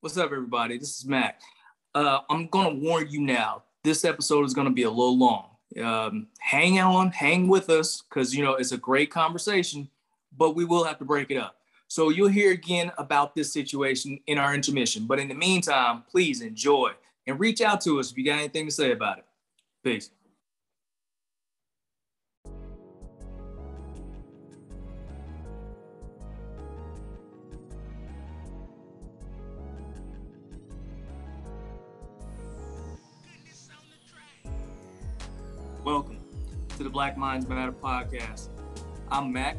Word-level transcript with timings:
What's 0.00 0.16
up, 0.16 0.26
everybody? 0.26 0.78
This 0.78 0.96
is 0.96 1.06
Mac. 1.06 1.40
Uh, 1.92 2.20
I'm 2.30 2.46
gonna 2.46 2.72
warn 2.72 3.10
you 3.10 3.20
now. 3.20 3.64
This 3.82 4.04
episode 4.04 4.44
is 4.44 4.54
gonna 4.54 4.70
be 4.70 4.84
a 4.84 4.88
little 4.88 5.18
long. 5.18 5.48
Um, 5.82 6.28
hang 6.38 6.78
on, 6.78 7.10
hang 7.10 7.48
with 7.48 7.68
us, 7.68 8.02
because 8.02 8.32
you 8.32 8.44
know 8.44 8.54
it's 8.54 8.70
a 8.70 8.78
great 8.78 9.10
conversation, 9.10 9.88
but 10.36 10.54
we 10.54 10.64
will 10.64 10.84
have 10.84 10.98
to 10.98 11.04
break 11.04 11.32
it 11.32 11.36
up. 11.36 11.56
So 11.88 12.10
you'll 12.10 12.28
hear 12.28 12.52
again 12.52 12.92
about 12.96 13.34
this 13.34 13.52
situation 13.52 14.20
in 14.28 14.38
our 14.38 14.54
intermission. 14.54 15.04
But 15.08 15.18
in 15.18 15.26
the 15.26 15.34
meantime, 15.34 16.04
please 16.08 16.42
enjoy 16.42 16.92
and 17.26 17.40
reach 17.40 17.60
out 17.60 17.80
to 17.80 17.98
us 17.98 18.12
if 18.12 18.18
you 18.18 18.24
got 18.24 18.38
anything 18.38 18.66
to 18.66 18.72
say 18.72 18.92
about 18.92 19.18
it. 19.18 19.24
Peace. 19.82 20.10
To 36.78 36.84
the 36.84 36.90
Black 36.90 37.16
Minds 37.18 37.48
Matter 37.48 37.72
podcast. 37.72 38.50
I'm 39.10 39.32
Mac, 39.32 39.56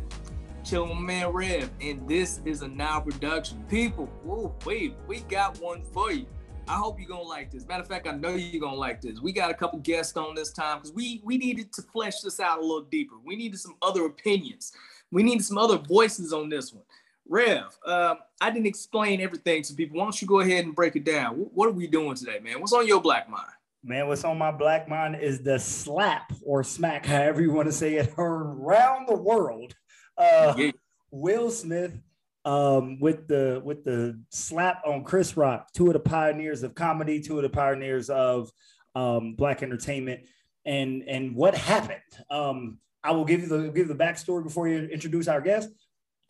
chilling 0.63 0.91
with 0.91 0.99
man 0.99 1.27
Rev, 1.33 1.69
and 1.81 2.07
this 2.07 2.39
is 2.45 2.61
a 2.61 2.67
now 2.69 3.01
production. 3.01 3.61
People, 3.67 4.05
whoa, 4.23 4.55
wait, 4.65 4.95
we 5.05 5.19
got 5.21 5.59
one 5.59 5.83
for 5.83 6.13
you. 6.13 6.25
I 6.65 6.75
hope 6.75 6.97
you're 6.97 7.09
gonna 7.09 7.23
like 7.23 7.51
this. 7.51 7.67
Matter 7.67 7.81
of 7.81 7.89
fact, 7.89 8.07
I 8.07 8.13
know 8.13 8.35
you're 8.35 8.61
gonna 8.61 8.77
like 8.77 9.01
this. 9.01 9.19
We 9.19 9.33
got 9.33 9.51
a 9.51 9.53
couple 9.53 9.79
guests 9.79 10.15
on 10.15 10.33
this 10.33 10.53
time 10.53 10.77
because 10.77 10.93
we 10.93 11.19
we 11.25 11.37
needed 11.37 11.73
to 11.73 11.81
flesh 11.81 12.21
this 12.21 12.39
out 12.39 12.59
a 12.59 12.61
little 12.61 12.83
deeper. 12.83 13.15
We 13.25 13.35
needed 13.35 13.59
some 13.59 13.75
other 13.81 14.05
opinions. 14.05 14.71
We 15.11 15.21
needed 15.21 15.43
some 15.43 15.57
other 15.57 15.77
voices 15.77 16.31
on 16.31 16.47
this 16.47 16.71
one. 16.71 16.85
Rev, 17.27 17.77
um, 17.85 18.19
I 18.39 18.49
didn't 18.49 18.67
explain 18.67 19.19
everything 19.19 19.61
to 19.63 19.73
people. 19.73 19.97
Why 19.97 20.05
don't 20.05 20.21
you 20.21 20.27
go 20.27 20.39
ahead 20.39 20.63
and 20.63 20.73
break 20.73 20.95
it 20.95 21.03
down? 21.03 21.33
What 21.33 21.67
are 21.67 21.73
we 21.73 21.85
doing 21.85 22.15
today, 22.15 22.39
man? 22.39 22.61
What's 22.61 22.71
on 22.71 22.87
your 22.87 23.01
black 23.01 23.29
mind? 23.29 23.51
Man, 23.83 24.07
what's 24.07 24.25
on 24.25 24.37
my 24.37 24.51
black 24.51 24.89
mind 24.89 25.15
is 25.21 25.41
the 25.41 25.57
slap 25.57 26.33
or 26.43 26.63
smack, 26.63 27.05
however 27.05 27.41
you 27.41 27.51
want 27.51 27.67
to 27.67 27.71
say 27.71 27.95
it, 27.95 28.13
around 28.17 29.07
the 29.07 29.15
world. 29.15 29.73
Uh, 30.17 30.53
yeah. 30.57 30.71
Will 31.11 31.49
Smith 31.49 31.97
um, 32.43 32.99
with 32.99 33.27
the 33.27 33.61
with 33.63 33.83
the 33.83 34.19
slap 34.29 34.81
on 34.85 35.03
Chris 35.03 35.37
Rock, 35.37 35.71
two 35.73 35.87
of 35.87 35.93
the 35.93 35.99
pioneers 35.99 36.63
of 36.63 36.75
comedy, 36.75 37.21
two 37.21 37.37
of 37.37 37.43
the 37.43 37.49
pioneers 37.49 38.09
of 38.09 38.51
um, 38.95 39.35
black 39.35 39.63
entertainment, 39.63 40.21
and 40.65 41.03
and 41.07 41.35
what 41.35 41.55
happened. 41.55 41.99
Um, 42.29 42.79
I 43.03 43.11
will 43.11 43.25
give 43.25 43.41
you 43.41 43.47
the 43.47 43.69
give 43.69 43.87
the 43.87 43.95
backstory 43.95 44.43
before 44.43 44.67
you 44.67 44.87
introduce 44.87 45.27
our 45.27 45.41
guest. 45.41 45.69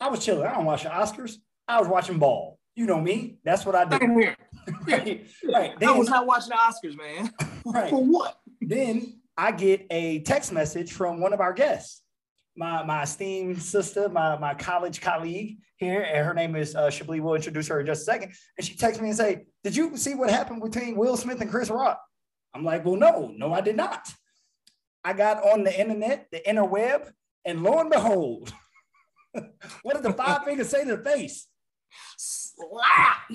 I 0.00 0.08
was 0.08 0.24
chilling. 0.24 0.46
I 0.46 0.54
don't 0.54 0.64
watch 0.64 0.84
the 0.84 0.90
Oscars. 0.90 1.36
I 1.66 1.80
was 1.80 1.88
watching 1.88 2.18
ball. 2.18 2.58
You 2.74 2.86
know 2.86 3.00
me. 3.00 3.38
That's 3.44 3.66
what 3.66 3.74
I 3.74 3.84
do. 3.84 4.34
right. 4.86 5.26
right. 5.44 5.78
Then, 5.78 5.88
I 5.88 5.92
was 5.92 6.08
not 6.08 6.26
watching 6.26 6.50
the 6.50 6.56
Oscars, 6.56 6.96
man. 6.96 7.32
right. 7.66 7.90
For 7.90 8.04
what? 8.04 8.38
Then 8.60 9.20
I 9.36 9.52
get 9.52 9.86
a 9.90 10.20
text 10.20 10.52
message 10.52 10.92
from 10.92 11.20
one 11.20 11.32
of 11.32 11.40
our 11.40 11.52
guests, 11.52 12.02
my 12.56 12.82
my 12.84 13.02
esteemed 13.02 13.62
sister, 13.62 14.08
my 14.08 14.38
my 14.38 14.54
college 14.54 15.00
colleague 15.00 15.58
here, 15.76 16.02
and 16.02 16.26
her 16.26 16.34
name 16.34 16.56
is 16.56 16.74
uh, 16.74 16.90
Chablis. 16.90 17.20
We'll 17.20 17.34
introduce 17.34 17.68
her 17.68 17.80
in 17.80 17.86
just 17.86 18.02
a 18.02 18.04
second. 18.04 18.32
And 18.56 18.66
she 18.66 18.76
texts 18.76 19.00
me 19.00 19.08
and 19.08 19.16
say, 19.16 19.46
"Did 19.64 19.76
you 19.76 19.96
see 19.96 20.14
what 20.14 20.30
happened 20.30 20.62
between 20.62 20.96
Will 20.96 21.16
Smith 21.16 21.40
and 21.40 21.50
Chris 21.50 21.70
Rock?" 21.70 22.00
I'm 22.54 22.64
like, 22.64 22.84
"Well, 22.84 22.96
no, 22.96 23.32
no, 23.36 23.52
I 23.52 23.60
did 23.60 23.76
not." 23.76 24.12
I 25.02 25.14
got 25.14 25.42
on 25.42 25.64
the 25.64 25.80
internet, 25.80 26.26
the 26.30 26.42
interweb, 26.46 27.10
and 27.46 27.62
lo 27.62 27.78
and 27.78 27.88
behold, 27.88 28.52
what 29.82 29.94
did 29.94 30.02
the 30.02 30.12
five 30.12 30.44
fingers 30.44 30.68
say 30.68 30.84
to 30.84 30.96
the 30.96 31.02
face? 31.02 31.46
slap. 32.60 33.30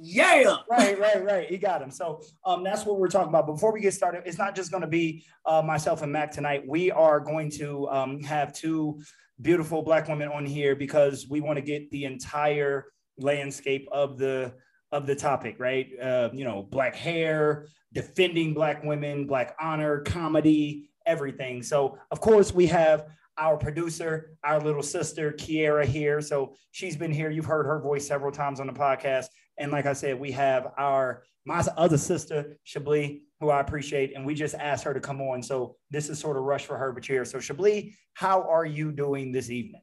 Yeah. 0.00 0.56
Right, 0.70 0.98
right, 0.98 1.24
right. 1.24 1.48
He 1.48 1.58
got 1.58 1.82
him. 1.82 1.90
So 1.90 2.22
um, 2.44 2.64
that's 2.64 2.84
what 2.84 2.98
we're 2.98 3.08
talking 3.08 3.28
about. 3.28 3.46
Before 3.46 3.72
we 3.72 3.80
get 3.80 3.94
started, 3.94 4.22
it's 4.26 4.38
not 4.38 4.54
just 4.54 4.70
going 4.70 4.82
to 4.82 4.88
be 4.88 5.24
uh, 5.44 5.62
myself 5.62 6.02
and 6.02 6.12
Mac 6.12 6.30
tonight. 6.32 6.62
We 6.66 6.90
are 6.90 7.20
going 7.20 7.50
to 7.52 7.88
um, 7.88 8.22
have 8.22 8.52
two 8.52 9.00
beautiful 9.40 9.82
black 9.82 10.08
women 10.08 10.28
on 10.28 10.46
here 10.46 10.74
because 10.74 11.26
we 11.28 11.40
want 11.40 11.56
to 11.56 11.62
get 11.62 11.90
the 11.90 12.04
entire 12.04 12.86
landscape 13.18 13.88
of 13.92 14.18
the 14.18 14.54
of 14.92 15.06
the 15.06 15.14
topic, 15.16 15.56
right? 15.58 15.88
Uh, 16.00 16.30
you 16.32 16.44
know, 16.44 16.62
black 16.62 16.94
hair, 16.94 17.66
defending 17.92 18.54
black 18.54 18.84
women, 18.84 19.26
black 19.26 19.56
honor, 19.60 20.00
comedy, 20.00 20.88
everything. 21.06 21.62
So, 21.62 21.98
of 22.10 22.20
course, 22.20 22.52
we 22.54 22.66
have 22.66 23.06
our 23.38 23.56
producer, 23.56 24.36
our 24.44 24.60
little 24.60 24.82
sister, 24.82 25.32
Kiera, 25.32 25.84
here. 25.84 26.20
So 26.20 26.54
she's 26.70 26.96
been 26.96 27.12
here. 27.12 27.30
You've 27.30 27.44
heard 27.44 27.66
her 27.66 27.80
voice 27.80 28.06
several 28.06 28.32
times 28.32 28.60
on 28.60 28.66
the 28.66 28.72
podcast. 28.72 29.26
And 29.58 29.72
like 29.72 29.86
I 29.86 29.92
said, 29.92 30.18
we 30.18 30.32
have 30.32 30.72
our 30.76 31.22
my 31.44 31.64
other 31.76 31.96
sister, 31.96 32.58
Chablis, 32.64 33.20
who 33.40 33.50
I 33.50 33.60
appreciate. 33.60 34.14
And 34.16 34.26
we 34.26 34.34
just 34.34 34.56
asked 34.56 34.84
her 34.84 34.92
to 34.92 35.00
come 35.00 35.20
on. 35.20 35.42
So 35.42 35.76
this 35.90 36.08
is 36.08 36.18
sort 36.18 36.36
of 36.36 36.42
rush 36.42 36.66
for 36.66 36.76
her, 36.76 36.92
but 36.92 37.06
here. 37.06 37.24
So 37.24 37.38
Chablis, 37.38 37.94
how 38.14 38.42
are 38.42 38.66
you 38.66 38.90
doing 38.90 39.30
this 39.30 39.48
evening? 39.48 39.82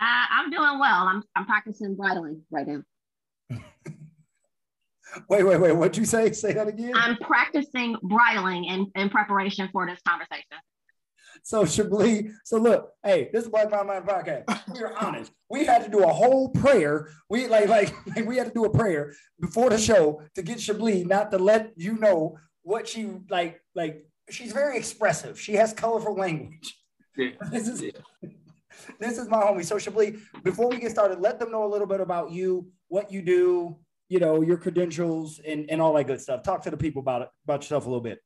Uh, 0.00 0.26
I'm 0.30 0.50
doing 0.50 0.78
well. 0.78 1.08
I'm, 1.08 1.22
I'm 1.34 1.46
practicing 1.46 1.96
bridling 1.96 2.42
right 2.50 2.66
now. 2.66 2.82
wait, 5.28 5.44
wait, 5.44 5.60
wait. 5.60 5.72
What'd 5.72 5.96
you 5.96 6.04
say? 6.04 6.30
Say 6.32 6.52
that 6.52 6.68
again. 6.68 6.92
I'm 6.94 7.16
practicing 7.16 7.96
bridling 8.02 8.64
in, 8.64 8.90
in 8.96 9.08
preparation 9.08 9.68
for 9.72 9.86
this 9.86 10.00
conversation. 10.06 10.58
So 11.44 11.66
Chablis, 11.66 12.32
so 12.42 12.56
look, 12.56 12.92
hey, 13.02 13.28
this 13.30 13.44
is 13.44 13.50
Black 13.50 13.70
Mind 13.70 13.86
Mind 13.86 14.06
podcast. 14.06 14.44
We're 14.74 14.96
honest. 14.96 15.30
We 15.50 15.66
had 15.66 15.84
to 15.84 15.90
do 15.90 16.02
a 16.02 16.10
whole 16.10 16.48
prayer. 16.48 17.10
We 17.28 17.48
like, 17.48 17.68
like, 17.68 17.94
like 18.16 18.24
we 18.26 18.38
had 18.38 18.46
to 18.46 18.52
do 18.54 18.64
a 18.64 18.70
prayer 18.70 19.14
before 19.38 19.68
the 19.68 19.76
show 19.76 20.22
to 20.36 20.42
get 20.42 20.58
Chablis 20.58 21.04
not 21.04 21.30
to 21.32 21.38
let 21.38 21.72
you 21.76 21.98
know 21.98 22.38
what 22.62 22.88
she 22.88 23.10
like. 23.28 23.60
Like 23.74 24.06
she's 24.30 24.52
very 24.52 24.78
expressive. 24.78 25.38
She 25.38 25.52
has 25.52 25.74
colorful 25.74 26.16
language. 26.16 26.80
Yeah. 27.14 27.32
This 27.50 27.68
is 27.68 27.82
yeah. 27.82 28.30
this 28.98 29.18
is 29.18 29.28
my 29.28 29.42
homie. 29.42 29.66
So 29.66 29.78
Chablis, 29.78 30.18
before 30.44 30.70
we 30.70 30.78
get 30.78 30.92
started, 30.92 31.20
let 31.20 31.38
them 31.38 31.52
know 31.52 31.66
a 31.66 31.70
little 31.70 31.86
bit 31.86 32.00
about 32.00 32.32
you, 32.32 32.68
what 32.88 33.12
you 33.12 33.20
do, 33.20 33.76
you 34.08 34.18
know, 34.18 34.40
your 34.40 34.56
credentials 34.56 35.42
and, 35.46 35.70
and 35.70 35.82
all 35.82 35.92
that 35.92 36.06
good 36.06 36.22
stuff. 36.22 36.42
Talk 36.42 36.62
to 36.62 36.70
the 36.70 36.78
people 36.78 37.00
about 37.00 37.20
it, 37.20 37.28
about 37.44 37.60
yourself 37.60 37.84
a 37.84 37.90
little 37.90 38.02
bit. 38.02 38.18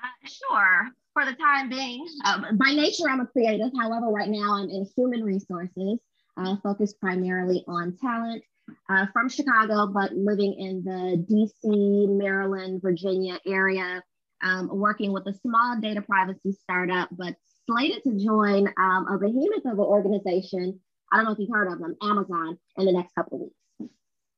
Uh, 0.00 0.28
sure 0.28 0.92
for 1.18 1.24
the 1.24 1.36
time 1.36 1.68
being. 1.68 2.06
Um, 2.24 2.56
by 2.56 2.72
nature, 2.72 3.08
I'm 3.08 3.20
a 3.20 3.26
creative. 3.26 3.70
However, 3.76 4.06
right 4.06 4.28
now 4.28 4.54
I'm 4.54 4.70
in 4.70 4.86
human 4.96 5.24
resources, 5.24 5.98
uh, 6.36 6.56
focused 6.62 7.00
primarily 7.00 7.64
on 7.66 7.96
talent. 8.00 8.42
Uh, 8.90 9.06
from 9.14 9.30
Chicago, 9.30 9.86
but 9.86 10.12
living 10.12 10.52
in 10.58 10.84
the 10.84 11.24
DC, 11.26 12.06
Maryland, 12.18 12.82
Virginia 12.82 13.38
area, 13.46 14.02
um, 14.44 14.68
working 14.70 15.10
with 15.10 15.26
a 15.26 15.32
small 15.32 15.80
data 15.80 16.02
privacy 16.02 16.52
startup, 16.52 17.08
but 17.12 17.34
slated 17.66 18.02
to 18.02 18.14
join 18.22 18.68
um, 18.78 19.06
a 19.08 19.16
behemoth 19.18 19.64
of 19.64 19.72
an 19.72 19.78
organization. 19.78 20.78
I 21.10 21.16
don't 21.16 21.24
know 21.24 21.32
if 21.32 21.38
you've 21.38 21.48
heard 21.50 21.72
of 21.72 21.78
them, 21.78 21.96
Amazon, 22.02 22.58
in 22.76 22.84
the 22.84 22.92
next 22.92 23.14
couple 23.14 23.36
of 23.38 23.40
weeks. 23.78 23.92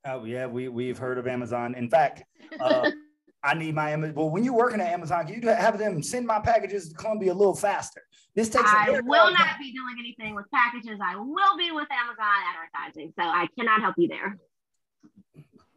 Oh 0.07 0.25
yeah, 0.25 0.47
we 0.47 0.69
we've 0.69 0.97
heard 0.97 1.19
of 1.19 1.27
Amazon. 1.27 1.75
In 1.75 1.91
fact, 1.91 2.23
uh, 2.61 2.89
I 3.43 3.55
need 3.55 3.75
my 3.75 3.91
Amazon. 3.91 4.15
Well, 4.15 4.31
when 4.31 4.45
you're 4.45 4.55
working 4.55 4.81
at 4.81 4.93
Amazon, 4.93 5.27
Can 5.27 5.43
you 5.43 5.49
have 5.49 5.79
them 5.79 6.03
send 6.03 6.27
my 6.27 6.41
packages 6.41 6.91
to 6.91 6.95
Columbia 6.95 7.33
a 7.33 7.35
little 7.35 7.57
faster. 7.57 8.03
This 8.35 8.49
takes. 8.49 8.65
I 8.67 9.01
will 9.05 9.33
not 9.33 9.59
be 9.59 9.73
doing 9.73 9.97
anything 9.99 10.35
with 10.35 10.47
packages. 10.53 10.99
I 11.03 11.17
will 11.17 11.57
be 11.57 11.71
with 11.73 11.89
Amazon 11.91 12.27
advertising, 12.55 13.13
so 13.19 13.25
I 13.25 13.49
cannot 13.59 13.81
help 13.81 13.97
you 13.99 14.09
there. 14.09 14.39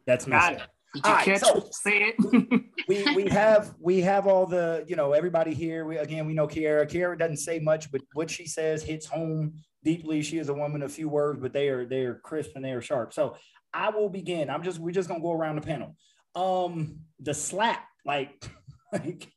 That's 0.06 0.26
messed 0.26 0.60
up. 0.60 0.70
Did 0.94 1.06
you 1.06 1.12
All 1.12 1.18
catch 1.18 1.26
right, 1.26 1.40
so 1.40 1.68
say 1.72 2.14
it? 2.16 2.64
we 2.88 3.14
we 3.16 3.28
have 3.28 3.74
we 3.80 4.00
have 4.02 4.28
all 4.28 4.46
the 4.46 4.84
you 4.86 4.94
know 4.94 5.12
everybody 5.12 5.52
here. 5.52 5.84
We 5.84 5.96
again 5.96 6.26
we 6.26 6.34
know 6.34 6.46
Kiera. 6.46 6.88
Kiera 6.88 7.18
doesn't 7.18 7.38
say 7.38 7.58
much, 7.58 7.90
but 7.90 8.02
what 8.12 8.30
she 8.30 8.46
says 8.46 8.84
hits 8.84 9.06
home 9.06 9.54
deeply. 9.82 10.22
She 10.22 10.38
is 10.38 10.48
a 10.48 10.54
woman 10.54 10.82
of 10.82 10.92
few 10.92 11.08
words, 11.08 11.40
but 11.40 11.52
they 11.52 11.68
are 11.68 11.84
they 11.84 12.04
are 12.04 12.14
crisp 12.14 12.52
and 12.54 12.64
they 12.64 12.70
are 12.70 12.80
sharp. 12.80 13.12
So 13.12 13.36
I 13.72 13.90
will 13.90 14.08
begin. 14.08 14.48
I'm 14.48 14.62
just 14.62 14.78
we're 14.78 14.92
just 14.92 15.08
gonna 15.08 15.20
go 15.20 15.32
around 15.32 15.56
the 15.56 15.62
panel. 15.62 15.96
Um, 16.34 17.00
the 17.20 17.34
slap, 17.34 17.86
like, 18.04 18.44
like, 18.92 19.32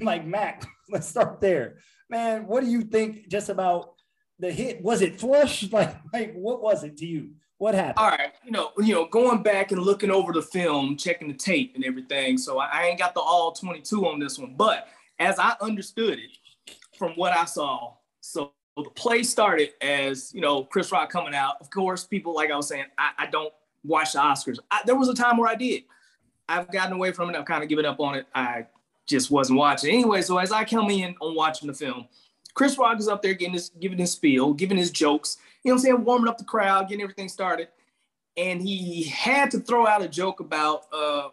like 0.00 0.26
Mac. 0.26 0.66
Let's 0.90 1.08
start 1.08 1.40
there, 1.40 1.78
man. 2.08 2.46
What 2.46 2.64
do 2.64 2.70
you 2.70 2.82
think 2.82 3.28
just 3.28 3.48
about 3.48 3.94
the 4.38 4.50
hit? 4.50 4.82
Was 4.82 5.02
it 5.02 5.20
flush? 5.20 5.68
Like, 5.72 5.96
like 6.12 6.34
what 6.34 6.62
was 6.62 6.84
it 6.84 6.96
to 6.98 7.06
you? 7.06 7.32
What 7.58 7.74
happened? 7.74 7.98
All 7.98 8.10
right, 8.10 8.32
you 8.44 8.52
know, 8.52 8.70
you 8.78 8.94
know, 8.94 9.06
going 9.06 9.42
back 9.42 9.72
and 9.72 9.82
looking 9.82 10.10
over 10.10 10.32
the 10.32 10.42
film, 10.42 10.96
checking 10.96 11.28
the 11.28 11.34
tape 11.34 11.72
and 11.74 11.84
everything. 11.84 12.38
So 12.38 12.58
I, 12.58 12.68
I 12.72 12.86
ain't 12.86 12.98
got 12.98 13.14
the 13.14 13.20
all 13.20 13.52
22 13.52 14.06
on 14.06 14.20
this 14.20 14.38
one, 14.38 14.54
but 14.56 14.86
as 15.18 15.38
I 15.38 15.56
understood 15.60 16.18
it 16.20 16.74
from 16.96 17.12
what 17.12 17.36
I 17.36 17.44
saw, 17.44 17.94
so 18.20 18.52
the 18.76 18.90
play 18.90 19.22
started 19.22 19.70
as 19.82 20.32
you 20.32 20.40
know 20.40 20.64
Chris 20.64 20.92
Rock 20.92 21.10
coming 21.10 21.34
out. 21.34 21.56
Of 21.60 21.70
course, 21.70 22.04
people 22.04 22.34
like 22.34 22.50
I 22.50 22.56
was 22.56 22.68
saying, 22.68 22.84
I, 22.96 23.10
I 23.18 23.26
don't 23.26 23.52
watch 23.84 24.12
the 24.12 24.20
Oscars. 24.20 24.58
I, 24.70 24.80
there 24.86 24.96
was 24.96 25.08
a 25.08 25.14
time 25.14 25.36
where 25.36 25.48
I 25.48 25.54
did. 25.54 25.82
I've 26.48 26.70
gotten 26.72 26.94
away 26.94 27.12
from 27.12 27.30
it. 27.30 27.36
I've 27.36 27.44
kind 27.44 27.62
of 27.62 27.68
given 27.68 27.84
up 27.84 28.00
on 28.00 28.14
it. 28.14 28.26
I 28.34 28.66
just 29.06 29.30
wasn't 29.30 29.58
watching 29.58 29.92
anyway. 29.94 30.22
So 30.22 30.38
as 30.38 30.52
I 30.52 30.64
come 30.64 30.90
in 30.90 31.14
on 31.20 31.34
watching 31.34 31.66
the 31.68 31.74
film, 31.74 32.06
Chris 32.54 32.76
Rock 32.78 32.98
is 32.98 33.08
up 33.08 33.22
there 33.22 33.34
getting 33.34 33.54
his 33.54 33.70
giving 33.80 33.98
his 33.98 34.12
spiel, 34.12 34.52
giving 34.54 34.76
his 34.78 34.90
jokes. 34.90 35.38
You 35.62 35.70
know 35.70 35.74
what 35.74 35.80
I'm 35.80 35.82
saying? 35.84 36.04
Warming 36.04 36.28
up 36.28 36.38
the 36.38 36.44
crowd, 36.44 36.88
getting 36.88 37.02
everything 37.02 37.28
started. 37.28 37.68
and 38.38 38.62
he 38.62 39.02
had 39.04 39.50
to 39.50 39.58
throw 39.60 39.86
out 39.86 40.00
a 40.00 40.08
joke 40.08 40.40
about 40.40 40.84
uh, 40.92 41.28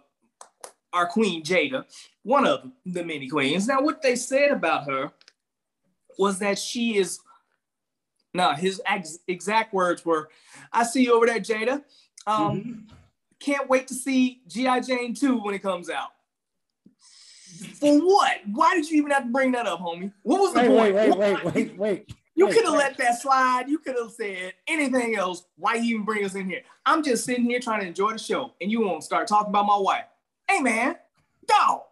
our 0.92 1.06
queen 1.06 1.44
Jada, 1.44 1.86
one 2.24 2.48
of 2.48 2.72
the 2.86 3.04
many 3.04 3.30
queens. 3.30 3.68
Now, 3.68 3.82
what 3.82 4.02
they 4.02 4.16
said 4.16 4.52
about 4.52 4.90
her 4.90 5.12
was 6.18 6.40
that 6.40 6.58
she 6.58 6.98
is. 6.98 7.20
Now, 8.34 8.54
his 8.54 8.82
ex- 8.86 9.20
exact 9.28 9.74
words 9.74 10.04
were, 10.06 10.30
"I 10.74 10.84
see 10.84 11.04
you 11.04 11.14
over 11.16 11.26
there, 11.28 11.40
Jada. 11.40 11.84
Um, 12.28 12.62
mm-hmm. 12.62 12.96
Can't 13.40 13.70
wait 13.70 13.88
to 13.88 13.94
see 13.94 14.42
GI 14.48 14.82
Jane 14.82 15.14
2 15.14 15.38
when 15.38 15.54
it 15.56 15.62
comes 15.62 15.90
out." 15.90 16.10
For 17.80 18.00
what? 18.00 18.38
Why 18.52 18.76
did 18.76 18.90
you 18.90 18.98
even 18.98 19.12
have 19.12 19.24
to 19.24 19.30
bring 19.30 19.52
that 19.54 19.66
up, 19.66 19.80
homie? 19.80 20.12
What 20.24 20.42
was 20.42 20.54
the 20.54 20.62
wait, 20.62 20.68
point? 20.68 20.96
Wait, 20.96 21.18
wait, 21.18 21.44
wait, 21.44 21.56
wait, 21.56 21.78
wait. 21.78 22.14
You 22.38 22.48
could 22.48 22.66
have 22.66 22.74
let 22.74 22.98
that 22.98 23.22
slide. 23.22 23.70
You 23.70 23.78
could 23.80 23.96
have 23.98 24.12
said 24.12 24.54
anything 24.68 25.16
else. 25.16 25.46
Why 25.56 25.76
you 25.76 25.96
even 25.96 26.06
bring 26.06 26.26
us 26.26 26.36
in 26.36 26.50
here? 26.50 26.64
I'm 26.86 27.02
just 27.02 27.24
sitting 27.24 27.46
here 27.46 27.62
trying 27.62 27.80
to 27.80 27.88
enjoy 27.88 28.12
the 28.12 28.20
show, 28.20 28.54
and 28.60 28.70
you 28.70 28.82
won't 28.82 29.06
start 29.06 29.28
talking 29.28 29.50
about 29.50 29.66
my 29.66 29.78
wife. 29.78 30.04
Hey 30.50 30.60
man, 30.60 30.98
dog. 31.48 31.84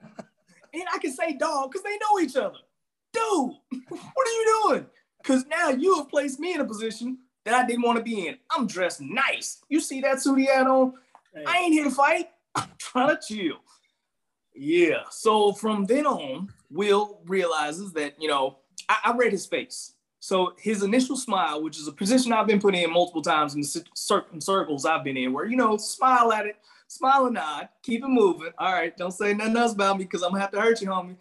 And 0.73 0.83
I 0.93 0.97
can 0.97 1.13
say 1.13 1.33
dog 1.33 1.71
because 1.71 1.83
they 1.83 1.97
know 1.97 2.19
each 2.19 2.35
other. 2.35 2.59
Dude, 3.13 3.55
what 3.89 4.27
are 4.27 4.31
you 4.31 4.63
doing? 4.63 4.85
Because 5.21 5.45
now 5.45 5.69
you 5.69 5.95
have 5.95 6.09
placed 6.09 6.39
me 6.39 6.53
in 6.53 6.59
a 6.59 6.65
position 6.65 7.19
that 7.45 7.53
I 7.53 7.65
didn't 7.65 7.83
want 7.83 7.99
to 7.99 8.03
be 8.03 8.27
in. 8.27 8.37
I'm 8.51 8.67
dressed 8.67 8.99
nice. 8.99 9.61
You 9.69 9.79
see 9.79 10.01
that 10.01 10.21
suit 10.21 10.39
he 10.39 10.45
had 10.47 10.67
on? 10.67 10.93
I 11.47 11.57
ain't 11.57 11.73
here 11.73 11.83
to 11.85 11.91
fight. 11.91 12.29
I'm 12.55 12.69
trying 12.77 13.15
to 13.15 13.19
chill. 13.21 13.57
Yeah. 14.55 15.03
So 15.09 15.53
from 15.53 15.85
then 15.85 16.05
on, 16.05 16.49
Will 16.69 17.19
realizes 17.25 17.93
that, 17.93 18.21
you 18.21 18.27
know, 18.27 18.59
I, 18.89 18.97
I 19.05 19.17
read 19.17 19.31
his 19.31 19.45
face. 19.45 19.93
So 20.19 20.53
his 20.57 20.83
initial 20.83 21.17
smile, 21.17 21.61
which 21.61 21.77
is 21.77 21.87
a 21.87 21.91
position 21.91 22.31
I've 22.31 22.47
been 22.47 22.61
put 22.61 22.75
in 22.75 22.91
multiple 22.91 23.21
times 23.21 23.55
in 23.55 23.63
certain 23.93 24.39
circles 24.39 24.85
I've 24.85 25.03
been 25.03 25.17
in, 25.17 25.33
where 25.33 25.45
you 25.45 25.57
know, 25.57 25.75
smile 25.75 26.31
at 26.31 26.45
it, 26.45 26.55
smile 26.87 27.25
and 27.25 27.33
nod, 27.33 27.67
keep 27.81 28.03
it 28.03 28.07
moving. 28.07 28.53
All 28.57 28.71
right, 28.71 28.95
don't 28.95 29.11
say 29.11 29.33
nothing 29.33 29.57
else 29.57 29.73
about 29.73 29.97
me 29.97 30.05
because 30.05 30.23
I'm 30.23 30.29
gonna 30.29 30.41
have 30.41 30.51
to 30.51 30.61
hurt 30.61 30.81
you, 30.81 30.87
homie. 30.87 31.17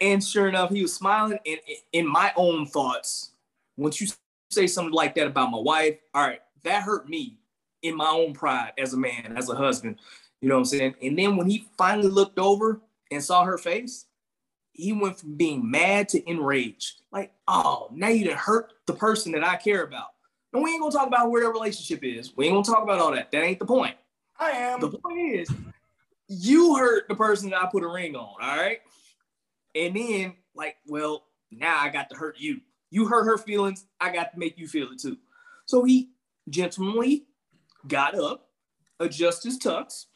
And 0.00 0.22
sure 0.22 0.46
enough, 0.48 0.70
he 0.70 0.82
was 0.82 0.94
smiling. 0.94 1.38
And 1.46 1.58
in 1.92 2.06
my 2.06 2.32
own 2.36 2.66
thoughts, 2.66 3.30
once 3.78 4.00
you 4.00 4.08
say 4.50 4.66
something 4.66 4.92
like 4.92 5.14
that 5.14 5.26
about 5.26 5.50
my 5.50 5.58
wife, 5.58 5.96
all 6.14 6.26
right, 6.26 6.42
that 6.64 6.82
hurt 6.82 7.08
me 7.08 7.38
in 7.82 7.96
my 7.96 8.08
own 8.08 8.32
pride 8.32 8.72
as 8.78 8.92
a 8.92 8.96
man, 8.96 9.34
as 9.36 9.48
a 9.48 9.54
husband. 9.54 9.98
You 10.40 10.48
know 10.48 10.54
what 10.56 10.60
I'm 10.60 10.64
saying? 10.66 10.94
And 11.02 11.18
then 11.18 11.36
when 11.36 11.48
he 11.48 11.66
finally 11.76 12.08
looked 12.08 12.38
over 12.38 12.80
and 13.10 13.22
saw 13.22 13.44
her 13.44 13.58
face, 13.58 14.06
he 14.72 14.92
went 14.92 15.18
from 15.18 15.36
being 15.36 15.68
mad 15.68 16.08
to 16.10 16.30
enraged. 16.30 17.02
Like, 17.10 17.32
oh, 17.48 17.88
now 17.92 18.08
you 18.08 18.26
done 18.26 18.36
hurt 18.36 18.72
the 18.86 18.92
person 18.92 19.32
that 19.32 19.42
I 19.42 19.56
care 19.56 19.82
about. 19.82 20.08
And 20.52 20.62
we 20.62 20.70
ain't 20.70 20.80
gonna 20.80 20.92
talk 20.92 21.08
about 21.08 21.30
where 21.30 21.42
their 21.42 21.50
relationship 21.50 22.04
is. 22.04 22.36
We 22.36 22.46
ain't 22.46 22.54
gonna 22.54 22.64
talk 22.64 22.84
about 22.84 23.00
all 23.00 23.12
that. 23.12 23.30
That 23.32 23.42
ain't 23.42 23.58
the 23.58 23.66
point. 23.66 23.96
I 24.38 24.50
am. 24.52 24.80
The 24.80 24.90
point 24.90 25.34
is, 25.34 25.50
you 26.28 26.76
hurt 26.76 27.08
the 27.08 27.14
person 27.14 27.50
that 27.50 27.62
I 27.62 27.68
put 27.70 27.82
a 27.82 27.88
ring 27.88 28.14
on, 28.14 28.34
all 28.40 28.56
right? 28.56 28.78
And 29.74 29.96
then, 29.96 30.34
like, 30.54 30.76
well, 30.86 31.24
now 31.50 31.78
I 31.80 31.88
got 31.88 32.10
to 32.10 32.16
hurt 32.16 32.38
you. 32.38 32.60
You 32.90 33.06
hurt 33.06 33.24
her 33.24 33.36
feelings, 33.36 33.84
I 34.00 34.12
got 34.12 34.32
to 34.32 34.38
make 34.38 34.58
you 34.58 34.68
feel 34.68 34.92
it 34.92 35.00
too. 35.00 35.18
So 35.66 35.84
he 35.84 36.10
gentlemanly 36.48 37.26
got 37.86 38.18
up, 38.18 38.48
adjusted 39.00 39.48
his 39.48 39.58
tux, 39.58 40.06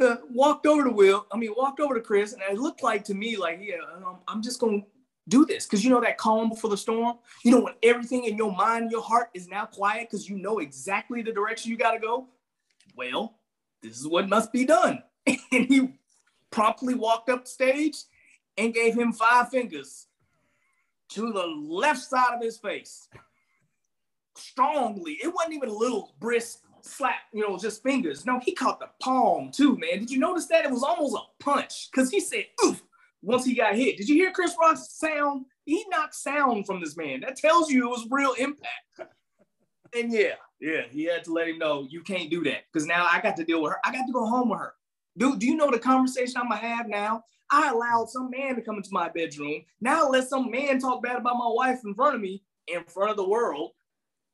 uh, 0.00 0.16
walked 0.30 0.66
over 0.66 0.84
to 0.84 0.90
Will. 0.90 1.26
I 1.32 1.36
mean, 1.36 1.52
walked 1.56 1.80
over 1.80 1.94
to 1.94 2.00
Chris, 2.00 2.32
and 2.32 2.42
it 2.42 2.58
looked 2.58 2.82
like 2.82 3.04
to 3.04 3.14
me 3.14 3.36
like, 3.36 3.60
yeah, 3.62 3.76
um, 3.96 4.18
I'm 4.28 4.42
just 4.42 4.60
gonna 4.60 4.82
do 5.28 5.44
this 5.44 5.66
because 5.66 5.84
you 5.84 5.90
know 5.90 6.00
that 6.00 6.18
calm 6.18 6.50
before 6.50 6.70
the 6.70 6.76
storm. 6.76 7.18
You 7.44 7.52
know 7.52 7.60
when 7.60 7.74
everything 7.82 8.24
in 8.24 8.36
your 8.36 8.52
mind, 8.52 8.90
your 8.90 9.02
heart 9.02 9.30
is 9.34 9.48
now 9.48 9.66
quiet 9.66 10.08
because 10.10 10.28
you 10.28 10.36
know 10.36 10.58
exactly 10.58 11.22
the 11.22 11.32
direction 11.32 11.70
you 11.70 11.76
got 11.76 11.92
to 11.92 11.98
go. 11.98 12.28
Well, 12.96 13.38
this 13.82 13.98
is 13.98 14.06
what 14.06 14.28
must 14.28 14.52
be 14.52 14.64
done, 14.64 15.02
and 15.26 15.38
he 15.50 15.94
promptly 16.50 16.94
walked 16.94 17.28
up 17.28 17.46
stage 17.46 17.96
and 18.56 18.74
gave 18.74 18.94
him 18.94 19.12
five 19.12 19.48
fingers 19.50 20.06
to 21.10 21.32
the 21.32 21.46
left 21.46 22.00
side 22.00 22.34
of 22.34 22.42
his 22.42 22.58
face 22.58 23.08
strongly. 24.40 25.18
It 25.22 25.32
wasn't 25.32 25.54
even 25.54 25.68
a 25.68 25.74
little 25.74 26.14
brisk 26.20 26.60
slap, 26.82 27.20
you 27.32 27.42
know, 27.42 27.58
just 27.58 27.82
fingers. 27.82 28.26
No, 28.26 28.40
he 28.40 28.52
caught 28.52 28.80
the 28.80 28.88
palm 29.00 29.50
too, 29.52 29.76
man. 29.78 29.98
Did 29.98 30.10
you 30.10 30.18
notice 30.18 30.46
that? 30.46 30.64
It 30.64 30.70
was 30.70 30.82
almost 30.82 31.16
a 31.16 31.42
punch 31.42 31.88
because 31.90 32.10
he 32.10 32.20
said, 32.20 32.46
oof, 32.64 32.82
once 33.22 33.44
he 33.44 33.54
got 33.54 33.74
hit. 33.74 33.96
Did 33.96 34.08
you 34.08 34.16
hear 34.16 34.32
Chris 34.32 34.56
Rock's 34.60 34.92
sound? 34.92 35.46
He 35.64 35.84
knocked 35.90 36.14
sound 36.14 36.66
from 36.66 36.80
this 36.80 36.96
man. 36.96 37.20
That 37.20 37.36
tells 37.36 37.70
you 37.70 37.86
it 37.86 37.90
was 37.90 38.06
real 38.10 38.32
impact. 38.38 38.72
and 39.96 40.12
yeah, 40.12 40.34
yeah, 40.60 40.82
he 40.90 41.04
had 41.04 41.24
to 41.24 41.32
let 41.32 41.48
him 41.48 41.58
know 41.58 41.86
you 41.88 42.02
can't 42.02 42.30
do 42.30 42.42
that 42.44 42.64
because 42.72 42.86
now 42.86 43.06
I 43.10 43.20
got 43.20 43.36
to 43.36 43.44
deal 43.44 43.62
with 43.62 43.72
her. 43.72 43.78
I 43.84 43.92
got 43.92 44.06
to 44.06 44.12
go 44.12 44.26
home 44.26 44.50
with 44.50 44.58
her. 44.58 44.74
Dude, 45.18 45.38
do 45.38 45.46
you 45.46 45.56
know 45.56 45.70
the 45.70 45.78
conversation 45.78 46.36
I'm 46.36 46.48
gonna 46.48 46.56
have 46.56 46.88
now? 46.88 47.24
I 47.50 47.70
allowed 47.70 48.08
some 48.08 48.30
man 48.30 48.54
to 48.54 48.62
come 48.62 48.76
into 48.76 48.90
my 48.92 49.08
bedroom. 49.08 49.62
Now 49.80 50.08
let 50.08 50.28
some 50.28 50.50
man 50.50 50.78
talk 50.78 51.02
bad 51.02 51.16
about 51.16 51.36
my 51.36 51.48
wife 51.48 51.80
in 51.84 51.94
front 51.94 52.14
of 52.14 52.20
me, 52.20 52.44
in 52.68 52.84
front 52.84 53.10
of 53.10 53.16
the 53.16 53.28
world 53.28 53.72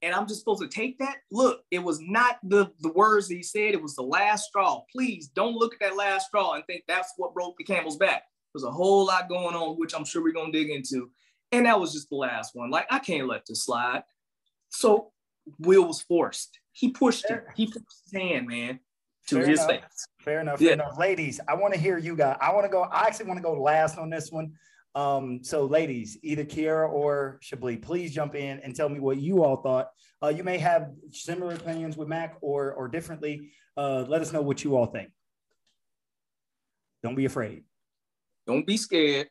and 0.06 0.14
I'm 0.14 0.28
just 0.28 0.38
supposed 0.38 0.62
to 0.62 0.68
take 0.68 0.98
that. 0.98 1.16
Look, 1.32 1.62
it 1.72 1.80
was 1.80 1.98
not 2.00 2.38
the, 2.44 2.70
the 2.80 2.92
words 2.92 3.26
that 3.26 3.34
he 3.34 3.42
said, 3.42 3.74
it 3.74 3.82
was 3.82 3.96
the 3.96 4.02
last 4.02 4.44
straw. 4.44 4.82
Please 4.90 5.26
don't 5.28 5.56
look 5.56 5.74
at 5.74 5.80
that 5.80 5.96
last 5.96 6.28
straw 6.28 6.54
and 6.54 6.64
think 6.66 6.84
that's 6.86 7.12
what 7.16 7.34
broke 7.34 7.58
the 7.58 7.64
camel's 7.64 7.96
back. 7.96 8.22
There's 8.54 8.62
a 8.62 8.70
whole 8.70 9.06
lot 9.06 9.28
going 9.28 9.56
on, 9.56 9.76
which 9.78 9.94
I'm 9.94 10.04
sure 10.04 10.22
we're 10.22 10.32
gonna 10.32 10.52
dig 10.52 10.70
into. 10.70 11.10
And 11.50 11.66
that 11.66 11.78
was 11.78 11.92
just 11.92 12.08
the 12.08 12.16
last 12.16 12.54
one. 12.54 12.70
Like, 12.70 12.86
I 12.88 13.00
can't 13.00 13.26
let 13.26 13.46
this 13.46 13.64
slide. 13.64 14.04
So 14.68 15.12
Will 15.58 15.86
was 15.86 16.02
forced. 16.02 16.58
He 16.72 16.90
pushed 16.90 17.28
him. 17.28 17.40
He 17.56 17.66
pushed 17.66 17.84
his 18.04 18.12
hand, 18.12 18.46
man, 18.46 18.78
to 19.28 19.36
fair 19.36 19.46
his 19.46 19.60
enough. 19.60 19.70
face. 19.70 20.06
Fair 20.20 20.40
enough. 20.40 20.58
Fair 20.58 20.68
yeah. 20.68 20.74
enough. 20.74 20.98
Ladies, 20.98 21.40
I 21.48 21.54
want 21.54 21.74
to 21.74 21.80
hear 21.80 21.98
you 21.98 22.16
guys. 22.16 22.36
I 22.40 22.52
want 22.52 22.64
to 22.64 22.70
go. 22.70 22.82
I 22.82 23.06
actually 23.06 23.26
want 23.26 23.38
to 23.38 23.42
go 23.42 23.60
last 23.60 23.98
on 23.98 24.10
this 24.10 24.30
one. 24.30 24.52
Um, 24.96 25.44
so, 25.44 25.66
ladies, 25.66 26.16
either 26.22 26.42
Kiera 26.42 26.90
or 26.90 27.38
Chablis, 27.42 27.76
please 27.82 28.14
jump 28.14 28.34
in 28.34 28.60
and 28.60 28.74
tell 28.74 28.88
me 28.88 28.98
what 28.98 29.18
you 29.18 29.44
all 29.44 29.56
thought. 29.56 29.90
Uh, 30.22 30.28
you 30.28 30.42
may 30.42 30.56
have 30.56 30.90
similar 31.12 31.54
opinions 31.54 31.98
with 31.98 32.08
Mac 32.08 32.38
or 32.40 32.72
or 32.72 32.88
differently. 32.88 33.50
Uh, 33.76 34.06
let 34.08 34.22
us 34.22 34.32
know 34.32 34.40
what 34.40 34.64
you 34.64 34.74
all 34.74 34.86
think. 34.86 35.10
Don't 37.02 37.14
be 37.14 37.26
afraid. 37.26 37.64
Don't 38.46 38.66
be 38.66 38.78
scared. 38.78 39.28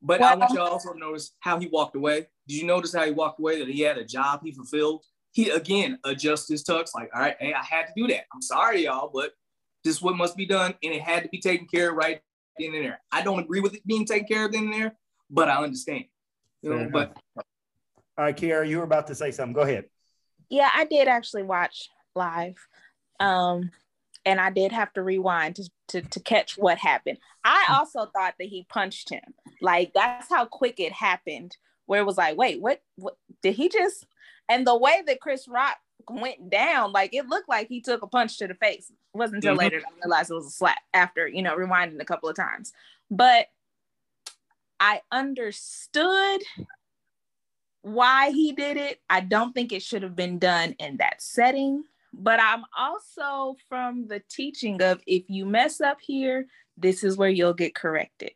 But 0.00 0.20
well, 0.20 0.32
I 0.32 0.36
want 0.36 0.52
you 0.52 0.58
to 0.58 0.62
also 0.62 0.92
notice 0.92 1.32
how 1.40 1.58
he 1.58 1.66
walked 1.66 1.96
away. 1.96 2.28
Did 2.46 2.58
you 2.58 2.64
notice 2.64 2.94
how 2.94 3.04
he 3.04 3.10
walked 3.10 3.40
away? 3.40 3.58
That 3.58 3.68
he 3.68 3.80
had 3.80 3.98
a 3.98 4.04
job 4.04 4.42
he 4.44 4.52
fulfilled. 4.52 5.04
He 5.32 5.50
again 5.50 5.98
adjusted 6.04 6.52
his 6.54 6.62
tux. 6.62 6.94
Like, 6.94 7.10
all 7.12 7.20
right, 7.20 7.34
hey, 7.40 7.52
I 7.52 7.64
had 7.64 7.86
to 7.86 7.92
do 7.96 8.06
that. 8.06 8.26
I'm 8.32 8.40
sorry, 8.40 8.84
y'all, 8.84 9.10
but 9.12 9.32
this 9.82 9.96
is 9.96 10.02
what 10.02 10.16
must 10.16 10.36
be 10.36 10.46
done, 10.46 10.74
and 10.84 10.94
it 10.94 11.02
had 11.02 11.24
to 11.24 11.28
be 11.28 11.40
taken 11.40 11.66
care 11.66 11.90
of 11.90 11.96
right 11.96 12.20
in 12.58 12.70
there. 12.70 13.00
I 13.10 13.22
don't 13.22 13.40
agree 13.40 13.60
with 13.60 13.74
it 13.74 13.84
being 13.84 14.06
taken 14.06 14.28
care 14.28 14.46
of 14.46 14.54
in 14.54 14.70
there, 14.70 14.96
but 15.30 15.48
I 15.48 15.62
understand. 15.62 16.04
You 16.62 16.74
know, 16.74 16.88
but 16.92 17.16
all 17.36 18.24
right, 18.24 18.36
Kiera, 18.36 18.68
you 18.68 18.78
were 18.78 18.84
about 18.84 19.06
to 19.08 19.14
say 19.14 19.30
something. 19.30 19.54
Go 19.54 19.60
ahead. 19.60 19.84
Yeah, 20.48 20.70
I 20.74 20.84
did 20.84 21.08
actually 21.08 21.44
watch 21.44 21.88
live. 22.14 22.56
Um, 23.20 23.70
and 24.24 24.40
I 24.40 24.50
did 24.50 24.72
have 24.72 24.92
to 24.94 25.02
rewind 25.02 25.56
to, 25.56 25.70
to, 25.88 26.02
to 26.02 26.20
catch 26.20 26.58
what 26.58 26.78
happened. 26.78 27.18
I 27.44 27.66
also 27.70 28.06
thought 28.06 28.34
that 28.38 28.48
he 28.48 28.66
punched 28.68 29.10
him. 29.10 29.34
Like 29.60 29.92
that's 29.94 30.28
how 30.28 30.44
quick 30.46 30.80
it 30.80 30.92
happened, 30.92 31.56
where 31.86 32.00
it 32.00 32.06
was 32.06 32.18
like, 32.18 32.36
wait, 32.36 32.60
what, 32.60 32.82
what 32.96 33.16
did 33.42 33.54
he 33.54 33.68
just 33.68 34.06
and 34.48 34.66
the 34.66 34.76
way 34.76 35.02
that 35.06 35.20
Chris 35.20 35.46
Rock 35.46 35.76
went 36.08 36.50
down, 36.50 36.92
like 36.92 37.14
it 37.14 37.28
looked 37.28 37.48
like 37.48 37.68
he 37.68 37.80
took 37.80 38.02
a 38.02 38.06
punch 38.06 38.38
to 38.38 38.46
the 38.46 38.54
face. 38.54 38.90
It 38.90 39.16
wasn't 39.18 39.36
until 39.36 39.52
mm-hmm. 39.52 39.60
later 39.60 39.80
that 39.80 39.86
I 39.86 40.06
realized 40.06 40.30
it 40.30 40.34
was 40.34 40.46
a 40.46 40.50
slap 40.50 40.78
after, 40.94 41.28
you 41.28 41.42
know, 41.42 41.56
rewinding 41.56 42.00
a 42.00 42.06
couple 42.06 42.28
of 42.28 42.36
times. 42.36 42.72
But 43.10 43.46
I 44.80 45.02
understood 45.10 46.42
why 47.82 48.30
he 48.30 48.52
did 48.52 48.76
it. 48.76 49.00
I 49.08 49.20
don't 49.20 49.52
think 49.52 49.72
it 49.72 49.82
should 49.82 50.02
have 50.02 50.16
been 50.16 50.38
done 50.38 50.74
in 50.78 50.98
that 50.98 51.22
setting. 51.22 51.84
But 52.12 52.40
I'm 52.40 52.64
also 52.76 53.56
from 53.68 54.06
the 54.08 54.22
teaching 54.30 54.82
of 54.82 55.00
if 55.06 55.24
you 55.28 55.46
mess 55.46 55.80
up 55.80 55.98
here, 56.00 56.46
this 56.76 57.04
is 57.04 57.16
where 57.16 57.28
you'll 57.28 57.54
get 57.54 57.74
corrected. 57.74 58.32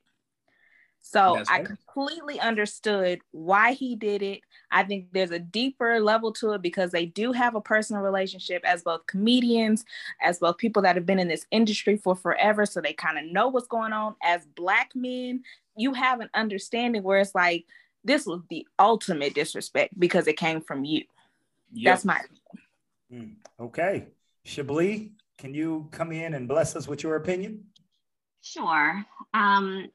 So 1.05 1.37
right. 1.37 1.47
I 1.51 1.63
completely 1.65 2.39
understood 2.39 3.21
why 3.33 3.73
he 3.73 3.97
did 3.97 4.23
it. 4.23 4.41
I 4.71 4.85
think 4.85 5.09
there's 5.13 5.33
a 5.33 5.39
deeper 5.39 6.01
level 6.01 6.33
to 6.35 6.53
it 6.53 6.63
because 6.63 6.93
they 6.93 7.07
do 7.07 7.33
have 7.33 7.57
a 7.57 7.61
personal 7.61 8.03
relationship 8.03 8.63
as 8.65 8.85
both 8.85 9.07
comedians, 9.07 9.85
as 10.23 10.39
both 10.39 10.59
people 10.59 10.81
that 10.83 10.95
have 10.95 11.05
been 11.05 11.19
in 11.19 11.29
this 11.29 11.45
industry 11.51 11.97
for 11.97 12.15
forever. 12.15 12.65
So 12.65 12.81
they 12.81 12.93
kind 12.93 13.19
of 13.19 13.25
know 13.25 13.49
what's 13.49 13.67
going 13.67 13.93
on. 13.93 14.15
As 14.23 14.47
Black 14.55 14.93
men, 14.95 15.43
you 15.77 15.93
have 15.93 16.21
an 16.21 16.31
understanding 16.35 17.03
where 17.03 17.21
it's 17.21 17.35
like, 17.35 17.67
this 18.05 18.25
was 18.25 18.41
the 18.49 18.67
ultimate 18.79 19.35
disrespect 19.35 19.99
because 19.99 20.29
it 20.29 20.37
came 20.37 20.61
from 20.61 20.85
you. 20.85 21.05
Yep. 21.73 21.93
That's 21.93 22.05
my 22.05 22.21
mm, 23.13 23.35
okay. 23.59 24.07
Chablis, 24.45 25.09
can 25.37 25.53
you 25.53 25.89
come 25.91 26.13
in 26.13 26.35
and 26.35 26.47
bless 26.47 26.77
us 26.77 26.87
with 26.87 27.03
your 27.03 27.17
opinion? 27.17 27.65
Sure. 28.41 29.05
Um, 29.35 29.89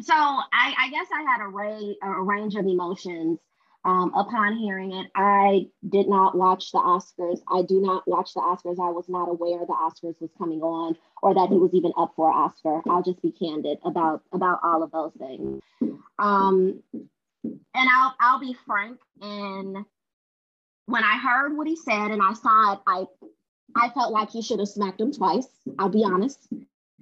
so 0.00 0.14
I, 0.14 0.74
I, 0.78 0.90
guess 0.90 1.06
I 1.12 1.22
had 1.22 1.40
a, 1.40 2.06
a 2.06 2.22
range 2.22 2.54
of 2.54 2.66
emotions 2.66 3.38
Um, 3.84 4.12
upon 4.14 4.58
hearing 4.58 4.92
it, 4.92 5.06
I 5.14 5.68
did 5.88 6.08
not 6.08 6.36
watch 6.36 6.72
the 6.72 6.78
Oscars. 6.78 7.40
I 7.50 7.62
do 7.62 7.80
not 7.80 8.06
watch 8.06 8.34
the 8.34 8.40
Oscars. 8.40 8.78
I 8.80 8.90
was 8.90 9.08
not 9.08 9.28
aware 9.28 9.60
the 9.60 9.72
Oscars 9.72 10.20
was 10.20 10.30
coming 10.36 10.60
on 10.62 10.96
or 11.22 11.32
that 11.34 11.48
he 11.48 11.56
was 11.56 11.72
even 11.72 11.92
up 11.96 12.12
for 12.16 12.28
an 12.28 12.36
Oscar. 12.36 12.82
I'll 12.90 13.02
just 13.04 13.22
be 13.22 13.30
candid 13.30 13.78
about 13.84 14.22
about 14.32 14.58
all 14.62 14.82
of 14.82 14.90
those 14.90 15.12
things. 15.18 15.62
Um, 16.18 16.82
and 17.42 17.88
I'll 17.88 18.14
I'll 18.20 18.40
be 18.40 18.56
frank. 18.66 18.98
And 19.22 19.84
when 20.86 21.04
I 21.04 21.16
heard 21.18 21.56
what 21.56 21.68
he 21.68 21.76
said 21.76 22.10
and 22.10 22.20
I 22.20 22.32
saw 22.34 22.74
it, 22.74 22.80
I 22.86 23.06
I 23.76 23.90
felt 23.90 24.12
like 24.12 24.30
he 24.30 24.42
should 24.42 24.58
have 24.58 24.68
smacked 24.68 25.00
him 25.00 25.12
twice. 25.12 25.48
I'll 25.78 25.88
be 25.88 26.04
honest. 26.04 26.48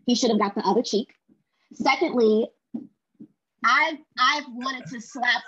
He 0.04 0.14
should 0.14 0.30
have 0.30 0.40
got 0.40 0.54
the 0.54 0.60
other 0.60 0.82
cheek. 0.82 1.14
Secondly, 1.72 2.48
I've 3.66 3.98
I've 4.18 4.44
wanted 4.48 4.86
to 4.86 5.00
slap 5.00 5.42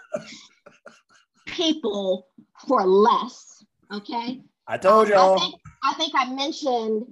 people 1.46 2.26
for 2.66 2.84
less. 2.84 3.64
Okay. 3.92 4.42
I 4.66 4.76
told 4.76 5.08
y'all. 5.08 5.36
I 5.36 5.38
think, 5.38 5.54
I 5.84 5.94
think 5.94 6.12
I 6.16 6.34
mentioned 6.34 7.06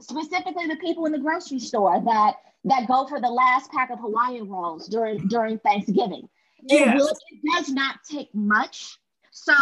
specifically 0.00 0.66
the 0.66 0.76
people 0.76 1.06
in 1.06 1.12
the 1.12 1.18
grocery 1.18 1.58
store 1.58 2.02
that 2.04 2.34
that 2.64 2.88
go 2.88 3.06
for 3.06 3.20
the 3.20 3.28
last 3.28 3.70
pack 3.70 3.90
of 3.90 4.00
Hawaiian 4.00 4.48
rolls 4.48 4.88
during 4.88 5.28
during 5.28 5.58
Thanksgiving. 5.60 6.28
It, 6.68 6.94
will, 6.96 7.08
it 7.08 7.40
does 7.54 7.70
not 7.70 8.00
take 8.10 8.34
much. 8.34 8.98
So 9.30 9.54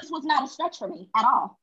this 0.00 0.10
was 0.10 0.24
not 0.24 0.44
a 0.44 0.48
stretch 0.48 0.78
for 0.78 0.88
me 0.88 1.08
at 1.16 1.24
all. 1.24 1.60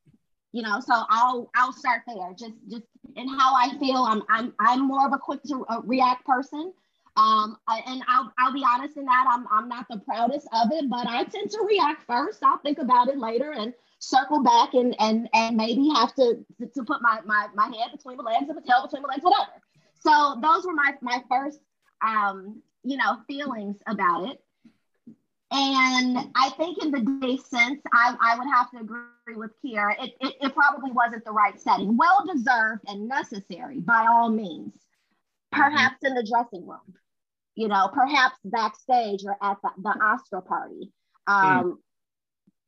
You 0.53 0.63
know, 0.63 0.79
so 0.79 0.93
I'll 1.09 1.51
I'll 1.55 1.73
start 1.73 2.03
there. 2.07 2.33
Just 2.37 2.53
just 2.69 2.83
in 3.15 3.27
how 3.27 3.53
I 3.55 3.77
feel. 3.77 3.97
I'm 3.97 4.23
I'm 4.29 4.53
I'm 4.59 4.87
more 4.87 5.05
of 5.05 5.13
a 5.13 5.17
quick 5.17 5.43
to 5.43 5.65
uh, 5.67 5.81
react 5.83 6.25
person. 6.25 6.73
Um, 7.19 7.57
and 7.67 8.01
I'll, 8.07 8.31
I'll 8.37 8.53
be 8.53 8.63
honest 8.65 8.95
in 8.95 9.03
that 9.03 9.25
I'm, 9.29 9.45
I'm 9.51 9.67
not 9.67 9.87
the 9.89 9.97
proudest 9.97 10.47
of 10.53 10.71
it, 10.71 10.89
but 10.89 11.05
I 11.05 11.25
tend 11.25 11.51
to 11.51 11.65
react 11.67 12.03
first. 12.07 12.39
I'll 12.43 12.59
think 12.59 12.77
about 12.77 13.09
it 13.09 13.17
later 13.17 13.51
and 13.51 13.73
circle 13.99 14.41
back 14.41 14.73
and, 14.73 14.95
and, 14.99 15.27
and 15.33 15.57
maybe 15.57 15.89
have 15.95 16.15
to, 16.15 16.45
to 16.73 16.83
put 16.85 17.01
my, 17.01 17.19
my, 17.25 17.47
my 17.55 17.65
head 17.65 17.91
between 17.91 18.15
the 18.15 18.23
legs 18.23 18.47
and 18.47 18.57
the 18.57 18.61
tail 18.61 18.85
between 18.85 19.01
the 19.01 19.09
legs, 19.09 19.21
whatever. 19.21 19.51
So 19.99 20.39
those 20.41 20.65
were 20.65 20.73
my, 20.73 20.93
my 21.01 21.21
first, 21.29 21.59
um, 22.01 22.61
you 22.83 22.95
know, 22.95 23.17
feelings 23.27 23.75
about 23.85 24.29
it. 24.29 24.41
And 25.51 26.17
I 26.35 26.51
think 26.51 26.81
in 26.81 26.91
the 26.91 27.01
day 27.19 27.35
since, 27.35 27.81
I, 27.91 28.15
I 28.21 28.37
would 28.37 28.47
have 28.53 28.71
to 28.71 28.77
agree 28.77 29.35
with 29.35 29.51
Kiera, 29.61 29.95
it, 30.01 30.13
it, 30.21 30.35
it 30.39 30.53
probably 30.53 30.91
wasn't 30.91 31.25
the 31.25 31.31
right 31.31 31.59
setting. 31.59 31.97
Well 31.97 32.25
deserved 32.33 32.83
and 32.87 33.09
necessary 33.09 33.79
by 33.79 34.05
all 34.09 34.29
means, 34.29 34.73
perhaps 35.51 35.97
in 36.03 36.13
the 36.13 36.23
dressing 36.23 36.65
room 36.65 36.95
you 37.59 37.67
know, 37.67 37.89
perhaps 37.93 38.37
backstage 38.45 39.25
or 39.25 39.35
at 39.41 39.57
the, 39.61 39.69
the 39.83 39.89
Oscar 39.89 40.39
party. 40.39 40.93
Um, 41.27 41.43
mm. 41.43 41.75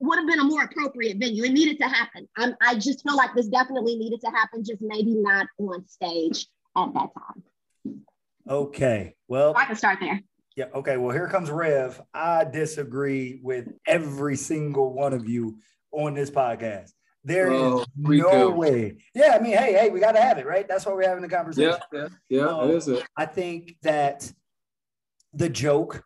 Would 0.01 0.19
have 0.19 0.27
been 0.27 0.39
a 0.39 0.43
more 0.43 0.63
appropriate 0.63 1.17
venue. 1.17 1.45
It 1.45 1.53
needed 1.53 1.77
to 1.77 1.88
happen. 1.88 2.27
I'm, 2.38 2.55
I 2.62 2.75
just 2.75 3.01
feel 3.03 3.15
like 3.15 3.33
this 3.33 3.48
definitely 3.48 3.95
needed 3.95 4.19
to 4.21 4.31
happen, 4.31 4.65
just 4.65 4.81
maybe 4.81 5.15
not 5.15 5.48
on 5.60 5.88
stage 5.88 6.48
at 6.75 6.93
that 6.93 7.10
time. 7.13 8.01
Okay. 8.50 9.15
Well, 9.29 9.53
I 9.55 9.65
can 9.65 9.77
start 9.77 10.00
there. 10.01 10.19
Yeah. 10.57 10.65
Okay. 10.75 10.98
Well, 10.98 11.15
here 11.15 11.27
comes 11.27 11.50
Rev. 11.50 12.01
I 12.13 12.43
disagree 12.43 13.39
with 13.41 13.69
every 13.88 14.36
single 14.36 14.91
one 14.91 15.13
of 15.13 15.29
you 15.29 15.60
on 15.91 16.15
this 16.15 16.29
podcast. 16.31 16.91
There 17.24 17.51
oh, 17.51 17.81
is 17.81 17.88
no 17.98 18.50
way. 18.50 18.98
Yeah. 19.13 19.38
I 19.39 19.39
mean, 19.39 19.55
hey, 19.55 19.74
hey, 19.74 19.89
we 19.89 20.01
got 20.01 20.13
to 20.13 20.21
have 20.21 20.38
it, 20.39 20.45
right? 20.48 20.67
That's 20.67 20.86
why 20.86 20.93
we're 20.93 21.07
having 21.07 21.21
the 21.21 21.29
conversation. 21.29 21.79
Yeah. 21.93 22.07
Yeah. 22.27 22.39
Yeah. 22.39 22.48
Um, 22.48 22.71
is 22.71 22.88
it. 22.89 23.05
I 23.15 23.25
think 23.25 23.77
that 23.83 24.29
the 25.34 25.50
joke 25.50 26.04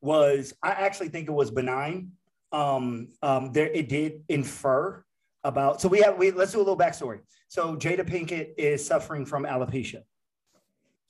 was 0.00 0.52
I 0.62 0.70
actually 0.70 1.08
think 1.08 1.28
it 1.28 1.32
was 1.32 1.50
benign. 1.50 2.12
Um, 2.50 3.08
um, 3.22 3.52
there 3.52 3.68
it 3.68 3.88
did 3.88 4.24
infer 4.28 5.04
about. 5.44 5.80
So 5.80 5.88
we 5.88 6.00
have 6.00 6.18
we 6.18 6.30
let's 6.30 6.52
do 6.52 6.58
a 6.58 6.60
little 6.60 6.76
backstory. 6.76 7.20
So 7.48 7.76
Jada 7.76 8.08
Pinkett 8.08 8.54
is 8.58 8.84
suffering 8.84 9.26
from 9.26 9.44
alopecia. 9.44 10.02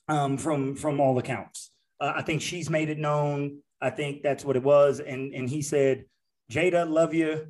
Um, 0.09 0.37
from 0.37 0.75
from 0.75 1.01
all 1.01 1.19
accounts, 1.19 1.71
uh, 2.01 2.13
I 2.17 2.23
think 2.23 2.43
she's 2.43 2.69
made 2.69 2.91
it 2.91 2.99
known. 2.99 3.59
I 3.81 3.91
think 3.91 4.23
that's 4.23 4.45
what 4.45 4.57
it 4.57 4.63
was, 4.63 5.01
and 5.01 5.33
and 5.33 5.49
he 5.49 5.63
said, 5.63 6.05
"Jada, 6.51 6.89
love 6.89 7.15
you." 7.15 7.47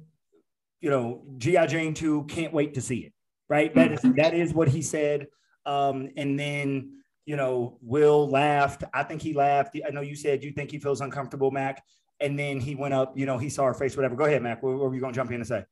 You 0.80 0.90
know, 0.90 1.22
GI 1.38 1.66
Jane 1.68 1.94
two, 1.94 2.24
can't 2.24 2.52
wait 2.52 2.74
to 2.74 2.80
see 2.80 2.98
it. 2.98 3.12
Right, 3.48 3.74
that 3.74 3.92
is 3.92 4.00
that 4.16 4.34
is 4.34 4.54
what 4.54 4.68
he 4.68 4.82
said. 4.82 5.28
Um, 5.64 6.10
and 6.16 6.38
then 6.38 7.01
you 7.24 7.36
know, 7.36 7.78
Will 7.80 8.28
laughed. 8.28 8.84
I 8.92 9.02
think 9.02 9.22
he 9.22 9.32
laughed. 9.32 9.76
I 9.86 9.90
know 9.90 10.00
you 10.00 10.16
said 10.16 10.42
you 10.42 10.52
think 10.52 10.70
he 10.70 10.78
feels 10.78 11.00
uncomfortable, 11.00 11.50
Mac. 11.50 11.82
And 12.20 12.38
then 12.38 12.60
he 12.60 12.74
went 12.74 12.94
up, 12.94 13.16
you 13.18 13.26
know, 13.26 13.38
he 13.38 13.48
saw 13.48 13.64
her 13.64 13.74
face, 13.74 13.96
whatever. 13.96 14.14
Go 14.14 14.24
ahead, 14.24 14.42
Mac. 14.42 14.62
What, 14.62 14.72
what 14.78 14.88
were 14.88 14.94
you 14.94 15.00
going 15.00 15.12
to 15.12 15.16
jump 15.18 15.30
in 15.30 15.36
and 15.36 15.46
say? 15.46 15.64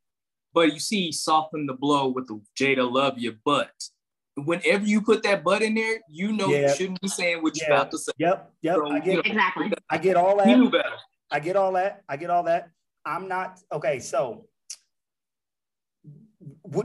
But 0.52 0.72
you 0.72 0.80
see, 0.80 1.06
he 1.06 1.12
softened 1.12 1.68
the 1.68 1.74
blow 1.74 2.08
with 2.08 2.26
the 2.26 2.40
Jada 2.58 2.90
love 2.90 3.18
you, 3.18 3.36
but 3.44 3.70
whenever 4.36 4.84
you 4.84 5.00
put 5.00 5.22
that 5.22 5.44
butt 5.44 5.62
in 5.62 5.74
there, 5.74 6.00
you 6.08 6.32
know 6.32 6.48
you 6.48 6.68
shouldn't 6.74 7.00
be 7.00 7.08
saying 7.08 7.42
what 7.42 7.56
you're 7.56 7.66
about 7.66 7.90
to 7.90 7.98
say. 7.98 8.12
Yep, 8.18 8.52
yep. 8.62 8.76
So, 8.76 8.90
I 8.90 8.98
get 9.00 9.26
exactly. 9.26 9.72
I 9.88 9.98
get 9.98 10.16
all 10.16 10.36
that. 10.38 10.46
He 10.46 10.54
knew 10.54 10.70
better. 10.70 10.96
I 11.30 11.40
get 11.40 11.56
all 11.56 11.72
that. 11.72 12.02
I 12.08 12.16
get 12.16 12.30
all 12.30 12.42
that. 12.44 12.70
I'm 13.04 13.28
not 13.28 13.60
okay. 13.72 14.00
So, 14.00 14.46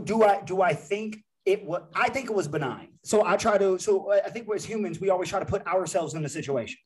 do 0.04 0.24
I 0.24 0.42
do 0.42 0.62
I 0.62 0.74
think 0.74 1.24
it 1.46 1.64
was 1.64 1.82
i 1.94 2.10
think 2.10 2.30
it 2.30 2.34
was 2.34 2.48
benign. 2.48 2.90
So 3.04 3.26
i 3.26 3.38
try 3.38 3.58
to 3.58 3.78
so 3.80 4.12
i 4.12 4.30
think 4.30 4.48
as 4.54 4.66
humans 4.66 5.00
we 5.00 5.10
always 5.10 5.30
try 5.30 5.40
to 5.40 5.46
put 5.46 5.66
ourselves 5.68 6.14
in 6.14 6.24
the 6.24 6.30
situation 6.30 6.78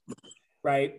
right? 0.62 0.96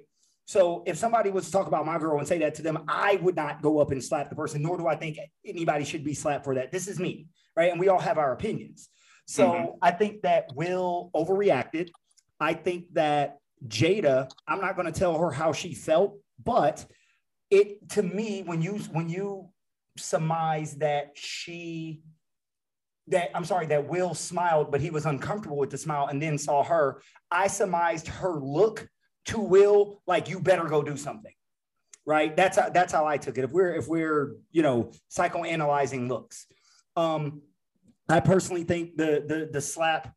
So 0.46 0.82
if 0.84 0.96
somebody 0.96 1.30
was 1.30 1.44
to 1.46 1.52
talk 1.52 1.68
about 1.68 1.86
my 1.86 1.98
girl 1.98 2.18
and 2.18 2.26
say 2.26 2.38
that 2.38 2.54
to 2.56 2.62
them 2.62 2.84
i 2.88 3.16
would 3.22 3.36
not 3.36 3.62
go 3.62 3.78
up 3.78 3.92
and 3.92 4.02
slap 4.02 4.30
the 4.30 4.36
person 4.36 4.62
nor 4.62 4.76
do 4.76 4.86
i 4.86 4.96
think 4.96 5.18
anybody 5.44 5.84
should 5.84 6.04
be 6.04 6.14
slapped 6.14 6.44
for 6.44 6.54
that. 6.54 6.72
This 6.72 6.88
is 6.88 6.98
me 6.98 7.26
right? 7.56 7.70
And 7.70 7.80
we 7.80 7.88
all 7.88 7.98
have 7.98 8.16
our 8.16 8.32
opinions. 8.32 8.88
So 9.26 9.50
mm-hmm. 9.50 9.66
i 9.82 9.90
think 9.90 10.22
that 10.22 10.46
will 10.54 11.10
overreacted. 11.14 11.90
I 12.40 12.54
think 12.54 12.86
that 12.94 13.40
jada 13.68 14.30
i'm 14.48 14.60
not 14.60 14.74
going 14.74 14.90
to 14.90 14.98
tell 14.98 15.18
her 15.18 15.30
how 15.30 15.52
she 15.52 15.74
felt 15.74 16.18
but 16.42 16.86
it 17.50 17.88
to 17.90 18.02
me 18.02 18.42
when 18.42 18.62
you 18.62 18.78
when 18.92 19.08
you 19.08 19.48
surmise 19.98 20.76
that 20.76 21.10
she 21.14 22.00
that 23.08 23.30
I'm 23.34 23.44
sorry, 23.44 23.66
that 23.66 23.88
Will 23.88 24.14
smiled, 24.14 24.70
but 24.70 24.80
he 24.80 24.90
was 24.90 25.06
uncomfortable 25.06 25.56
with 25.56 25.70
the 25.70 25.78
smile 25.78 26.06
and 26.06 26.22
then 26.22 26.38
saw 26.38 26.62
her. 26.64 27.02
I 27.30 27.48
surmised 27.48 28.08
her 28.08 28.38
look 28.38 28.88
to 29.26 29.38
Will 29.38 30.02
like 30.06 30.28
you 30.28 30.40
better 30.40 30.64
go 30.64 30.82
do 30.82 30.96
something. 30.96 31.32
Right. 32.06 32.34
That's 32.34 32.58
how 32.58 32.70
that's 32.70 32.92
how 32.92 33.06
I 33.06 33.18
took 33.18 33.38
it. 33.38 33.44
If 33.44 33.52
we're 33.52 33.74
if 33.74 33.86
we're, 33.86 34.36
you 34.52 34.62
know, 34.62 34.92
psychoanalyzing 35.10 36.08
looks. 36.08 36.46
Um, 36.96 37.42
I 38.08 38.20
personally 38.20 38.64
think 38.64 38.96
the 38.96 39.24
the 39.26 39.48
the 39.52 39.60
slap. 39.60 40.12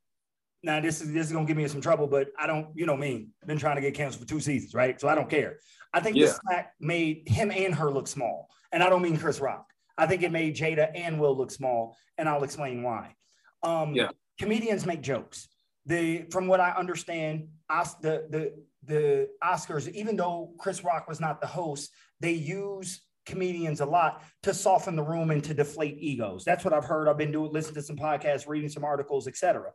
Now 0.64 0.80
this 0.80 1.02
is 1.02 1.12
this 1.12 1.28
is 1.28 1.34
gonna 1.34 1.46
give 1.46 1.58
me 1.58 1.68
some 1.68 1.82
trouble, 1.82 2.08
but 2.08 2.30
I 2.40 2.48
don't, 2.48 2.70
you 2.74 2.86
know 2.86 2.96
me, 2.96 3.28
been 3.46 3.58
trying 3.58 3.76
to 3.76 3.82
get 3.82 3.94
canceled 3.94 4.24
for 4.24 4.30
two 4.30 4.40
seasons, 4.40 4.74
right? 4.74 5.00
So 5.00 5.08
I 5.08 5.16
don't 5.16 5.30
care. 5.30 5.60
I 5.94 6.00
think 6.00 6.16
yeah. 6.16 6.28
the 6.28 6.32
slap 6.32 6.72
made 6.80 7.28
him 7.28 7.52
and 7.52 7.76
her 7.76 7.92
look 7.92 8.08
small. 8.08 8.50
And 8.72 8.82
I 8.82 8.90
don't 8.90 9.02
mean 9.02 9.18
Chris 9.18 9.40
Rock. 9.40 9.73
I 9.98 10.08
think 10.08 10.24
it 10.24 10.32
made 10.32 10.56
Jada 10.56 10.90
and 10.96 11.20
Will 11.20 11.38
look 11.38 11.52
small, 11.52 11.98
and 12.18 12.28
I'll 12.28 12.44
explain 12.44 12.84
why. 12.84 13.16
Um, 13.62 13.94
yeah. 13.94 14.10
Comedians 14.40 14.86
make 14.86 15.02
jokes. 15.02 15.48
The 15.86 16.26
from 16.32 16.48
what 16.48 16.60
I 16.60 16.72
understand, 16.72 17.50
Os- 17.70 17.96
the 17.96 18.26
the 18.30 18.54
the 18.86 19.30
Oscars, 19.44 19.92
even 19.92 20.16
though 20.16 20.54
Chris 20.58 20.84
Rock 20.84 21.08
was 21.08 21.20
not 21.20 21.42
the 21.42 21.48
host, 21.48 21.92
they 22.20 22.32
use 22.32 23.02
comedians 23.26 23.80
a 23.80 23.86
lot 23.86 24.22
to 24.44 24.54
soften 24.54 24.98
the 24.98 25.04
room 25.04 25.32
and 25.32 25.44
to 25.46 25.54
deflate 25.54 25.98
egos. 25.98 26.44
That's 26.44 26.66
what 26.66 26.74
I've 26.74 26.84
heard. 26.84 27.08
I've 27.08 27.18
been 27.18 27.32
doing, 27.32 27.52
listening 27.54 27.76
to 27.76 27.82
some 27.82 27.96
podcasts, 27.96 28.48
reading 28.48 28.70
some 28.70 28.84
articles, 28.84 29.28
etc. 29.28 29.72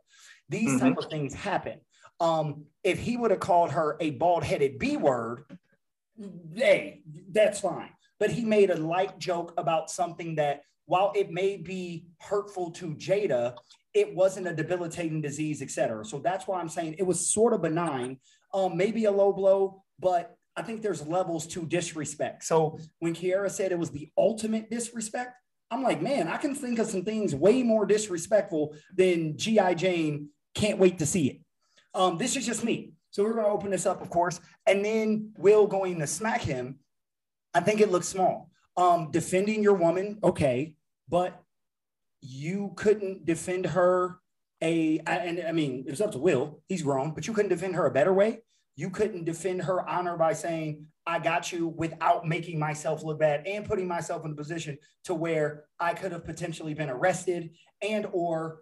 These 0.49 0.69
mm-hmm. 0.69 0.79
type 0.79 0.97
of 0.97 1.05
things 1.05 1.33
happen. 1.33 1.79
Um, 2.19 2.65
if 2.83 2.99
he 2.99 3.17
would 3.17 3.31
have 3.31 3.39
called 3.39 3.71
her 3.71 3.97
a 3.99 4.11
bald-headed 4.11 4.77
B 4.77 4.97
word, 4.97 5.45
hey, 6.53 7.01
that's 7.31 7.61
fine 7.61 7.89
but 8.19 8.31
he 8.31 8.43
made 8.43 8.69
a 8.69 8.75
light 8.75 9.17
joke 9.19 9.53
about 9.57 9.89
something 9.89 10.35
that, 10.35 10.61
while 10.85 11.13
it 11.15 11.31
may 11.31 11.57
be 11.57 12.07
hurtful 12.19 12.71
to 12.71 12.95
Jada, 12.95 13.55
it 13.93 14.13
wasn't 14.15 14.47
a 14.47 14.53
debilitating 14.53 15.21
disease, 15.21 15.61
etc. 15.61 16.03
So 16.05 16.19
that's 16.19 16.47
why 16.47 16.59
I'm 16.59 16.69
saying 16.69 16.95
it 16.97 17.03
was 17.03 17.31
sort 17.31 17.53
of 17.53 17.61
benign, 17.61 18.19
um, 18.53 18.75
maybe 18.75 19.05
a 19.05 19.11
low 19.11 19.31
blow, 19.31 19.83
but 19.99 20.35
I 20.55 20.61
think 20.61 20.81
there's 20.81 21.05
levels 21.05 21.47
to 21.47 21.65
disrespect. 21.65 22.43
So 22.43 22.79
when 22.99 23.13
Kiera 23.13 23.49
said 23.49 23.71
it 23.71 23.79
was 23.79 23.91
the 23.91 24.09
ultimate 24.17 24.69
disrespect, 24.69 25.35
I'm 25.71 25.83
like, 25.83 26.01
man, 26.01 26.27
I 26.27 26.37
can 26.37 26.55
think 26.55 26.79
of 26.79 26.87
some 26.87 27.05
things 27.05 27.35
way 27.35 27.63
more 27.63 27.85
disrespectful 27.85 28.75
than 28.95 29.37
G.I. 29.37 29.75
Jane. 29.75 30.29
Can't 30.55 30.79
wait 30.79 30.99
to 30.99 31.05
see 31.05 31.27
it. 31.29 31.41
Um, 31.93 32.17
this 32.17 32.35
is 32.35 32.45
just 32.45 32.63
me. 32.63 32.93
So 33.11 33.23
we're 33.23 33.33
going 33.33 33.45
to 33.45 33.51
open 33.51 33.71
this 33.71 33.85
up, 33.85 34.01
of 34.01 34.09
course, 34.09 34.39
and 34.67 34.83
then 34.83 35.31
Will 35.37 35.67
going 35.67 35.99
to 35.99 36.07
smack 36.07 36.41
him. 36.41 36.79
I 37.53 37.61
think 37.61 37.81
it 37.81 37.91
looks 37.91 38.07
small. 38.07 38.49
Um, 38.77 39.11
defending 39.11 39.63
your 39.63 39.73
woman, 39.73 40.19
okay, 40.23 40.75
but 41.09 41.41
you 42.21 42.73
couldn't 42.75 43.25
defend 43.25 43.65
her 43.67 44.19
a 44.61 44.99
and 45.07 45.41
I 45.47 45.51
mean 45.53 45.85
it 45.87 45.89
was 45.89 46.01
up 46.01 46.11
to 46.11 46.17
Will, 46.17 46.61
he's 46.67 46.83
grown, 46.83 47.11
but 47.11 47.27
you 47.27 47.33
couldn't 47.33 47.49
defend 47.49 47.75
her 47.75 47.85
a 47.85 47.91
better 47.91 48.13
way. 48.13 48.41
You 48.75 48.89
couldn't 48.89 49.25
defend 49.25 49.63
her 49.63 49.87
honor 49.87 50.15
by 50.15 50.33
saying, 50.33 50.85
I 51.05 51.19
got 51.19 51.51
you 51.51 51.67
without 51.67 52.27
making 52.27 52.59
myself 52.59 53.03
look 53.03 53.19
bad 53.19 53.45
and 53.47 53.65
putting 53.65 53.87
myself 53.87 54.25
in 54.25 54.31
a 54.31 54.35
position 54.35 54.77
to 55.05 55.13
where 55.13 55.65
I 55.79 55.93
could 55.93 56.11
have 56.11 56.23
potentially 56.23 56.73
been 56.73 56.89
arrested 56.89 57.51
and 57.81 58.07
or 58.11 58.59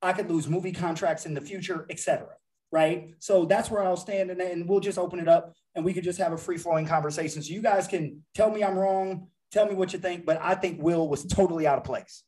I 0.00 0.12
could 0.12 0.30
lose 0.30 0.48
movie 0.48 0.72
contracts 0.72 1.26
in 1.26 1.34
the 1.34 1.40
future, 1.40 1.86
etc. 1.90 2.28
Right. 2.70 3.14
So 3.18 3.46
that's 3.46 3.70
where 3.70 3.82
I'll 3.82 3.96
stand 3.96 4.30
and, 4.30 4.40
and 4.40 4.68
we'll 4.68 4.80
just 4.80 4.98
open 4.98 5.20
it 5.20 5.28
up 5.28 5.54
and 5.74 5.84
we 5.84 5.94
could 5.94 6.04
just 6.04 6.18
have 6.18 6.32
a 6.32 6.36
free 6.36 6.58
flowing 6.58 6.86
conversation. 6.86 7.42
So 7.42 7.52
you 7.52 7.62
guys 7.62 7.86
can 7.86 8.22
tell 8.34 8.50
me 8.50 8.62
I'm 8.62 8.78
wrong, 8.78 9.28
tell 9.50 9.66
me 9.66 9.74
what 9.74 9.92
you 9.92 9.98
think, 9.98 10.26
but 10.26 10.38
I 10.42 10.54
think 10.54 10.82
Will 10.82 11.08
was 11.08 11.24
totally 11.24 11.66
out 11.66 11.78
of 11.78 11.84
place. 11.84 12.24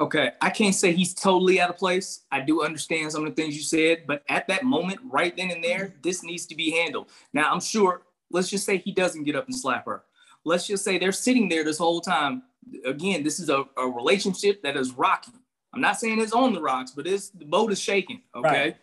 Okay, 0.00 0.30
I 0.40 0.50
can't 0.50 0.74
say 0.74 0.92
he's 0.92 1.12
totally 1.12 1.60
out 1.60 1.70
of 1.70 1.76
place. 1.76 2.24
I 2.30 2.40
do 2.40 2.62
understand 2.62 3.10
some 3.10 3.26
of 3.26 3.34
the 3.34 3.40
things 3.40 3.56
you 3.56 3.62
said, 3.62 4.04
but 4.06 4.22
at 4.28 4.46
that 4.46 4.62
moment, 4.62 5.00
right 5.04 5.36
then 5.36 5.50
and 5.50 5.62
there, 5.62 5.94
this 6.02 6.22
needs 6.22 6.46
to 6.46 6.54
be 6.54 6.70
handled. 6.70 7.10
Now, 7.32 7.52
I'm 7.52 7.60
sure, 7.60 8.02
let's 8.30 8.48
just 8.48 8.64
say 8.64 8.76
he 8.76 8.92
doesn't 8.92 9.24
get 9.24 9.34
up 9.34 9.46
and 9.46 9.56
slap 9.56 9.86
her. 9.86 10.04
Let's 10.44 10.68
just 10.68 10.84
say 10.84 10.98
they're 10.98 11.10
sitting 11.10 11.48
there 11.48 11.64
this 11.64 11.78
whole 11.78 12.00
time. 12.00 12.42
Again, 12.84 13.24
this 13.24 13.40
is 13.40 13.48
a, 13.48 13.64
a 13.76 13.88
relationship 13.88 14.62
that 14.62 14.76
is 14.76 14.92
rocky. 14.92 15.32
I'm 15.74 15.80
not 15.80 15.98
saying 15.98 16.20
it's 16.20 16.32
on 16.32 16.52
the 16.52 16.60
rocks, 16.60 16.92
but 16.92 17.06
it's 17.08 17.30
the 17.30 17.44
boat 17.44 17.72
is 17.72 17.80
shaking. 17.80 18.22
Okay. 18.36 18.48
Right. 18.48 18.76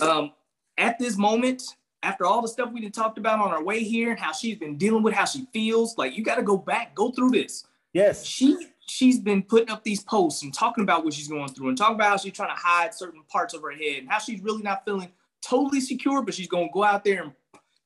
Um, 0.00 0.32
at 0.76 0.98
this 0.98 1.16
moment, 1.16 1.62
after 2.02 2.24
all 2.24 2.40
the 2.40 2.48
stuff 2.48 2.70
we 2.72 2.80
did 2.80 2.94
talked 2.94 3.18
about 3.18 3.40
on 3.40 3.50
our 3.50 3.62
way 3.62 3.82
here 3.82 4.10
and 4.10 4.18
how 4.18 4.32
she's 4.32 4.56
been 4.56 4.76
dealing 4.76 5.02
with 5.02 5.14
how 5.14 5.24
she 5.24 5.46
feels, 5.52 5.98
like 5.98 6.16
you 6.16 6.22
got 6.22 6.36
to 6.36 6.42
go 6.42 6.56
back, 6.56 6.94
go 6.94 7.10
through 7.10 7.30
this. 7.30 7.66
Yes. 7.92 8.24
She 8.24 8.56
she's 8.86 9.18
been 9.18 9.42
putting 9.42 9.70
up 9.70 9.84
these 9.84 10.02
posts 10.02 10.42
and 10.42 10.54
talking 10.54 10.82
about 10.82 11.04
what 11.04 11.12
she's 11.12 11.28
going 11.28 11.48
through 11.48 11.68
and 11.68 11.76
talking 11.76 11.96
about 11.96 12.08
how 12.08 12.16
she's 12.16 12.32
trying 12.32 12.54
to 12.54 12.60
hide 12.60 12.94
certain 12.94 13.22
parts 13.28 13.54
of 13.54 13.62
her 13.62 13.70
head 13.70 13.98
and 13.98 14.08
how 14.08 14.18
she's 14.18 14.40
really 14.40 14.62
not 14.62 14.84
feeling 14.84 15.10
totally 15.42 15.80
secure, 15.80 16.22
but 16.22 16.34
she's 16.34 16.48
going 16.48 16.68
to 16.68 16.72
go 16.72 16.84
out 16.84 17.04
there 17.04 17.22
and, 17.24 17.32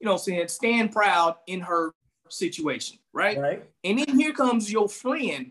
you 0.00 0.06
know, 0.06 0.16
saying 0.16 0.46
stand 0.48 0.92
proud 0.92 1.36
in 1.46 1.60
her 1.60 1.92
situation, 2.28 2.98
right? 3.12 3.38
Right. 3.38 3.64
And 3.84 3.98
then 3.98 4.18
here 4.18 4.32
comes 4.32 4.70
your 4.70 4.88
friend. 4.88 5.50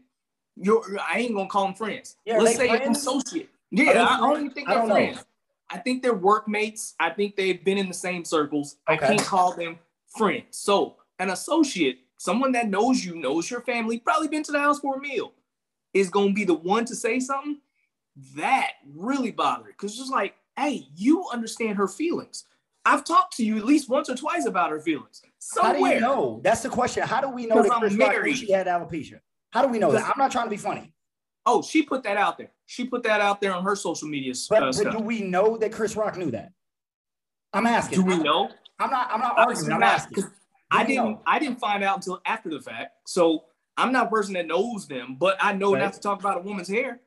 Your 0.58 0.84
I 1.00 1.20
ain't 1.20 1.34
gonna 1.34 1.48
call 1.48 1.66
them 1.66 1.76
friends. 1.76 2.18
Yeah, 2.26 2.40
Let's 2.40 2.58
say 2.58 2.68
friends? 2.68 2.86
an 2.86 2.92
associate. 2.92 3.50
Yeah, 3.72 4.06
I, 4.06 4.18
I, 4.18 4.20
don't 4.20 4.40
even 4.42 4.52
think 4.52 4.68
they're 4.68 4.86
friends. 4.86 5.18
Know. 5.18 5.24
I 5.72 5.78
think 5.78 6.04
they're 6.04 6.14
workmates. 6.14 6.96
I 7.00 7.10
think 7.10 7.36
they've 7.36 7.64
been 7.64 7.78
in 7.78 7.88
the 7.88 7.94
same 7.94 8.26
circles. 8.26 8.78
Okay. 8.90 9.06
I 9.06 9.08
can't 9.08 9.22
call 9.22 9.54
them 9.54 9.80
friends. 10.16 10.58
So 10.58 10.98
an 11.20 11.30
associate, 11.30 12.00
someone 12.18 12.52
that 12.52 12.68
knows 12.68 13.04
you, 13.06 13.16
knows 13.16 13.50
your 13.50 13.62
family, 13.62 14.00
probably 14.00 14.28
been 14.28 14.44
to 14.44 14.52
the 14.52 14.60
house 14.60 14.80
for 14.80 14.98
a 14.98 15.00
meal 15.00 15.34
is 15.94 16.10
going 16.10 16.30
to 16.30 16.34
be 16.34 16.46
the 16.46 16.54
one 16.54 16.86
to 16.86 16.96
say 16.96 17.20
something, 17.20 17.60
that 18.36 18.72
really 18.96 19.32
bothered 19.32 19.74
because 19.78 19.98
just 19.98 20.12
like, 20.12 20.36
hey, 20.58 20.88
you 20.96 21.26
understand 21.32 21.78
her 21.78 21.88
feelings. 21.88 22.46
I've 22.84 23.04
talked 23.04 23.38
to 23.38 23.46
you 23.46 23.58
at 23.58 23.66
least 23.66 23.90
once 23.90 24.10
or 24.10 24.16
twice 24.16 24.46
about 24.46 24.72
her 24.72 24.80
feelings. 24.80 25.22
Somewhere. 25.40 25.74
How 25.74 25.80
do 25.80 25.94
you 25.94 26.00
know? 26.02 26.42
That's 26.44 26.62
the 26.62 26.70
question. 26.70 27.04
How 27.04 27.22
do 27.22 27.30
we 27.30 27.46
know 27.46 27.62
that 27.62 27.72
Chris 27.80 27.96
Rock 27.96 28.26
she 28.36 28.52
had 28.52 28.68
alopecia? 28.68 29.20
How 29.52 29.62
do 29.62 29.68
we 29.68 29.80
know 29.80 29.92
that? 29.92 30.04
I'm 30.04 30.18
not 30.18 30.32
trying 30.32 30.46
to 30.46 30.50
be 30.50 30.58
funny. 30.58 30.94
Oh, 31.46 31.62
she 31.62 31.82
put 31.82 32.04
that 32.04 32.18
out 32.18 32.38
there. 32.38 32.52
She 32.66 32.86
put 32.86 33.04
that 33.04 33.22
out 33.22 33.42
there 33.42 33.54
on 33.54 33.64
her 33.64 33.76
social 33.76 34.08
media. 34.08 34.34
But, 34.50 34.64
uh, 34.64 34.72
but 34.84 34.92
do 34.92 35.00
we 35.00 35.22
know 35.22 35.58
that 35.58 35.72
Chris 35.72 35.96
Rock 35.96 36.18
knew 36.18 36.32
that? 36.32 36.52
I'm 37.54 37.66
asking. 37.66 38.00
Do 38.00 38.06
we 38.06 38.18
know? 38.18 38.50
I'm 38.80 38.90
not. 38.90 39.10
I'm 39.12 39.20
not 39.20 39.38
arguing. 39.38 39.72
I'm 39.72 39.84
asking. 39.84 40.24
I 40.70 40.86
didn't. 40.86 41.06
Know? 41.06 41.22
I 41.26 41.40
didn't 41.40 41.60
find 41.60 41.84
out 41.84 41.98
until 41.98 42.22
after 42.26 42.50
the 42.50 42.62
fact. 42.62 42.92
So 43.06 43.46
I'm 43.78 43.92
not 43.92 44.08
a 44.08 44.10
person 44.10 44.34
that 44.36 44.48
knows 44.48 44.88
them, 44.88 45.18
but 45.20 45.38
I 45.40 45.54
know 45.54 45.74
right. 45.74 45.82
not 45.82 45.94
to 45.94 46.00
talk 46.00 46.20
about 46.20 46.38
a 46.38 46.42
woman's 46.42 46.70
hair. 46.70 47.02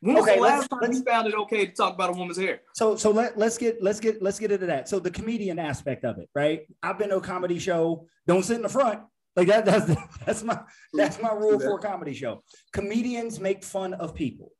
When 0.00 0.14
was 0.14 0.22
okay, 0.24 0.36
the 0.36 0.42
last 0.42 0.68
time 0.68 0.92
you 0.92 1.02
found 1.02 1.26
it 1.26 1.34
okay 1.34 1.66
to 1.66 1.72
talk 1.72 1.94
about 1.94 2.10
a 2.10 2.12
woman's 2.12 2.38
hair? 2.38 2.60
So 2.74 2.94
so 2.94 3.10
let, 3.10 3.36
let's 3.36 3.58
get 3.58 3.82
let's 3.82 3.98
get 3.98 4.22
let's 4.22 4.38
get 4.38 4.52
into 4.52 4.66
that. 4.66 4.88
So 4.88 5.00
the 5.00 5.10
comedian 5.10 5.58
aspect 5.58 6.04
of 6.04 6.18
it, 6.18 6.28
right? 6.34 6.66
I've 6.82 6.98
been 6.98 7.08
to 7.08 7.16
a 7.16 7.20
comedy 7.20 7.58
show. 7.58 8.06
Don't 8.26 8.44
sit 8.44 8.56
in 8.56 8.62
the 8.62 8.68
front. 8.68 9.00
Like 9.38 9.46
that, 9.46 9.64
that's 9.64 9.94
that's 10.26 10.42
my 10.42 10.58
that's 10.92 11.22
my 11.22 11.32
rule 11.32 11.60
for 11.60 11.78
a 11.78 11.78
comedy 11.78 12.12
show. 12.12 12.42
Comedians 12.72 13.38
make 13.38 13.62
fun 13.62 13.94
of 13.94 14.12
people. 14.12 14.50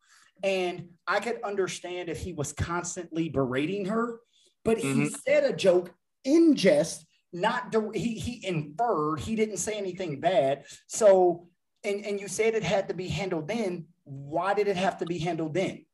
And 0.44 0.90
I 1.04 1.18
could 1.18 1.42
understand 1.42 2.08
if 2.08 2.20
he 2.20 2.32
was 2.32 2.52
constantly 2.52 3.28
berating 3.28 3.86
her, 3.86 4.20
but 4.64 4.78
mm-hmm. 4.78 5.02
he 5.02 5.08
said 5.08 5.42
a 5.42 5.52
joke 5.52 5.92
in 6.22 6.54
jest 6.54 7.04
not 7.32 7.74
he 7.92 8.14
he 8.20 8.46
inferred 8.46 9.18
he 9.18 9.34
didn't 9.34 9.56
say 9.56 9.74
anything 9.74 10.20
bad 10.20 10.64
so 10.86 11.46
and 11.84 12.06
and 12.06 12.20
you 12.20 12.26
said 12.26 12.54
it 12.54 12.62
had 12.62 12.88
to 12.88 12.94
be 12.94 13.06
handled 13.06 13.46
then 13.46 13.84
why 14.04 14.54
did 14.54 14.66
it 14.66 14.76
have 14.76 14.96
to 14.98 15.04
be 15.04 15.18
handled 15.18 15.52
then 15.52 15.84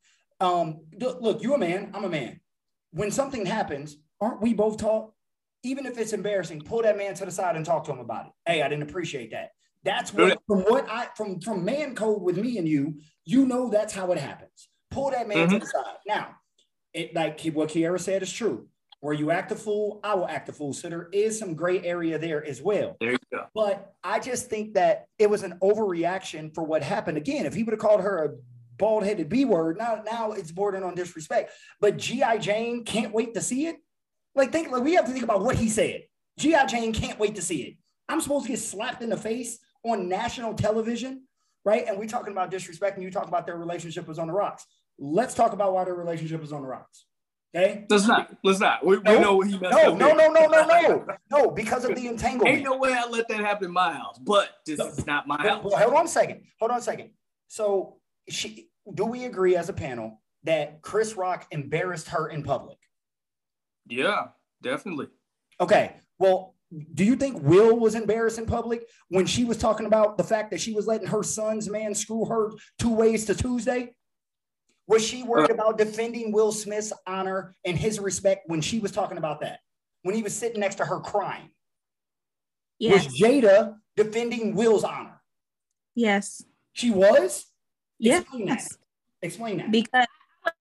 um 0.40 0.80
look 1.00 1.42
you're 1.42 1.56
a 1.56 1.58
man 1.58 1.90
i'm 1.92 2.04
a 2.04 2.08
man 2.08 2.38
when 2.92 3.10
something 3.10 3.44
happens 3.44 3.96
aren't 4.20 4.40
we 4.40 4.54
both 4.54 4.78
taught 4.78 5.12
even 5.64 5.86
if 5.86 5.98
it's 5.98 6.12
embarrassing 6.12 6.60
pull 6.60 6.82
that 6.82 6.96
man 6.96 7.14
to 7.14 7.24
the 7.24 7.30
side 7.30 7.56
and 7.56 7.64
talk 7.64 7.84
to 7.84 7.92
him 7.92 7.98
about 7.98 8.26
it 8.26 8.32
hey 8.46 8.62
i 8.62 8.68
didn't 8.68 8.88
appreciate 8.88 9.30
that 9.30 9.50
that's 9.84 10.12
what 10.12 10.38
from 10.46 10.60
what 10.60 10.88
i 10.90 11.08
from 11.16 11.40
from 11.40 11.64
man 11.64 11.94
code 11.94 12.22
with 12.22 12.36
me 12.36 12.58
and 12.58 12.68
you 12.68 12.94
you 13.24 13.46
know 13.46 13.68
that's 13.68 13.92
how 13.92 14.12
it 14.12 14.18
happens 14.18 14.68
pull 14.90 15.10
that 15.10 15.28
man 15.28 15.48
mm-hmm. 15.48 15.54
to 15.54 15.58
the 15.58 15.66
side 15.66 15.96
now 16.06 16.28
it 16.92 17.14
like 17.14 17.40
what 17.52 17.68
kiera 17.68 18.00
said 18.00 18.22
is 18.22 18.32
true 18.32 18.68
where 19.04 19.12
you 19.12 19.30
act 19.30 19.52
a 19.52 19.54
fool, 19.54 20.00
I 20.02 20.14
will 20.14 20.26
act 20.26 20.48
a 20.48 20.52
fool. 20.54 20.72
So 20.72 20.88
there 20.88 21.10
is 21.12 21.38
some 21.38 21.54
gray 21.54 21.84
area 21.84 22.18
there 22.18 22.42
as 22.42 22.62
well. 22.62 22.96
There 23.00 23.10
you 23.10 23.18
go. 23.30 23.44
But 23.54 23.92
I 24.02 24.18
just 24.18 24.48
think 24.48 24.72
that 24.74 25.08
it 25.18 25.28
was 25.28 25.42
an 25.42 25.58
overreaction 25.62 26.54
for 26.54 26.64
what 26.64 26.82
happened. 26.82 27.18
Again, 27.18 27.44
if 27.44 27.52
he 27.52 27.64
would 27.64 27.72
have 27.72 27.80
called 27.80 28.00
her 28.00 28.24
a 28.24 28.30
bald 28.78 29.04
headed 29.04 29.28
B 29.28 29.44
word, 29.44 29.76
now, 29.76 30.02
now 30.06 30.32
it's 30.32 30.50
bordering 30.50 30.84
on 30.84 30.94
disrespect. 30.94 31.52
But 31.82 31.98
G.I. 31.98 32.38
Jane 32.38 32.82
can't 32.82 33.12
wait 33.12 33.34
to 33.34 33.42
see 33.42 33.66
it. 33.66 33.76
Like, 34.34 34.52
think, 34.52 34.70
like, 34.70 34.82
we 34.82 34.94
have 34.94 35.06
to 35.06 35.12
think 35.12 35.24
about 35.24 35.42
what 35.42 35.56
he 35.56 35.68
said. 35.68 36.04
G.I. 36.38 36.66
Jane 36.66 36.92
can't 36.92 37.18
wait 37.18 37.36
to 37.36 37.42
see 37.42 37.62
it. 37.62 37.76
I'm 38.08 38.20
supposed 38.20 38.46
to 38.46 38.52
get 38.52 38.60
slapped 38.60 39.02
in 39.02 39.10
the 39.10 39.16
face 39.16 39.58
on 39.84 40.08
national 40.08 40.54
television, 40.54 41.22
right? 41.64 41.84
And 41.86 41.98
we're 41.98 42.08
talking 42.08 42.32
about 42.32 42.50
disrespect, 42.50 42.96
and 42.96 43.04
you 43.04 43.10
talk 43.10 43.28
about 43.28 43.46
their 43.46 43.56
relationship 43.56 44.08
was 44.08 44.18
on 44.18 44.26
the 44.26 44.32
rocks. 44.32 44.66
Let's 44.98 45.34
talk 45.34 45.52
about 45.52 45.72
why 45.72 45.84
their 45.84 45.94
relationship 45.94 46.40
was 46.40 46.52
on 46.52 46.62
the 46.62 46.68
rocks. 46.68 47.06
Okay. 47.56 47.84
Let's 47.88 48.06
not. 48.06 48.36
Let's 48.42 48.58
not. 48.58 48.84
We, 48.84 49.00
no, 49.00 49.12
we 49.12 49.20
know 49.20 49.36
what 49.36 49.46
he 49.46 49.58
messed 49.58 49.76
no, 49.76 49.92
up. 49.92 49.98
No, 49.98 50.12
no, 50.12 50.28
no, 50.28 50.46
no, 50.46 50.66
no, 50.66 51.06
no. 51.30 51.50
Because 51.50 51.84
of 51.84 51.94
the 51.94 52.08
entanglement. 52.08 52.56
Ain't 52.56 52.64
no 52.64 52.76
way 52.76 52.92
I 52.92 53.08
let 53.08 53.28
that 53.28 53.38
happen 53.38 53.66
in 53.66 53.72
my 53.72 53.92
house. 53.92 54.18
But 54.18 54.50
this 54.66 54.78
no, 54.80 54.86
is 54.86 55.06
not 55.06 55.28
my 55.28 55.40
house. 55.40 55.62
Well, 55.62 55.78
hold 55.78 55.94
on 55.94 56.06
a 56.06 56.08
second. 56.08 56.42
Hold 56.58 56.72
on 56.72 56.78
a 56.78 56.82
second. 56.82 57.10
So, 57.46 57.98
she, 58.28 58.70
do 58.92 59.04
we 59.04 59.24
agree 59.24 59.54
as 59.54 59.68
a 59.68 59.72
panel 59.72 60.20
that 60.42 60.82
Chris 60.82 61.16
Rock 61.16 61.46
embarrassed 61.52 62.08
her 62.08 62.28
in 62.28 62.42
public? 62.42 62.78
Yeah, 63.86 64.28
definitely. 64.62 65.08
Okay. 65.60 65.96
Well, 66.18 66.54
do 66.94 67.04
you 67.04 67.16
think 67.16 67.42
Will 67.42 67.78
was 67.78 67.94
embarrassed 67.94 68.38
in 68.38 68.46
public 68.46 68.88
when 69.08 69.26
she 69.26 69.44
was 69.44 69.58
talking 69.58 69.86
about 69.86 70.16
the 70.18 70.24
fact 70.24 70.50
that 70.50 70.60
she 70.60 70.72
was 70.72 70.86
letting 70.86 71.06
her 71.06 71.22
son's 71.22 71.68
man 71.68 71.94
screw 71.94 72.24
her 72.24 72.50
two 72.78 72.92
ways 72.92 73.24
to 73.26 73.34
Tuesday? 73.34 73.94
Was 74.86 75.04
she 75.04 75.22
worried 75.22 75.50
uh, 75.50 75.54
about 75.54 75.78
defending 75.78 76.32
Will 76.32 76.52
Smith's 76.52 76.92
honor 77.06 77.54
and 77.64 77.78
his 77.78 78.00
respect 78.00 78.48
when 78.48 78.60
she 78.60 78.80
was 78.80 78.90
talking 78.90 79.18
about 79.18 79.40
that? 79.40 79.60
When 80.02 80.14
he 80.14 80.22
was 80.22 80.34
sitting 80.34 80.60
next 80.60 80.76
to 80.76 80.84
her 80.84 81.00
crying? 81.00 81.50
Yes. 82.78 83.06
Was 83.06 83.20
Jada 83.20 83.76
defending 83.96 84.54
Will's 84.54 84.84
honor? 84.84 85.22
Yes. 85.94 86.42
She 86.72 86.90
was? 86.90 87.46
Yes. 87.98 88.22
Explain 88.22 88.46
that. 88.46 88.68
Explain 89.22 89.56
that. 89.58 89.70
Because 89.70 90.06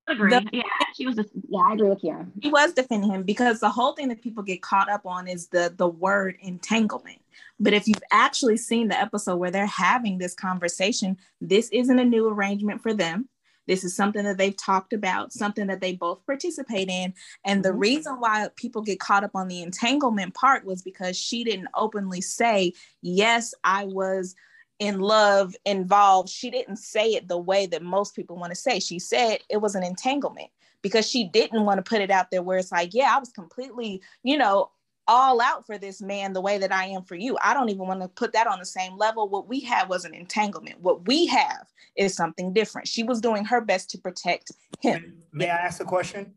agree. 0.08 0.30
The, 0.30 0.46
yeah, 0.52 0.64
she 0.96 1.06
was. 1.06 1.16
Just, 1.16 1.30
yeah, 1.50 1.62
I 1.70 1.74
agree 1.74 1.90
with 1.90 2.04
you. 2.04 2.32
He 2.42 2.50
was 2.50 2.74
defending 2.74 3.12
him 3.12 3.24
because 3.24 3.60
the 3.60 3.70
whole 3.70 3.94
thing 3.94 4.10
that 4.10 4.22
people 4.22 4.44
get 4.44 4.62
caught 4.62 4.90
up 4.90 5.06
on 5.06 5.28
is 5.28 5.48
the 5.48 5.74
the 5.76 5.88
word 5.88 6.36
entanglement. 6.42 7.20
But 7.60 7.74
if 7.74 7.88
you've 7.88 8.04
actually 8.12 8.58
seen 8.58 8.88
the 8.88 9.00
episode 9.00 9.38
where 9.38 9.52
they're 9.52 9.66
having 9.66 10.18
this 10.18 10.34
conversation, 10.34 11.18
this 11.42 11.70
isn't 11.70 12.00
a 12.00 12.06
new 12.06 12.28
arrangement 12.28 12.82
for 12.82 12.94
them. 12.94 13.30
This 13.68 13.84
is 13.84 13.96
something 13.96 14.24
that 14.26 14.38
they've 14.38 14.56
talked 14.56 14.94
about, 14.94 15.32
something 15.32 15.68
that 15.68 15.80
they 15.80 15.94
both 15.94 16.26
participate 16.26 16.90
in. 16.90 17.14
And 17.46 17.64
the 17.64 17.70
mm-hmm. 17.70 17.80
reason 17.80 18.16
why 18.20 18.50
people 18.56 18.82
get 18.82 19.00
caught 19.00 19.24
up 19.24 19.32
on 19.36 19.48
the 19.48 19.62
entanglement 19.62 20.34
part 20.34 20.66
was 20.66 20.82
because 20.82 21.18
she 21.18 21.44
didn't 21.44 21.70
openly 21.76 22.22
say, 22.22 22.74
Yes, 23.02 23.54
I 23.64 23.86
was 23.86 24.36
in 24.80 25.00
love 25.00 25.56
involved. 25.66 26.30
She 26.30 26.50
didn't 26.50 26.78
say 26.78 27.10
it 27.14 27.28
the 27.28 27.38
way 27.38 27.66
that 27.68 27.82
most 27.82 28.16
people 28.16 28.38
want 28.38 28.52
to 28.52 28.56
say. 28.56 28.80
She 28.80 29.00
said 29.00 29.40
it 29.50 29.58
was 29.58 29.76
an 29.76 29.84
entanglement 29.84 30.50
because 30.82 31.10
she 31.10 31.26
didn't 31.26 31.66
want 31.66 31.78
to 31.78 31.90
put 31.90 32.02
it 32.02 32.12
out 32.12 32.32
there 32.32 32.42
where 32.42 32.58
it's 32.58 32.72
like, 32.72 32.94
Yeah, 32.94 33.16
I 33.16 33.20
was 33.20 33.32
completely, 33.32 34.02
you 34.24 34.38
know, 34.38 34.70
all 35.08 35.42
out 35.42 35.66
for 35.66 35.78
this 35.78 36.02
man 36.02 36.34
the 36.34 36.42
way 36.42 36.58
that 36.58 36.72
I 36.72 36.86
am 36.86 37.04
for 37.04 37.16
you. 37.16 37.38
I 37.44 37.54
don't 37.54 37.70
even 37.70 37.88
want 37.88 38.02
to 38.02 38.08
put 38.08 38.34
that 38.34 38.48
on 38.48 38.60
the 38.60 38.66
same 38.66 38.98
level. 38.98 39.28
What 39.28 39.48
we 39.48 39.60
had 39.60 39.90
was 39.90 40.06
an 40.06 40.14
entanglement. 40.14 40.80
What 40.80 41.08
we 41.08 41.26
have 41.28 41.68
is 41.98 42.16
something 42.16 42.54
different. 42.54 42.88
She 42.88 43.04
was 43.04 43.20
doing 43.20 43.46
her 43.46 43.62
best 43.62 43.90
to 43.92 43.98
protect 43.98 44.52
him. 44.82 45.16
May 45.32 45.50
I 45.50 45.58
ask 45.58 45.82
a 45.82 45.86
question? 45.86 46.34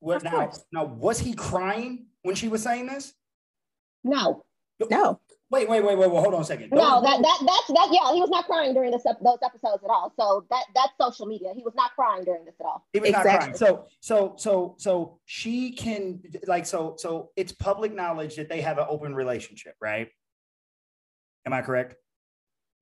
What 0.00 0.22
now? 0.22 0.52
Now, 0.72 0.84
was 0.84 1.18
he 1.18 1.32
crying 1.32 2.06
when 2.22 2.34
she 2.34 2.48
was 2.48 2.62
saying 2.62 2.86
this? 2.86 3.14
No. 4.02 4.44
No. 4.90 5.20
Wait, 5.54 5.68
wait, 5.68 5.84
wait, 5.84 5.96
wait, 5.96 6.10
wait. 6.10 6.20
Hold 6.20 6.34
on 6.34 6.40
a 6.40 6.44
second. 6.44 6.70
No, 6.72 7.00
that 7.00 7.22
that 7.22 7.38
that's 7.46 7.68
that. 7.68 7.88
Yeah, 7.92 8.12
he 8.12 8.20
was 8.20 8.28
not 8.28 8.46
crying 8.46 8.74
during 8.74 8.90
this 8.90 9.04
those 9.04 9.38
episodes 9.40 9.84
at 9.84 9.88
all. 9.88 10.12
So 10.18 10.44
that 10.50 10.64
that's 10.74 10.92
social 11.00 11.26
media. 11.26 11.52
He 11.54 11.62
was 11.62 11.74
not 11.76 11.94
crying 11.94 12.24
during 12.24 12.44
this 12.44 12.56
at 12.58 12.66
all. 12.66 12.84
He 12.92 12.98
was 12.98 13.10
exactly. 13.10 13.30
not 13.30 13.38
crying. 13.38 13.54
So 13.54 13.86
so 14.00 14.34
so 14.36 14.74
so 14.78 15.20
she 15.26 15.70
can 15.70 16.20
like 16.48 16.66
so 16.66 16.96
so 16.98 17.30
it's 17.36 17.52
public 17.52 17.94
knowledge 17.94 18.34
that 18.34 18.48
they 18.48 18.62
have 18.62 18.78
an 18.78 18.86
open 18.88 19.14
relationship, 19.14 19.76
right? 19.80 20.08
Am 21.46 21.52
I 21.52 21.62
correct? 21.62 21.94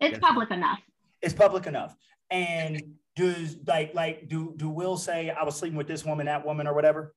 It's 0.01 0.13
yes. 0.13 0.21
public 0.21 0.51
enough. 0.51 0.81
It's 1.21 1.35
public 1.35 1.67
enough. 1.67 1.95
And 2.31 2.83
does 3.17 3.59
like 3.67 3.95
like 3.95 4.29
do 4.29 4.55
do 4.57 4.71
Will 4.71 4.97
say 4.97 5.29
I 5.29 5.45
was 5.45 5.57
sleeping 5.57 5.77
with 5.77 5.89
this 5.89 6.07
woman, 6.07 6.25
that 6.25 6.47
woman, 6.47 6.67
or 6.67 6.73
whatever? 6.73 7.15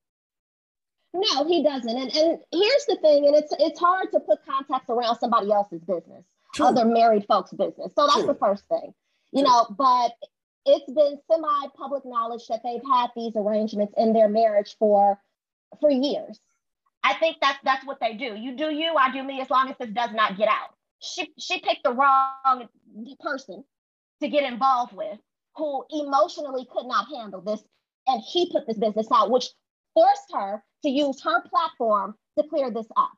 No, 1.16 1.48
he 1.48 1.64
doesn't. 1.64 1.90
And 1.90 2.14
and 2.14 2.40
here's 2.52 2.86
the 2.88 2.98
thing, 3.02 3.26
and 3.26 3.36
it's 3.36 3.54
it's 3.58 3.80
hard 3.80 4.12
to 4.12 4.20
put 4.20 4.46
context 4.46 4.90
around 4.90 5.18
somebody 5.18 5.50
else's 5.50 5.82
business, 5.82 6.26
True. 6.54 6.66
other 6.68 6.84
married 6.84 7.26
folks' 7.26 7.52
business. 7.52 7.92
So 7.96 8.06
that's 8.06 8.20
True. 8.20 8.28
the 8.28 8.36
first 8.36 8.68
thing, 8.68 8.94
you 9.32 9.44
True. 9.44 9.50
know. 9.50 9.66
But 9.78 10.12
it's 10.66 10.92
been 10.92 11.18
semi-public 11.32 12.04
knowledge 12.06 12.48
that 12.48 12.62
they've 12.64 12.82
had 12.92 13.12
these 13.16 13.34
arrangements 13.38 13.94
in 13.98 14.12
their 14.12 14.28
marriage 14.28 14.76
for 14.78 15.18
for 15.80 15.90
years. 15.90 16.40
I 17.04 17.14
think 17.14 17.38
that's 17.42 17.60
that's 17.64 17.86
what 17.86 18.00
they 18.02 18.16
do. 18.16 18.36
You 18.36 18.58
do 18.58 18.74
you, 18.74 18.96
I 18.96 19.12
do 19.12 19.24
me, 19.24 19.40
as 19.40 19.50
long 19.50 19.70
as 19.70 19.78
this 19.78 19.92
does 19.92 20.12
not 20.12 20.38
get 20.38 20.50
out. 20.50 20.76
She 21.00 21.32
she 21.38 21.62
picked 21.62 21.84
the 21.84 21.94
wrong 21.94 22.68
person 23.22 23.64
to 24.22 24.28
get 24.28 24.44
involved 24.44 24.92
with, 24.92 25.18
who 25.56 25.86
emotionally 25.92 26.68
could 26.70 26.88
not 26.88 27.08
handle 27.08 27.40
this, 27.40 27.64
and 28.06 28.22
he 28.22 28.52
put 28.52 28.68
this 28.68 28.78
business 28.78 29.08
out, 29.14 29.32
which 29.32 29.48
forced 29.94 30.34
her 30.34 30.62
to 30.86 30.90
use 30.90 31.22
her 31.22 31.42
platform 31.42 32.16
to 32.38 32.48
clear 32.48 32.70
this 32.70 32.88
up. 32.96 33.12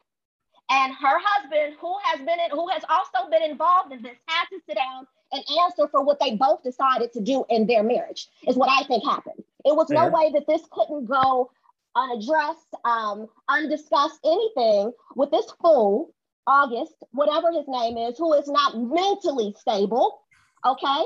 And 0.70 0.94
her 0.94 1.18
husband, 1.22 1.76
who 1.80 1.96
has 2.04 2.20
been 2.20 2.40
in, 2.40 2.52
who 2.52 2.68
has 2.70 2.84
also 2.90 3.30
been 3.30 3.44
involved 3.44 3.94
in 3.94 4.02
this, 4.02 4.18
had 4.26 4.46
to 4.52 4.60
sit 4.66 4.76
down 4.76 5.08
and 5.32 5.44
answer 5.64 5.88
for 5.90 6.04
what 6.04 6.20
they 6.20 6.36
both 6.36 6.64
decided 6.64 7.14
to 7.14 7.22
do 7.22 7.46
in 7.50 7.68
their 7.68 7.84
marriage, 7.84 8.28
is 8.48 8.56
what 8.56 8.70
I 8.70 8.84
think 8.88 9.04
happened. 9.04 9.44
It 9.66 9.76
was 9.76 9.88
Fair. 9.88 10.04
no 10.04 10.10
way 10.10 10.32
that 10.34 10.46
this 10.48 10.62
couldn't 10.72 11.06
go 11.06 11.52
unaddressed, 11.96 12.76
um, 12.86 13.28
undiscussed, 13.50 14.20
anything 14.26 14.92
with 15.16 15.32
this 15.32 15.46
fool, 15.62 16.14
August, 16.46 16.96
whatever 17.12 17.52
his 17.52 17.66
name 17.68 17.98
is, 17.98 18.18
who 18.18 18.34
is 18.34 18.48
not 18.48 18.78
mentally 18.78 19.54
stable. 19.60 20.20
Okay. 20.66 21.04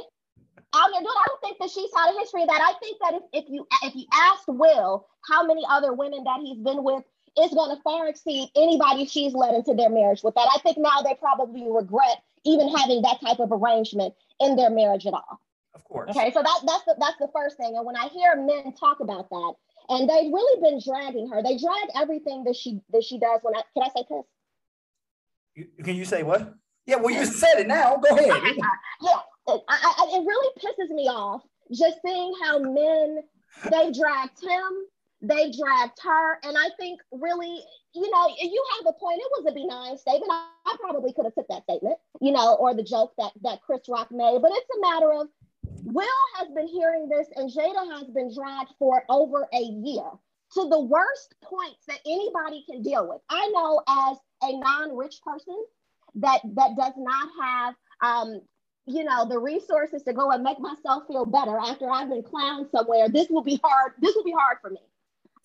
Here 0.55 1.01
doing, 1.01 1.05
I 1.05 1.25
don't 1.27 1.41
think 1.41 1.57
that 1.59 1.69
she's 1.69 1.89
had 1.95 2.13
a 2.13 2.19
history 2.19 2.43
of 2.43 2.49
that. 2.49 2.61
I 2.61 2.73
think 2.79 2.97
that 3.01 3.13
if, 3.15 3.43
if 3.43 3.49
you 3.49 3.67
if 3.83 3.95
you 3.95 4.05
ask 4.13 4.47
Will 4.47 5.07
how 5.29 5.45
many 5.45 5.63
other 5.69 5.93
women 5.93 6.23
that 6.23 6.39
he's 6.41 6.57
been 6.57 6.83
with, 6.83 7.03
is 7.37 7.51
going 7.51 7.75
to 7.75 7.81
far 7.81 8.07
exceed 8.07 8.49
anybody 8.55 9.05
she's 9.05 9.33
led 9.33 9.55
into 9.55 9.73
their 9.73 9.89
marriage 9.89 10.23
with 10.23 10.35
that. 10.35 10.47
I 10.53 10.59
think 10.59 10.77
now 10.77 11.01
they 11.01 11.15
probably 11.15 11.65
regret 11.69 12.21
even 12.45 12.69
having 12.75 13.01
that 13.03 13.21
type 13.21 13.39
of 13.39 13.51
arrangement 13.51 14.13
in 14.39 14.55
their 14.55 14.69
marriage 14.69 15.05
at 15.05 15.13
all. 15.13 15.39
Of 15.73 15.83
course. 15.85 16.09
Okay, 16.09 16.31
so 16.31 16.41
that, 16.41 16.59
that's 16.65 16.83
the 16.85 16.95
that's 16.99 17.17
the 17.19 17.29
first 17.33 17.57
thing. 17.57 17.75
And 17.75 17.85
when 17.85 17.95
I 17.95 18.07
hear 18.07 18.35
men 18.35 18.73
talk 18.73 18.99
about 18.99 19.29
that, 19.29 19.53
and 19.89 20.09
they've 20.09 20.31
really 20.31 20.61
been 20.61 20.81
dragging 20.83 21.29
her, 21.29 21.41
they 21.41 21.57
drag 21.57 21.89
everything 21.95 22.43
that 22.45 22.55
she 22.55 22.81
that 22.91 23.03
she 23.03 23.19
does. 23.19 23.39
When 23.41 23.55
I 23.55 23.61
can 23.73 23.83
I 23.83 23.89
say 23.95 24.05
this? 24.09 24.25
You, 25.55 25.83
can 25.83 25.95
you 25.95 26.05
say 26.05 26.23
what? 26.23 26.55
Yeah, 26.85 26.95
well, 26.97 27.13
you 27.13 27.25
said 27.25 27.59
it 27.59 27.67
now. 27.67 27.97
Go 27.97 28.15
ahead. 28.15 28.27
yeah, 29.01 29.19
I, 29.67 29.93
I, 29.97 30.17
it 30.17 30.25
really 30.25 30.53
pisses 30.59 30.93
me 30.93 31.07
off 31.07 31.41
just 31.71 31.99
seeing 32.05 32.33
how 32.43 32.59
men 32.59 33.23
they 33.69 33.91
dragged 33.91 34.41
him, 34.41 34.85
they 35.21 35.51
dragged 35.51 35.99
her, 36.03 36.39
and 36.43 36.57
I 36.57 36.69
think 36.77 36.99
really 37.11 37.63
you 37.93 38.09
know, 38.09 38.27
you 38.39 38.63
have 38.77 38.87
a 38.87 38.97
point. 38.97 39.19
It 39.19 39.43
was 39.43 39.51
a 39.51 39.53
benign 39.53 39.97
statement. 39.97 40.31
I, 40.31 40.47
I 40.65 40.77
probably 40.79 41.11
could 41.13 41.25
have 41.25 41.35
took 41.35 41.47
that 41.49 41.63
statement, 41.63 41.97
you 42.21 42.31
know, 42.31 42.55
or 42.55 42.73
the 42.73 42.83
joke 42.83 43.13
that 43.17 43.33
that 43.43 43.61
Chris 43.61 43.81
Rock 43.89 44.11
made. 44.11 44.41
But 44.41 44.51
it's 44.53 44.69
a 44.77 44.81
matter 44.81 45.11
of 45.11 45.27
Will 45.83 46.07
has 46.37 46.47
been 46.55 46.67
hearing 46.67 47.09
this, 47.09 47.27
and 47.35 47.51
Jada 47.51 47.99
has 47.99 48.07
been 48.09 48.33
dragged 48.33 48.71
for 48.79 49.03
over 49.09 49.47
a 49.53 49.61
year 49.61 50.09
to 50.53 50.69
the 50.69 50.79
worst 50.79 51.35
points 51.43 51.85
that 51.87 51.99
anybody 52.05 52.63
can 52.69 52.81
deal 52.81 53.07
with. 53.07 53.21
I 53.29 53.47
know 53.49 53.81
as 53.87 54.17
a 54.43 54.57
non-rich 54.57 55.15
person 55.23 55.63
that 56.15 56.41
that 56.55 56.75
does 56.77 56.93
not 56.97 57.29
have 57.41 57.75
um, 58.01 58.41
you 58.85 59.03
know 59.03 59.27
the 59.27 59.39
resources 59.39 60.03
to 60.03 60.13
go 60.13 60.31
and 60.31 60.43
make 60.43 60.59
myself 60.59 61.03
feel 61.07 61.25
better 61.25 61.57
after 61.57 61.89
I've 61.89 62.09
been 62.09 62.23
clowned 62.23 62.71
somewhere. 62.71 63.09
This 63.09 63.29
will 63.29 63.43
be 63.43 63.59
hard. 63.63 63.93
This 63.99 64.15
will 64.15 64.23
be 64.23 64.35
hard 64.37 64.57
for 64.61 64.69
me. 64.69 64.79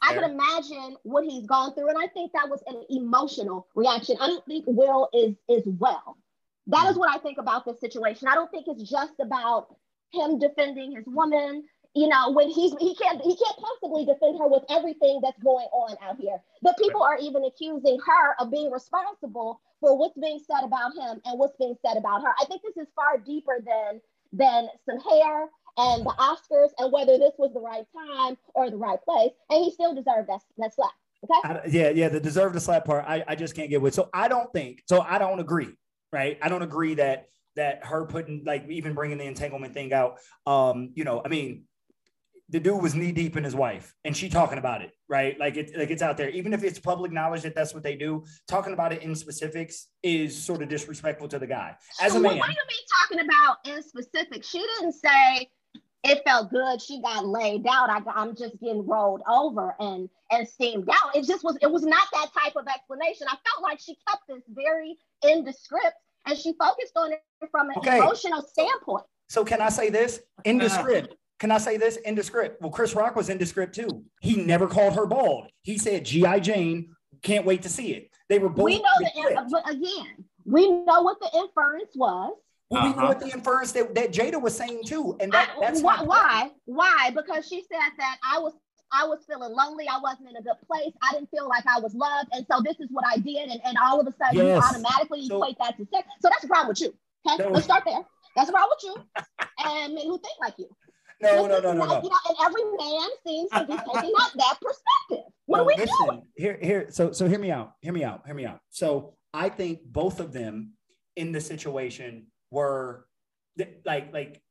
I 0.03 0.15
can 0.15 0.25
imagine 0.25 0.97
what 1.03 1.25
he's 1.25 1.47
gone 1.47 1.75
through, 1.75 1.89
and 1.89 1.99
I 1.99 2.07
think 2.09 2.33
that 2.33 2.49
was 2.49 2.63
an 2.67 2.83
emotional 2.91 3.67
reaction. 3.75 4.17
I 4.21 4.27
don't 4.27 4.45
think 4.47 4.65
Will 4.67 5.09
is 5.13 5.35
is 5.49 5.65
well. 5.79 6.19
That 6.69 6.89
is 6.91 6.97
mm. 6.97 7.01
what 7.01 7.15
I 7.15 7.19
think 7.19 7.39
about 7.39 7.65
this 7.65 7.81
situation. 7.81 8.29
I 8.29 8.35
don't 8.35 8.51
think 8.51 8.67
it's 8.69 8.89
just 8.89 9.15
about 9.21 9.75
him 10.13 10.39
defending 10.39 10.95
his 10.95 11.05
woman. 11.07 11.65
You 11.97 12.09
know, 12.09 12.31
when 12.31 12.51
he's 12.51 12.73
he 12.79 12.95
can't 12.95 13.23
he 13.23 13.35
can't 13.35 13.57
possibly 13.57 14.05
defend 14.05 14.39
her 14.39 14.47
with 14.47 14.65
everything 14.69 15.21
that's 15.23 15.43
going 15.43 15.67
on 15.73 15.97
out 16.03 16.21
here. 16.21 16.39
But 16.61 16.77
people 16.77 17.03
are 17.03 17.17
even 17.17 17.45
accusing 17.45 17.99
her 18.07 18.37
of 18.39 18.51
being 18.51 18.71
responsible 18.71 19.61
for 19.81 19.97
what's 19.97 20.19
being 20.19 20.41
said 20.47 20.63
about 20.63 20.93
him 20.93 21.21
and 21.25 21.39
what's 21.39 21.57
being 21.57 21.75
said 21.85 21.97
about 21.97 22.23
her. 22.23 22.35
I 22.39 22.45
think 22.45 22.61
this 22.63 22.77
is 22.77 22.87
far 22.95 23.17
deeper 23.19 23.65
than 23.65 24.01
than 24.33 24.69
some 24.85 25.01
hair 25.01 25.49
and 25.79 26.05
the 26.05 26.15
Oscars 26.19 26.71
and 26.79 26.93
whether 26.93 27.19
this 27.19 27.33
was 27.39 27.53
the 27.53 27.61
right 27.61 27.87
time 27.95 28.37
or 28.55 28.71
the 28.71 28.77
right 28.77 29.03
place. 29.03 29.33
And 29.51 29.65
he 29.65 29.71
still 29.71 29.95
deserved 29.95 30.29
that, 30.29 30.41
that 30.59 30.75
slap. 30.75 30.93
Okay. 31.25 31.49
I, 31.49 31.61
yeah, 31.67 31.89
yeah, 31.91 32.09
the 32.09 32.21
deserve 32.21 32.53
the 32.53 32.61
slap 32.61 32.85
part, 32.85 33.05
I, 33.07 33.25
I 33.27 33.35
just 33.35 33.55
can't 33.55 33.71
get 33.71 33.81
with. 33.81 33.95
So 33.95 34.11
I 34.13 34.29
don't 34.29 34.53
think, 34.53 34.83
so 34.87 35.01
I 35.01 35.19
don't 35.19 35.41
agree, 35.41 35.75
right? 36.13 36.39
I 36.43 36.49
don't 36.49 36.63
agree 36.63 36.95
that 36.95 37.29
that 37.57 37.87
her 37.87 38.05
putting 38.05 38.43
like 38.45 38.69
even 38.69 38.93
bringing 38.93 39.17
the 39.17 39.25
entanglement 39.25 39.73
thing 39.73 39.93
out. 39.93 40.19
Um, 40.47 40.91
you 40.95 41.05
know, 41.05 41.23
I 41.25 41.29
mean, 41.29 41.65
the 42.49 42.61
dude 42.61 42.81
was 42.81 42.95
knee 42.95 43.13
deep 43.13 43.37
in 43.37 43.45
his 43.45 43.55
wife, 43.55 43.95
and 44.05 44.17
she 44.17 44.29
talking 44.29 44.59
about 44.59 44.83
it, 44.83 44.93
right? 45.09 45.39
Like 45.39 45.57
it, 45.57 45.77
like 45.77 45.91
it's 45.91 46.03
out 46.03 46.17
there. 46.17 46.31
Even 46.31 46.53
if 46.53 46.63
it's 46.63 46.79
public 46.79 47.13
knowledge 47.13 47.43
that 47.43 47.55
that's 47.55 47.75
what 47.75 47.83
they 47.83 47.97
do, 47.97 48.25
talking 48.47 48.73
about 48.73 48.93
it 48.93 49.03
in 49.03 49.15
specifics 49.15 49.89
is 50.03 50.37
sort 50.37 50.63
of 50.63 50.69
disrespectful 50.69 51.29
to 51.29 51.39
the 51.39 51.47
guy. 51.47 51.77
As 52.01 52.15
a 52.15 52.21
man, 52.21 52.39
what 52.39 52.47
do 52.47 52.53
you 52.53 52.59
mean 52.69 52.87
talking 53.01 53.29
about 53.29 53.57
in 53.67 53.83
specifics? 53.83 54.49
She 54.49 54.61
didn't 54.61 54.93
say 54.93 55.49
it 56.05 56.23
felt 56.25 56.51
good. 56.51 56.81
She 56.81 57.03
got 57.03 57.27
laid 57.27 57.67
out. 57.67 57.91
I, 57.91 58.01
I'm 58.15 58.37
just 58.37 58.61
getting 58.61 58.87
rolled 58.87 59.23
over 59.29 59.75
and 59.81 60.09
and 60.31 60.47
steamed 60.47 60.89
out. 60.89 61.17
It 61.17 61.27
just 61.27 61.43
was. 61.43 61.59
It 61.61 61.71
was 61.71 61.83
not 61.83 62.07
that 62.13 62.29
type 62.33 62.55
of 62.57 62.67
explanation. 62.69 63.27
I 63.29 63.37
felt 63.49 63.63
like 63.63 63.81
she 63.81 63.97
kept 64.09 64.23
this 64.29 64.43
very 64.49 64.97
in 65.29 65.45
the 65.45 65.53
script 65.53 65.97
and 66.27 66.39
she 66.39 66.55
focused 66.59 66.97
on 66.97 67.13
it 67.13 67.23
from 67.51 67.71
an 67.71 67.77
okay. 67.79 67.99
emotional 67.99 68.43
standpoint. 68.43 69.05
So 69.29 69.45
can 69.45 69.61
I 69.61 69.69
say 69.69 69.91
this 69.91 70.21
in 70.45 70.59
the 70.59 70.69
script? 70.69 71.17
Can 71.39 71.51
I 71.51 71.59
say 71.59 71.77
this 71.77 71.97
in 71.97 72.15
the 72.15 72.23
script? 72.23 72.63
Well, 72.63 72.71
Chris 72.71 72.95
Rock 72.95 73.15
was 73.15 73.29
in 73.29 73.39
the 73.39 73.47
script 73.47 73.75
too. 73.75 74.05
He 74.21 74.37
never 74.37 74.67
called 74.67 74.95
her 74.95 75.07
bald. 75.07 75.49
He 75.63 75.79
said 75.79 76.05
G.I. 76.05 76.41
Jane. 76.41 76.91
Can't 77.23 77.45
wait 77.45 77.63
to 77.63 77.69
see 77.69 77.93
it. 77.93 78.11
They 78.29 78.39
were 78.39 78.49
both. 78.49 78.65
We 78.65 78.79
know 78.79 78.85
the, 78.99 79.49
but 79.51 79.71
again, 79.71 80.25
we 80.45 80.71
know 80.71 81.03
what 81.03 81.19
the 81.21 81.31
inference 81.35 81.93
was. 81.95 82.35
Well, 82.69 82.81
uh-huh. 82.81 82.93
we 82.95 83.01
know 83.01 83.09
what 83.09 83.21
the 83.21 83.29
inference 83.29 83.73
that, 83.73 83.95
that 83.95 84.13
Jada 84.13 84.41
was 84.41 84.57
saying 84.57 84.83
too, 84.85 85.17
and 85.21 85.33
that, 85.33 85.51
that's 85.61 85.83
why. 85.83 86.03
Why? 86.03 86.51
Why? 86.65 87.11
Because 87.15 87.49
she 87.49 87.63
said 87.63 87.91
that 87.99 88.17
I 88.25 88.39
was 88.39 88.53
I 88.93 89.07
was 89.07 89.25
feeling 89.27 89.53
lonely. 89.53 89.87
I 89.89 89.99
wasn't 90.01 90.31
in 90.31 90.37
a 90.37 90.43
good 90.43 90.57
place. 90.67 90.93
I 91.03 91.13
didn't 91.13 91.31
feel 91.31 91.49
like 91.49 91.65
I 91.67 91.81
was 91.81 91.95
loved, 91.95 92.29
and 92.33 92.47
so 92.51 92.61
this 92.65 92.79
is 92.81 92.89
what 92.91 93.05
I 93.07 93.19
did. 93.19 93.51
And, 93.51 93.61
and 93.65 93.77
all 93.83 94.01
of 94.01 94.07
a 94.07 94.13
sudden, 94.13 94.37
yes. 94.37 94.63
you 94.63 94.77
automatically 94.77 95.27
so, 95.27 95.37
equate 95.37 95.57
that 95.59 95.77
to 95.77 95.87
sex. 95.93 96.09
So 96.21 96.29
that's 96.29 96.45
a 96.45 96.49
problem 96.49 96.69
with 96.69 96.81
you. 96.81 96.95
Okay, 97.29 97.43
no. 97.43 97.51
let's 97.51 97.65
start 97.65 97.85
there. 97.85 98.01
That's 98.35 98.49
a 98.49 98.53
problem 98.53 98.77
with 98.77 98.97
you, 98.97 99.25
and 99.65 99.95
men 99.95 100.07
who 100.07 100.19
think 100.19 100.39
like 100.41 100.55
you. 100.59 100.69
No, 101.21 101.47
no, 101.47 101.59
no, 101.61 101.73
no, 101.73 101.87
no. 101.87 102.03
You 102.03 102.11
know, 102.11 102.17
and 102.29 102.37
every 102.45 102.65
man 102.77 103.09
seems 103.27 103.51
to 103.51 103.65
be 103.65 103.73
taking 103.95 104.13
that, 104.13 104.31
that 104.37 104.59
perspective. 104.61 105.33
What 105.47 105.59
no, 105.59 105.63
are 105.63 105.67
we 105.67 105.77
listen, 105.77 106.07
doing? 106.07 106.23
Here, 106.37 106.59
here. 106.61 106.87
So, 106.91 107.13
so 107.13 107.29
hear 107.29 107.39
me 107.39 107.51
out. 107.51 107.73
Hear 107.81 107.93
me 107.93 108.05
out. 108.05 108.23
Hear 108.27 108.35
me 108.35 108.45
out. 108.45 108.61
So, 108.71 109.15
I 109.33 109.49
think 109.49 109.81
both 109.85 110.21
of 110.21 110.33
them 110.33 110.73
in 111.17 111.33
the 111.33 111.41
situation 111.41 112.27
were 112.51 113.07
like 113.85 114.13
like 114.13 114.43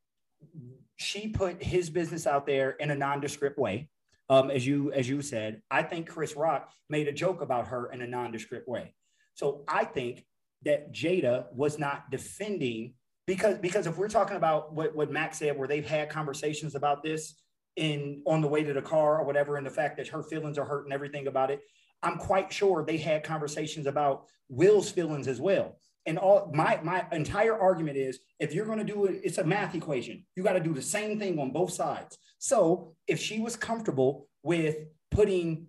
she 0.97 1.27
put 1.27 1.61
his 1.61 1.89
business 1.89 2.25
out 2.25 2.45
there 2.45 2.71
in 2.71 2.91
a 2.91 2.95
nondescript 2.95 3.57
way 3.57 3.89
um, 4.29 4.49
as 4.49 4.65
you 4.65 4.91
as 4.91 5.07
you 5.07 5.21
said 5.21 5.61
i 5.69 5.83
think 5.83 6.07
chris 6.07 6.35
rock 6.35 6.71
made 6.89 7.07
a 7.07 7.11
joke 7.11 7.41
about 7.41 7.67
her 7.67 7.91
in 7.91 8.01
a 8.01 8.07
nondescript 8.07 8.67
way 8.67 8.93
so 9.33 9.63
i 9.67 9.85
think 9.85 10.25
that 10.63 10.91
jada 10.93 11.45
was 11.53 11.77
not 11.77 12.09
defending 12.09 12.93
because 13.27 13.57
because 13.59 13.87
if 13.87 13.97
we're 13.97 14.07
talking 14.07 14.37
about 14.37 14.73
what, 14.73 14.95
what 14.95 15.11
max 15.11 15.39
said 15.39 15.57
where 15.57 15.67
they've 15.67 15.87
had 15.87 16.09
conversations 16.09 16.75
about 16.75 17.03
this 17.03 17.35
in 17.75 18.21
on 18.25 18.41
the 18.41 18.47
way 18.47 18.63
to 18.63 18.73
the 18.73 18.81
car 18.81 19.19
or 19.19 19.25
whatever 19.25 19.57
and 19.57 19.65
the 19.65 19.71
fact 19.71 19.97
that 19.97 20.07
her 20.07 20.23
feelings 20.23 20.57
are 20.57 20.65
hurt 20.65 20.85
and 20.85 20.93
everything 20.93 21.27
about 21.27 21.51
it 21.51 21.61
i'm 22.03 22.17
quite 22.17 22.51
sure 22.51 22.83
they 22.83 22.97
had 22.97 23.23
conversations 23.23 23.85
about 23.85 24.27
will's 24.49 24.91
feelings 24.91 25.27
as 25.27 25.39
well. 25.39 25.77
And 26.05 26.19
all 26.19 26.51
my 26.53 26.79
my 26.83 27.05
entire 27.11 27.59
argument 27.59 27.97
is 27.97 28.19
if 28.39 28.53
you're 28.53 28.65
going 28.65 28.77
to 28.77 28.83
do 28.83 29.05
it 29.05 29.21
it's 29.23 29.37
a 29.37 29.43
math 29.43 29.75
equation. 29.75 30.23
You 30.35 30.43
got 30.43 30.53
to 30.53 30.59
do 30.59 30.73
the 30.73 30.81
same 30.81 31.19
thing 31.19 31.39
on 31.39 31.51
both 31.51 31.73
sides. 31.73 32.17
So 32.37 32.93
if 33.07 33.19
she 33.19 33.39
was 33.39 33.55
comfortable 33.55 34.27
with 34.43 34.77
putting 35.09 35.67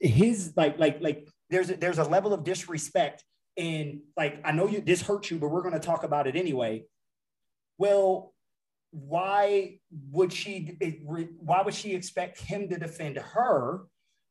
his 0.00 0.52
like 0.56 0.78
like 0.78 1.00
like 1.00 1.28
there's 1.50 1.70
a, 1.70 1.76
there's 1.76 1.98
a 1.98 2.04
level 2.04 2.34
of 2.34 2.44
disrespect 2.44 3.24
and 3.58 4.00
like 4.16 4.40
i 4.44 4.52
know 4.52 4.66
you 4.66 4.80
this 4.80 5.02
hurts 5.02 5.30
you 5.30 5.38
but 5.38 5.48
we're 5.48 5.62
going 5.62 5.74
to 5.74 5.80
talk 5.80 6.04
about 6.04 6.26
it 6.26 6.36
anyway 6.36 6.82
well 7.76 8.32
why 8.90 9.78
would 10.10 10.32
she 10.32 10.78
why 11.04 11.62
would 11.62 11.74
she 11.74 11.94
expect 11.94 12.40
him 12.40 12.68
to 12.68 12.78
defend 12.78 13.18
her 13.18 13.82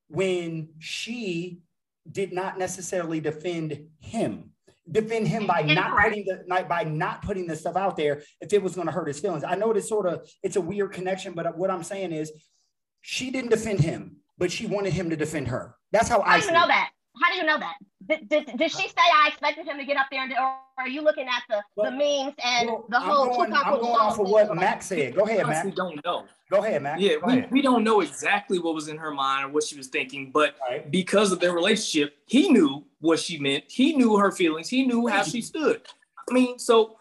when 0.08 0.70
she 0.80 1.60
did 2.12 2.32
not 2.32 2.58
necessarily 2.58 3.20
defend 3.20 3.78
him 4.00 4.52
defend 4.92 5.28
him 5.28 5.46
by 5.46 5.62
not 5.62 5.98
putting 5.98 6.26
the 6.26 6.66
by 6.70 6.84
not 6.84 7.22
putting 7.22 7.48
the 7.48 7.56
stuff 7.56 7.76
out 7.76 7.98
there 7.98 8.22
if 8.42 8.54
it 8.54 8.62
was 8.62 8.76
going 8.76 8.88
to 8.88 8.94
hurt 8.94 9.08
his 9.08 9.20
feelings. 9.20 9.44
I 9.44 9.56
know 9.56 9.74
this 9.74 9.90
sort 9.90 10.08
of 10.08 10.28
it's 10.44 10.56
a 10.56 10.62
weird 10.62 10.94
connection, 10.94 11.34
but 11.34 11.58
what 11.58 11.70
I'm 11.70 11.84
saying 11.84 12.12
is 12.12 12.32
she 13.02 13.30
didn't 13.30 13.50
defend 13.50 13.82
him, 13.82 14.18
but 14.38 14.52
she 14.52 14.66
wanted 14.66 14.94
him 14.94 15.10
to 15.10 15.16
defend 15.16 15.50
her. 15.50 15.76
That's 15.92 16.10
how, 16.10 16.22
how 16.22 16.32
I 16.32 16.40
do 16.40 16.46
you 16.46 16.52
know 16.52 16.66
it. 16.66 16.70
that. 16.70 16.90
How 17.22 17.32
do 17.32 17.38
you 17.38 17.44
know 17.44 17.60
that? 17.60 17.76
Did, 18.08 18.30
did, 18.30 18.58
did, 18.58 18.72
she 18.72 18.88
say 18.88 18.94
I 18.98 19.30
expected 19.30 19.68
him 19.68 19.78
to 19.78 19.86
get 19.86 19.98
up 19.98 20.08
there, 20.10 20.24
and, 20.24 20.32
or 20.34 20.56
are 20.78 20.88
you 20.88 21.02
looking 21.02 21.28
at 21.28 21.44
the, 21.50 21.62
well, 21.76 21.92
the 21.92 21.98
memes 21.98 22.36
and 22.44 22.70
well, 22.70 22.86
the 22.90 23.00
whole? 23.00 23.24
I'm 23.24 23.50
going, 23.50 23.54
I'm 23.54 23.80
going 23.80 23.96
off 23.96 24.20
of 24.20 24.30
what 24.30 24.56
Mac 24.56 24.82
said. 24.82 25.16
Go 25.16 25.24
ahead, 25.24 25.46
Mac. 25.46 25.66
We 25.66 25.72
don't 25.72 26.04
know. 26.06 26.26
Go 26.50 26.64
ahead, 26.64 26.84
Mac. 26.84 27.00
Yeah, 27.00 27.16
we, 27.26 27.46
we 27.52 27.62
don't 27.62 27.84
know 27.84 28.02
exactly 28.02 28.60
what 28.60 28.74
was 28.74 28.88
in 28.88 28.98
her 28.98 29.12
mind 29.12 29.46
or 29.46 29.50
what 29.50 29.64
she 29.64 29.76
was 29.76 29.88
thinking, 29.88 30.32
but 30.32 30.56
right. 30.70 30.90
because 30.90 31.32
of 31.32 31.40
their 31.40 31.54
relationship, 31.54 32.16
he 32.26 32.50
knew 32.50 32.86
what 33.00 33.20
she 33.20 33.38
meant. 33.40 33.66
He 33.68 33.94
knew 33.94 34.18
her 34.18 34.32
feelings. 34.32 34.70
He 34.70 34.86
knew 34.86 35.08
how 35.08 35.24
she 35.24 35.42
stood. 35.42 35.82
I 36.30 36.34
mean, 36.34 36.60
so 36.60 36.98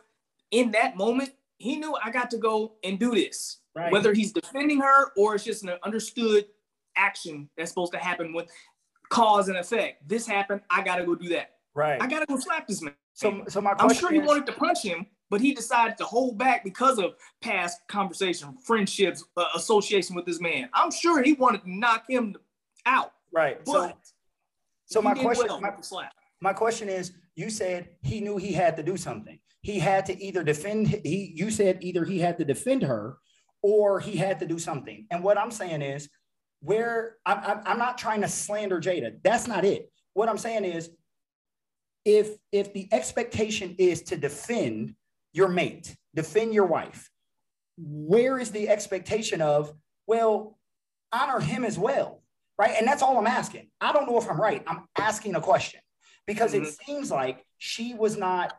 in 0.51 0.73
that 0.73 0.97
moment, 0.97 1.31
he 1.59 1.77
knew 1.77 1.97
I 2.03 2.11
got 2.11 2.31
to 2.31 2.39
go 2.39 2.73
and 2.83 2.99
do 2.99 3.13
this. 3.13 3.59
Right. 3.75 3.93
Whether 3.93 4.15
he's 4.15 4.33
defending 4.33 4.81
her 4.81 5.13
or 5.17 5.35
it's 5.35 5.45
just 5.45 5.63
an 5.63 5.75
understood 5.85 6.47
action 6.97 7.49
that's 7.57 7.71
supposed 7.71 7.93
to 7.93 7.99
happen 7.99 8.33
with 8.33 8.49
cause 9.11 9.49
and 9.49 9.57
effect. 9.57 10.09
This 10.09 10.27
happened. 10.27 10.61
I 10.71 10.83
got 10.83 10.97
to 10.97 11.05
go 11.05 11.15
do 11.15 11.29
that. 11.31 11.55
Right. 11.75 12.01
I 12.01 12.07
got 12.07 12.21
to 12.21 12.27
go 12.27 12.39
slap 12.39 12.67
this 12.67 12.83
man. 12.83 12.95
So, 13.15 13.45
so 13.49 13.61
my 13.61 13.75
question 13.75 13.91
I'm 13.91 13.97
sure 13.97 14.13
he 14.13 14.19
is, 14.19 14.27
wanted 14.27 14.47
to 14.47 14.53
punch 14.53 14.83
him, 14.83 15.07
but 15.31 15.41
he 15.41 15.55
decided 15.55 15.97
to 15.99 16.05
hold 16.05 16.39
back 16.39 16.65
because 16.65 16.99
of 16.99 17.15
past 17.41 17.81
conversation, 17.89 18.57
friendships, 18.65 19.25
uh, 19.37 19.45
association 19.55 20.15
with 20.15 20.27
this 20.27 20.41
man. 20.41 20.69
I'm 20.75 20.91
sure 20.91 21.23
he 21.23 21.33
wanted 21.33 21.63
to 21.63 21.71
knock 21.71 22.05
him 22.09 22.37
out. 22.85 23.13
Right. 23.33 23.65
But 23.65 23.73
so, 23.73 23.93
so 24.87 25.03
my 25.03 25.15
question, 25.15 25.47
well 25.49 25.61
my, 25.61 25.73
my 26.41 26.53
question 26.53 26.89
is, 26.89 27.13
you 27.35 27.51
said 27.51 27.91
he 28.03 28.21
knew 28.21 28.37
he 28.37 28.53
had 28.53 28.77
to 28.77 28.83
do 28.83 28.97
something. 28.97 29.39
He 29.63 29.79
had 29.79 30.07
to 30.07 30.23
either 30.23 30.43
defend. 30.43 30.89
He, 30.89 31.33
you 31.35 31.51
said 31.51 31.79
either 31.81 32.05
he 32.05 32.19
had 32.19 32.39
to 32.39 32.45
defend 32.45 32.83
her, 32.83 33.19
or 33.63 33.99
he 33.99 34.17
had 34.17 34.39
to 34.41 34.47
do 34.47 34.59
something. 34.59 35.07
And 35.11 35.25
what 35.25 35.37
I'm 35.37 35.51
saying 35.51 35.83
is, 35.83 36.09
where 36.61 37.17
I'm, 37.25 37.61
I'm 37.65 37.79
not 37.79 37.99
trying 37.99 38.23
to 38.23 38.29
slander 38.29 38.81
Jada. 38.81 39.17
That's 39.23 39.47
not 39.47 39.65
it. 39.65 39.91
What 40.15 40.29
I'm 40.29 40.39
saying 40.39 40.65
is, 40.65 40.91
if 42.05 42.37
if 42.53 42.73
the 42.73 42.89
expectation 42.93 43.75
is 43.79 44.03
to 44.05 44.17
defend 44.17 44.95
your 45.33 45.49
mate, 45.49 45.95
defend 46.15 46.55
your 46.55 46.67
wife, 46.67 47.11
where 47.77 48.39
is 48.39 48.51
the 48.51 48.69
expectation 48.69 49.43
of, 49.43 49.73
well, 50.07 50.57
honor 51.13 51.41
him 51.41 51.65
as 51.65 51.79
well, 51.79 52.23
right? 52.59 52.75
And 52.79 52.87
that's 52.87 53.03
all 53.03 53.19
I'm 53.19 53.27
asking. 53.27 53.69
I 53.81 53.93
don't 53.93 54.07
know 54.07 54.19
if 54.19 54.31
I'm 54.31 54.41
right. 54.41 54.63
I'm 54.67 54.87
asking 54.99 55.35
a 55.35 55.41
question 55.41 55.81
because 56.27 56.55
mm-hmm. 56.55 56.65
it 56.65 56.77
seems 56.87 57.11
like 57.11 57.45
she 57.59 57.95
was 57.95 58.17
not 58.17 58.57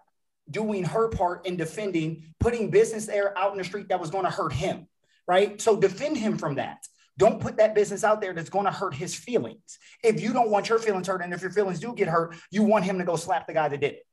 doing 0.50 0.84
her 0.84 1.10
part 1.10 1.46
in 1.46 1.58
defending, 1.58 2.24
putting 2.40 2.70
business 2.70 3.06
there 3.06 3.38
out 3.38 3.52
in 3.52 3.58
the 3.58 3.64
street 3.64 3.90
that 3.90 4.00
was 4.00 4.10
going 4.10 4.24
to 4.24 4.30
hurt 4.30 4.54
him, 4.54 4.88
right? 5.28 5.60
So 5.62 5.76
defend 5.76 6.18
him 6.18 6.38
from 6.38 6.56
that. 6.56 6.78
Don't 7.18 7.40
put 7.40 7.58
that 7.58 7.74
business 7.74 8.04
out 8.04 8.22
there 8.22 8.34
that's 8.34 8.50
going 8.50 8.66
to 8.66 8.72
hurt 8.72 8.94
his 8.94 9.16
feelings. 9.16 9.80
If 10.04 10.22
you 10.22 10.34
don't 10.34 10.50
want 10.50 10.70
your 10.70 10.80
feelings 10.80 11.08
hurt, 11.08 11.22
and 11.22 11.34
if 11.34 11.42
your 11.42 11.52
feelings 11.52 11.80
do 11.80 11.94
get 11.94 12.08
hurt, 12.08 12.36
you 12.52 12.64
want 12.64 12.86
him 12.86 13.00
to 13.00 13.04
go 13.04 13.16
slap 13.16 13.48
the 13.48 13.54
guy 13.54 13.68
that 13.68 13.80
did 13.80 13.94
it. 13.94 14.06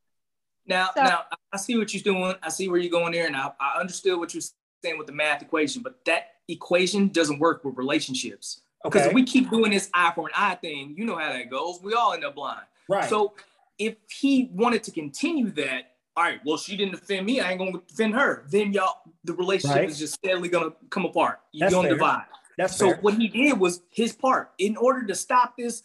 Now, 0.67 0.91
so, 0.95 1.03
now 1.03 1.21
I 1.53 1.59
see 1.59 1.77
what 1.77 1.93
you're 1.93 2.03
doing. 2.03 2.35
I 2.43 2.49
see 2.49 2.69
where 2.69 2.81
you're 2.81 2.91
going 2.91 3.13
there, 3.13 3.27
and 3.27 3.37
I, 3.37 3.51
I 3.61 3.79
understood 3.79 4.19
what 4.19 4.33
you're 4.33 4.43
saying 4.83 4.97
with 4.97 5.07
the 5.07 5.13
math 5.13 5.43
equation, 5.43 5.83
but 5.83 6.03
that 6.07 6.29
equation 6.49 7.09
doesn't 7.09 7.39
work 7.39 7.65
with 7.65 7.77
relationships. 7.77 8.63
Because 8.83 9.03
okay. 9.03 9.09
if 9.09 9.15
we 9.15 9.25
keep 9.25 9.51
doing 9.51 9.71
this 9.71 9.91
eye 9.95 10.13
for 10.15 10.29
an 10.29 10.35
eye 10.37 10.57
thing, 10.57 10.95
you 10.97 11.05
know 11.05 11.17
how 11.17 11.33
that 11.33 11.51
goes. 11.51 11.81
We 11.83 11.95
all 11.95 12.13
end 12.13 12.25
up 12.25 12.35
blind. 12.35 12.61
Right. 12.89 13.09
So 13.09 13.33
if 13.79 13.97
he 14.11 14.51
wanted 14.53 14.85
to 14.85 14.91
continue 14.91 15.51
that, 15.53 15.93
all 16.17 16.25
right, 16.25 16.41
well, 16.45 16.59
she 16.59 16.77
didn't 16.77 16.93
defend 16.93 17.27
me. 17.27 17.41
I 17.41 17.51
ain't 17.51 17.59
gonna 17.59 17.81
defend 17.89 18.15
her. 18.15 18.45
Then 18.51 18.73
y'all, 18.73 18.99
the 19.25 19.33
relationship 19.33 19.77
right. 19.77 19.89
is 19.89 19.99
just 19.99 20.15
steadily 20.15 20.49
gonna 20.49 20.73
come 20.91 21.05
apart. 21.05 21.41
You're 21.53 21.67
That's 21.67 21.75
gonna 21.75 21.89
fair. 21.89 21.97
divide. 21.97 22.25
That's 22.57 22.77
so 22.77 22.91
fair. 22.91 22.99
what 23.01 23.15
he 23.15 23.29
did 23.29 23.59
was 23.59 23.83
his 23.91 24.13
part 24.13 24.53
in 24.59 24.77
order 24.77 25.05
to 25.07 25.15
stop 25.15 25.57
this 25.57 25.83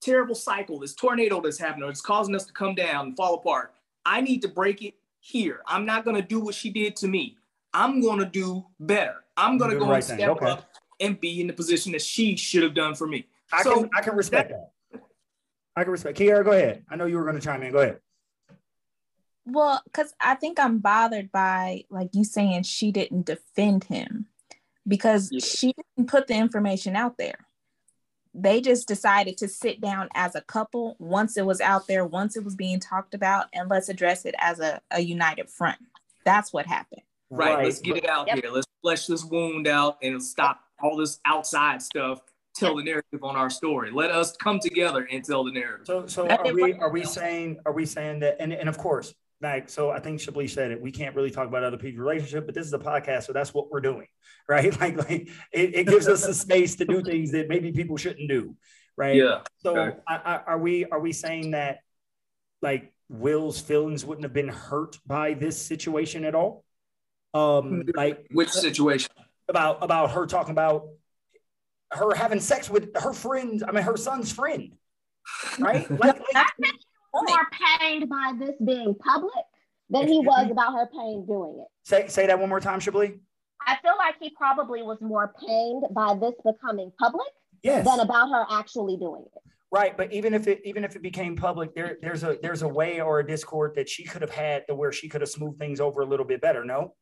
terrible 0.00 0.34
cycle, 0.34 0.78
this 0.78 0.94
tornado 0.94 1.40
that's 1.40 1.58
happening, 1.58 1.88
it's 1.88 2.00
causing 2.00 2.34
us 2.34 2.44
to 2.46 2.52
come 2.52 2.74
down 2.74 3.08
and 3.08 3.16
fall 3.16 3.34
apart. 3.34 3.74
I 4.04 4.20
need 4.20 4.42
to 4.42 4.48
break 4.48 4.82
it 4.82 4.94
here. 5.20 5.60
I'm 5.66 5.84
not 5.84 6.04
gonna 6.04 6.22
do 6.22 6.40
what 6.40 6.54
she 6.54 6.70
did 6.70 6.96
to 6.96 7.08
me. 7.08 7.36
I'm 7.72 8.00
gonna 8.00 8.26
do 8.26 8.66
better. 8.80 9.16
I'm 9.36 9.58
gonna 9.58 9.76
go 9.76 9.86
right 9.86 9.96
and 9.96 10.04
step 10.04 10.30
okay. 10.30 10.46
up 10.46 10.70
and 11.00 11.20
be 11.20 11.40
in 11.40 11.46
the 11.46 11.52
position 11.52 11.92
that 11.92 12.02
she 12.02 12.36
should 12.36 12.62
have 12.62 12.74
done 12.74 12.94
for 12.94 13.06
me. 13.06 13.26
I 13.52 13.62
so 13.62 13.82
can 13.82 13.90
I 13.94 14.00
can 14.00 14.16
respect 14.16 14.50
that. 14.50 14.72
that. 14.92 15.02
I 15.76 15.84
can 15.84 15.92
respect. 15.92 16.18
Kiara, 16.18 16.44
go 16.44 16.52
ahead. 16.52 16.84
I 16.88 16.96
know 16.96 17.06
you 17.06 17.16
were 17.16 17.24
gonna 17.24 17.40
chime 17.40 17.62
in. 17.62 17.72
Go 17.72 17.78
ahead. 17.78 18.00
Well, 19.46 19.80
because 19.84 20.14
I 20.20 20.34
think 20.34 20.58
I'm 20.58 20.78
bothered 20.78 21.30
by 21.32 21.84
like 21.90 22.10
you 22.12 22.24
saying 22.24 22.64
she 22.64 22.92
didn't 22.92 23.26
defend 23.26 23.84
him 23.84 24.26
because 24.90 25.30
yeah. 25.30 25.40
she 25.40 25.72
didn't 25.72 26.10
put 26.10 26.26
the 26.26 26.34
information 26.34 26.96
out 26.96 27.16
there. 27.16 27.46
They 28.34 28.60
just 28.60 28.86
decided 28.86 29.38
to 29.38 29.48
sit 29.48 29.80
down 29.80 30.08
as 30.14 30.34
a 30.34 30.40
couple 30.42 30.96
once 30.98 31.36
it 31.36 31.46
was 31.46 31.60
out 31.60 31.86
there, 31.86 32.04
once 32.04 32.36
it 32.36 32.44
was 32.44 32.54
being 32.54 32.78
talked 32.78 33.14
about, 33.14 33.46
and 33.52 33.70
let's 33.70 33.88
address 33.88 34.24
it 34.24 34.34
as 34.38 34.60
a, 34.60 34.80
a 34.90 35.00
united 35.00 35.48
front. 35.48 35.78
That's 36.24 36.52
what 36.52 36.66
happened. 36.66 37.02
Right. 37.30 37.54
right. 37.54 37.64
Let's 37.64 37.80
get 37.80 37.96
it 37.96 38.08
out 38.08 38.26
yep. 38.26 38.40
here. 38.42 38.50
Let's 38.52 38.66
flesh 38.82 39.06
this 39.06 39.24
wound 39.24 39.66
out 39.66 39.96
and 40.02 40.22
stop 40.22 40.60
all 40.82 40.96
this 40.96 41.20
outside 41.24 41.82
stuff. 41.82 42.20
Tell 42.56 42.76
the 42.76 42.82
narrative 42.82 43.22
on 43.22 43.36
our 43.36 43.48
story. 43.48 43.90
Let 43.92 44.10
us 44.10 44.36
come 44.36 44.58
together 44.58 45.08
and 45.10 45.24
tell 45.24 45.44
the 45.44 45.52
narrative. 45.52 45.86
So, 45.86 46.06
so 46.06 46.28
are 46.28 46.52
we 46.52 46.74
are 46.74 46.90
we 46.90 47.04
saying 47.04 47.58
are 47.64 47.72
we 47.72 47.86
saying 47.86 48.18
that? 48.20 48.36
And 48.40 48.52
and 48.52 48.68
of 48.68 48.76
course, 48.76 49.14
like 49.42 49.68
so 49.68 49.90
I 49.90 50.00
think 50.00 50.20
Chablis 50.20 50.52
said 50.52 50.70
it. 50.70 50.80
We 50.80 50.92
can't 50.92 51.16
really 51.16 51.30
talk 51.30 51.48
about 51.48 51.64
other 51.64 51.78
people's 51.78 52.00
relationship, 52.00 52.46
but 52.46 52.54
this 52.54 52.66
is 52.66 52.72
a 52.72 52.78
podcast, 52.78 53.24
so 53.24 53.32
that's 53.32 53.54
what 53.54 53.70
we're 53.70 53.80
doing, 53.80 54.06
right? 54.48 54.78
Like, 54.80 54.96
like 54.98 55.28
it, 55.52 55.74
it 55.74 55.86
gives 55.86 56.08
us 56.08 56.26
the 56.26 56.34
space 56.34 56.76
to 56.76 56.84
do 56.84 57.02
things 57.02 57.32
that 57.32 57.48
maybe 57.48 57.72
people 57.72 57.96
shouldn't 57.96 58.28
do, 58.28 58.56
right? 58.96 59.16
Yeah. 59.16 59.40
So 59.58 59.76
okay. 59.76 59.96
I, 60.06 60.16
I, 60.16 60.36
are 60.46 60.58
we 60.58 60.84
are 60.86 61.00
we 61.00 61.12
saying 61.12 61.52
that 61.52 61.78
like 62.60 62.92
Will's 63.08 63.60
feelings 63.60 64.04
wouldn't 64.04 64.24
have 64.24 64.34
been 64.34 64.48
hurt 64.48 64.98
by 65.06 65.34
this 65.34 65.60
situation 65.60 66.24
at 66.24 66.34
all? 66.34 66.64
Um, 67.32 67.84
like 67.94 68.26
which 68.30 68.50
situation? 68.50 69.10
About 69.48 69.78
about 69.82 70.12
her 70.12 70.26
talking 70.26 70.52
about 70.52 70.88
her 71.92 72.14
having 72.14 72.40
sex 72.40 72.68
with 72.68 72.96
her 72.96 73.12
friend. 73.12 73.64
I 73.66 73.72
mean, 73.72 73.84
her 73.84 73.96
son's 73.96 74.32
friend, 74.32 74.72
right? 75.58 75.90
Like, 75.98 76.20
like 76.34 76.54
more 77.14 77.46
pained 77.78 78.08
by 78.08 78.32
this 78.38 78.56
being 78.64 78.94
public 78.94 79.44
than 79.88 80.08
he 80.08 80.20
was 80.20 80.50
about 80.50 80.72
her 80.74 80.88
pain 80.92 81.26
doing 81.26 81.58
it. 81.60 81.68
Say 81.84 82.08
say 82.08 82.26
that 82.26 82.38
one 82.38 82.48
more 82.48 82.60
time, 82.60 82.80
Chablis. 82.80 83.12
I 83.66 83.76
feel 83.82 83.96
like 83.98 84.14
he 84.20 84.30
probably 84.30 84.82
was 84.82 84.98
more 85.00 85.34
pained 85.46 85.84
by 85.92 86.14
this 86.14 86.34
becoming 86.44 86.92
public 86.98 87.28
yes. 87.62 87.86
than 87.86 88.00
about 88.00 88.30
her 88.30 88.46
actually 88.50 88.96
doing 88.96 89.24
it. 89.34 89.42
Right, 89.72 89.96
but 89.96 90.12
even 90.12 90.34
if 90.34 90.48
it 90.48 90.60
even 90.64 90.84
if 90.84 90.96
it 90.96 91.02
became 91.02 91.36
public, 91.36 91.74
there 91.74 91.98
there's 92.02 92.24
a 92.24 92.38
there's 92.42 92.62
a 92.62 92.68
way 92.68 93.00
or 93.00 93.20
a 93.20 93.26
discord 93.26 93.74
that 93.76 93.88
she 93.88 94.04
could 94.04 94.22
have 94.22 94.30
had 94.30 94.66
to 94.68 94.74
where 94.74 94.92
she 94.92 95.08
could 95.08 95.20
have 95.20 95.30
smoothed 95.30 95.58
things 95.58 95.80
over 95.80 96.00
a 96.00 96.06
little 96.06 96.26
bit 96.26 96.40
better. 96.40 96.64
No. 96.64 96.94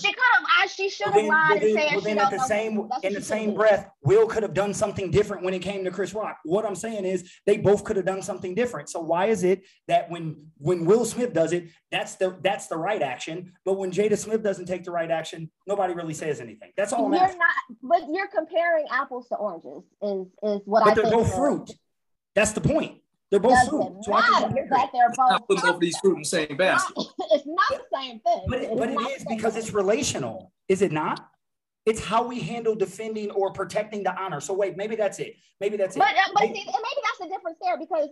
She 0.00 0.12
could 0.12 0.22
have. 0.34 0.42
Lied, 0.42 0.70
she 0.70 0.88
should 0.88 1.06
have 1.06 1.14
well, 1.14 1.28
lied 1.28 1.62
and 1.62 1.78
said 1.78 1.90
well, 1.92 2.00
then 2.00 2.18
at 2.18 2.30
the 2.30 2.38
same 2.38 2.88
in 3.02 3.14
the 3.14 3.20
same 3.20 3.54
breath, 3.54 3.90
Will 4.02 4.26
could 4.26 4.42
have 4.42 4.54
done 4.54 4.72
something 4.72 5.10
different 5.10 5.42
when 5.42 5.54
it 5.54 5.60
came 5.60 5.84
to 5.84 5.90
Chris 5.90 6.14
Rock. 6.14 6.38
What 6.44 6.64
I'm 6.64 6.76
saying 6.76 7.04
is 7.04 7.32
they 7.46 7.56
both 7.56 7.84
could 7.84 7.96
have 7.96 8.06
done 8.06 8.22
something 8.22 8.54
different. 8.54 8.88
So 8.90 9.00
why 9.00 9.26
is 9.26 9.42
it 9.42 9.64
that 9.88 10.08
when 10.10 10.46
when 10.58 10.84
Will 10.84 11.04
Smith 11.04 11.32
does 11.32 11.52
it, 11.52 11.68
that's 11.90 12.14
the 12.14 12.36
that's 12.42 12.68
the 12.68 12.76
right 12.76 13.02
action, 13.02 13.52
but 13.64 13.74
when 13.74 13.90
Jada 13.90 14.16
Smith 14.16 14.42
doesn't 14.42 14.66
take 14.66 14.84
the 14.84 14.92
right 14.92 15.10
action, 15.10 15.50
nobody 15.66 15.94
really 15.94 16.14
says 16.14 16.40
anything. 16.40 16.70
That's 16.76 16.92
all 16.92 17.06
I'm 17.06 17.12
you're 17.14 17.22
asking. 17.22 17.40
not, 17.40 17.76
but 17.82 18.02
you're 18.12 18.28
comparing 18.28 18.86
apples 18.90 19.28
to 19.28 19.36
oranges. 19.36 19.82
Is 20.02 20.26
is 20.42 20.62
what 20.64 20.84
but 20.84 20.92
I. 20.92 20.94
But 20.94 21.02
they're 21.02 21.12
both 21.12 21.34
fruit. 21.34 21.72
That's 22.34 22.52
the 22.52 22.60
point. 22.60 22.98
They're 23.30 23.40
both 23.40 23.68
fruit. 23.68 24.04
So 24.04 24.12
matter 24.12 24.66
that 24.70 24.90
they're 24.92 25.08
both. 25.10 25.30
Not 25.30 25.48
put 25.48 25.62
both 25.62 25.80
these 25.80 25.98
fruit 25.98 26.14
in 26.14 26.20
the 26.20 26.24
same 26.24 26.56
basket. 26.56 26.94
It's 27.30 27.46
not 27.46 27.68
the 27.70 27.84
same 27.94 28.20
thing. 28.20 28.44
But 28.48 28.62
it, 28.62 28.76
but 28.76 28.88
it 28.88 29.00
is 29.00 29.24
because 29.24 29.54
thing. 29.54 29.62
it's 29.62 29.72
relational, 29.72 30.52
is 30.68 30.80
it 30.82 30.92
not? 30.92 31.28
It's 31.84 32.04
how 32.04 32.26
we 32.26 32.40
handle 32.40 32.74
defending 32.74 33.30
or 33.30 33.52
protecting 33.52 34.02
the 34.02 34.18
honor. 34.18 34.40
So 34.40 34.54
wait, 34.54 34.76
maybe 34.76 34.96
that's 34.96 35.18
it. 35.18 35.36
Maybe 35.60 35.76
that's 35.76 35.96
it. 35.96 35.98
But, 35.98 36.10
uh, 36.10 36.32
but 36.34 36.42
maybe, 36.44 36.60
see, 36.60 36.64
maybe 36.66 37.00
that's 37.04 37.18
the 37.20 37.28
difference 37.34 37.58
there 37.62 37.78
because 37.78 38.08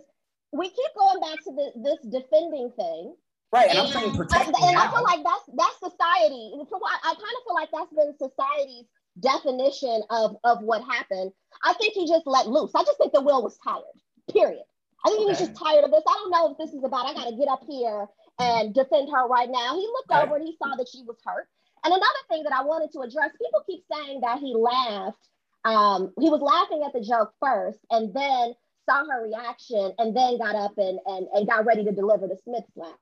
we 0.51 0.69
keep 0.69 0.91
going 0.97 1.19
back 1.19 1.43
to 1.43 1.51
the, 1.51 1.71
this 1.83 2.21
defending 2.21 2.71
thing. 2.75 3.15
Right, 3.51 3.69
and, 3.69 3.79
and 3.79 3.87
I'm 3.87 3.93
saying 3.93 4.15
protecting. 4.15 4.53
And, 4.61 4.69
and 4.69 4.77
I 4.77 4.91
feel 4.91 5.03
like 5.03 5.23
that's 5.23 5.49
that's 5.55 5.79
society. 5.79 6.51
So 6.69 6.79
I, 6.85 7.11
I 7.11 7.13
kind 7.13 7.35
of 7.37 7.43
feel 7.45 7.55
like 7.55 7.69
that's 7.71 7.93
been 7.93 8.13
society's 8.17 8.85
definition 9.19 10.01
of 10.09 10.35
of 10.43 10.61
what 10.61 10.83
happened. 10.83 11.31
I 11.63 11.73
think 11.73 11.93
he 11.93 12.07
just 12.07 12.27
let 12.27 12.47
loose. 12.47 12.71
I 12.75 12.83
just 12.83 12.97
think 12.97 13.13
the 13.13 13.21
will 13.21 13.41
was 13.41 13.57
tired. 13.63 13.83
Period. 14.31 14.63
I 15.05 15.09
think 15.09 15.21
okay. 15.21 15.23
he 15.23 15.29
was 15.29 15.39
just 15.39 15.55
tired 15.55 15.83
of 15.83 15.91
this. 15.91 16.03
I 16.07 16.13
don't 16.13 16.31
know 16.31 16.51
if 16.51 16.57
this 16.57 16.73
is 16.73 16.83
about, 16.83 17.05
I 17.05 17.13
got 17.13 17.29
to 17.29 17.35
get 17.35 17.47
up 17.47 17.63
here 17.67 18.07
and 18.39 18.73
defend 18.73 19.09
her 19.11 19.27
right 19.27 19.49
now. 19.49 19.75
He 19.75 19.85
looked 19.87 20.09
right. 20.09 20.25
over 20.25 20.35
and 20.37 20.45
he 20.45 20.55
saw 20.61 20.75
that 20.75 20.87
she 20.91 21.03
was 21.03 21.17
hurt. 21.25 21.47
And 21.83 21.93
another 21.93 22.23
thing 22.29 22.43
that 22.43 22.53
I 22.53 22.63
wanted 22.63 22.91
to 22.93 23.01
address 23.01 23.31
people 23.37 23.63
keep 23.65 23.83
saying 23.91 24.21
that 24.21 24.39
he 24.39 24.55
laughed. 24.55 25.17
Um, 25.63 26.13
he 26.19 26.29
was 26.29 26.41
laughing 26.41 26.83
at 26.85 26.93
the 26.93 27.05
joke 27.05 27.33
first 27.39 27.79
and 27.91 28.13
then 28.13 28.53
saw 28.89 29.03
her 29.05 29.23
reaction, 29.23 29.93
and 29.97 30.15
then 30.15 30.37
got 30.37 30.55
up 30.55 30.77
and 30.77 30.99
and, 31.05 31.27
and 31.33 31.47
got 31.47 31.65
ready 31.65 31.83
to 31.83 31.91
deliver 31.91 32.27
the 32.27 32.37
Smith 32.43 32.63
slap. 32.73 32.97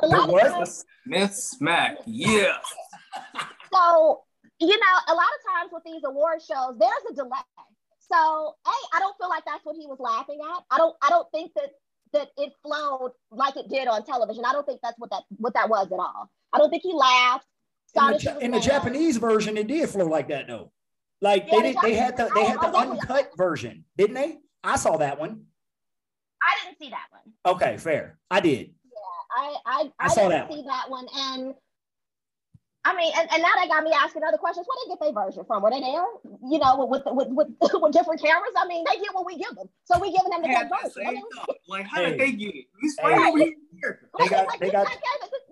A 0.00 0.06
lot 0.06 0.28
What 0.28 0.46
of 0.46 0.52
times, 0.52 0.84
Smith 1.04 1.34
smack. 1.34 1.98
Yeah. 2.04 2.58
so 3.72 4.22
you 4.60 4.68
know, 4.68 4.96
a 5.08 5.14
lot 5.14 5.26
of 5.26 5.52
times 5.52 5.70
with 5.72 5.84
these 5.84 6.02
award 6.04 6.40
shows, 6.40 6.78
there's 6.78 7.12
a 7.12 7.14
delay. 7.14 7.38
So, 8.10 8.54
hey, 8.66 8.82
I 8.94 9.00
don't 9.00 9.16
feel 9.18 9.28
like 9.28 9.44
that's 9.46 9.64
what 9.64 9.76
he 9.76 9.86
was 9.86 9.98
laughing 9.98 10.38
at. 10.42 10.62
I 10.70 10.78
don't. 10.78 10.94
I 11.02 11.08
don't 11.10 11.30
think 11.32 11.52
that 11.54 11.70
that 12.12 12.28
it 12.36 12.52
flowed 12.62 13.12
like 13.30 13.56
it 13.56 13.68
did 13.68 13.88
on 13.88 14.04
television. 14.04 14.44
I 14.44 14.52
don't 14.52 14.66
think 14.66 14.80
that's 14.82 14.98
what 14.98 15.10
that 15.10 15.22
what 15.38 15.54
that 15.54 15.68
was 15.68 15.86
at 15.90 15.98
all. 15.98 16.30
I 16.52 16.58
don't 16.58 16.70
think 16.70 16.82
he 16.82 16.92
laughed. 16.92 17.46
In 17.96 18.06
the, 18.06 18.12
that 18.12 18.20
she 18.20 18.26
Ja- 18.26 18.34
was 18.34 18.42
in 18.42 18.50
the. 18.50 18.60
Japanese 18.60 19.16
version, 19.16 19.56
it 19.56 19.66
did 19.68 19.88
flow 19.88 20.06
like 20.06 20.28
that 20.28 20.46
though. 20.46 20.72
Like 21.20 21.46
Yeah, 21.46 21.62
they 21.62 21.72
the 21.72 21.80
did, 21.80 21.82
they 21.82 21.94
had 21.94 22.16
the 22.16 22.30
they 22.34 22.44
had 22.44 22.60
the 22.60 22.76
uncut 22.76 23.30
version, 23.36 23.84
didn't 23.96 24.14
they? 24.14 24.38
I 24.62 24.76
saw 24.76 24.96
that 24.98 25.18
one. 25.18 25.44
I 26.42 26.64
didn't 26.64 26.78
see 26.78 26.90
that 26.90 27.06
one. 27.10 27.54
Okay, 27.56 27.76
fair. 27.78 28.18
I 28.30 28.40
did. 28.40 28.74
I 29.36 29.56
I, 29.64 29.80
I 29.82 29.90
I, 29.98 30.08
saw 30.08 30.28
didn't 30.28 30.48
that 30.48 30.52
see 30.52 30.62
that 30.66 30.90
one. 30.90 31.06
And 31.14 31.54
I 32.86 32.94
mean, 32.94 33.10
and, 33.16 33.28
and 33.32 33.40
now 33.40 33.48
that 33.56 33.68
got 33.68 33.82
me 33.82 33.92
asking 33.92 34.22
other 34.28 34.36
questions. 34.36 34.66
Where 34.68 34.76
they 34.84 34.92
get 34.92 35.00
their 35.00 35.24
version 35.24 35.44
from? 35.46 35.62
Were 35.62 35.70
they 35.70 35.80
there? 35.80 36.04
You 36.50 36.58
know, 36.58 36.84
with 36.84 37.02
with 37.06 37.28
with, 37.32 37.48
with, 37.60 37.72
with 37.82 37.92
different 37.92 38.20
cameras? 38.20 38.52
I 38.56 38.66
mean, 38.66 38.84
they 38.84 39.00
get 39.00 39.14
what 39.14 39.24
we 39.24 39.36
give 39.38 39.54
them, 39.56 39.68
so 39.84 39.98
we 39.98 40.12
giving 40.12 40.30
them 40.30 40.42
the 40.42 40.48
Had 40.48 40.68
good 40.68 40.78
that 40.84 40.94
version. 40.94 41.02
I 41.02 41.04
same 41.06 41.14
mean. 41.14 41.56
Like, 41.68 41.86
how 41.86 42.02
Hey. 42.04 42.10
did 42.10 42.20
they 42.20 42.32
get 42.32 42.54
it? 42.54 42.64
He's 42.80 42.96
Hey. 43.00 43.08
right 43.08 43.32
here. 43.80 44.08
They 44.18 44.28
got- 44.28 44.46
like, 44.46 44.60
they 44.60 44.66
you 44.66 44.72
got- 44.72 44.86
can't. 44.86 45.00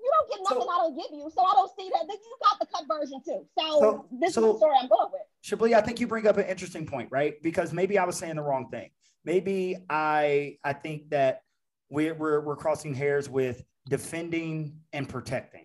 You 0.03 0.11
don't 0.19 0.31
get 0.31 0.41
nothing 0.45 0.63
So- 0.63 0.71
I 0.71 0.77
don't 0.79 0.97
give 0.97 1.07
you, 1.13 1.31
so 1.35 1.43
I 1.43 1.53
don't 1.55 1.71
see 1.79 1.89
that. 1.95 2.05
Then 2.09 2.17
you 2.23 2.37
got 2.45 2.59
the 2.61 2.67
cut 2.67 2.85
version 2.89 3.23
too. 3.25 3.47
So, 3.59 3.81
So- 3.81 4.07
this 4.13 4.35
so- 4.35 4.45
is 4.47 4.53
the 4.53 4.59
story 4.59 4.77
I'm 4.81 4.89
going 4.89 5.09
with. 5.13 5.23
Chablis, 5.43 5.73
I 5.75 5.81
think 5.81 6.01
you 6.01 6.07
bring 6.07 6.27
up 6.27 6.37
an 6.37 6.45
interesting 6.47 6.85
point, 6.87 7.09
right? 7.11 7.41
Because 7.43 7.73
maybe 7.73 7.99
I 7.99 8.05
was 8.05 8.17
saying 8.19 8.37
the 8.37 8.43
wrong 8.43 8.69
thing. 8.71 8.91
Maybe 9.25 9.77
I 9.89 10.59
I 10.65 10.73
think 10.75 11.09
that 11.11 11.45
we're 11.89 12.15
we're, 12.15 12.41
we're 12.41 12.57
crossing 12.57 12.93
hairs 12.95 13.31
with 13.31 13.65
defending 13.89 14.79
and 14.93 15.09
protecting, 15.09 15.62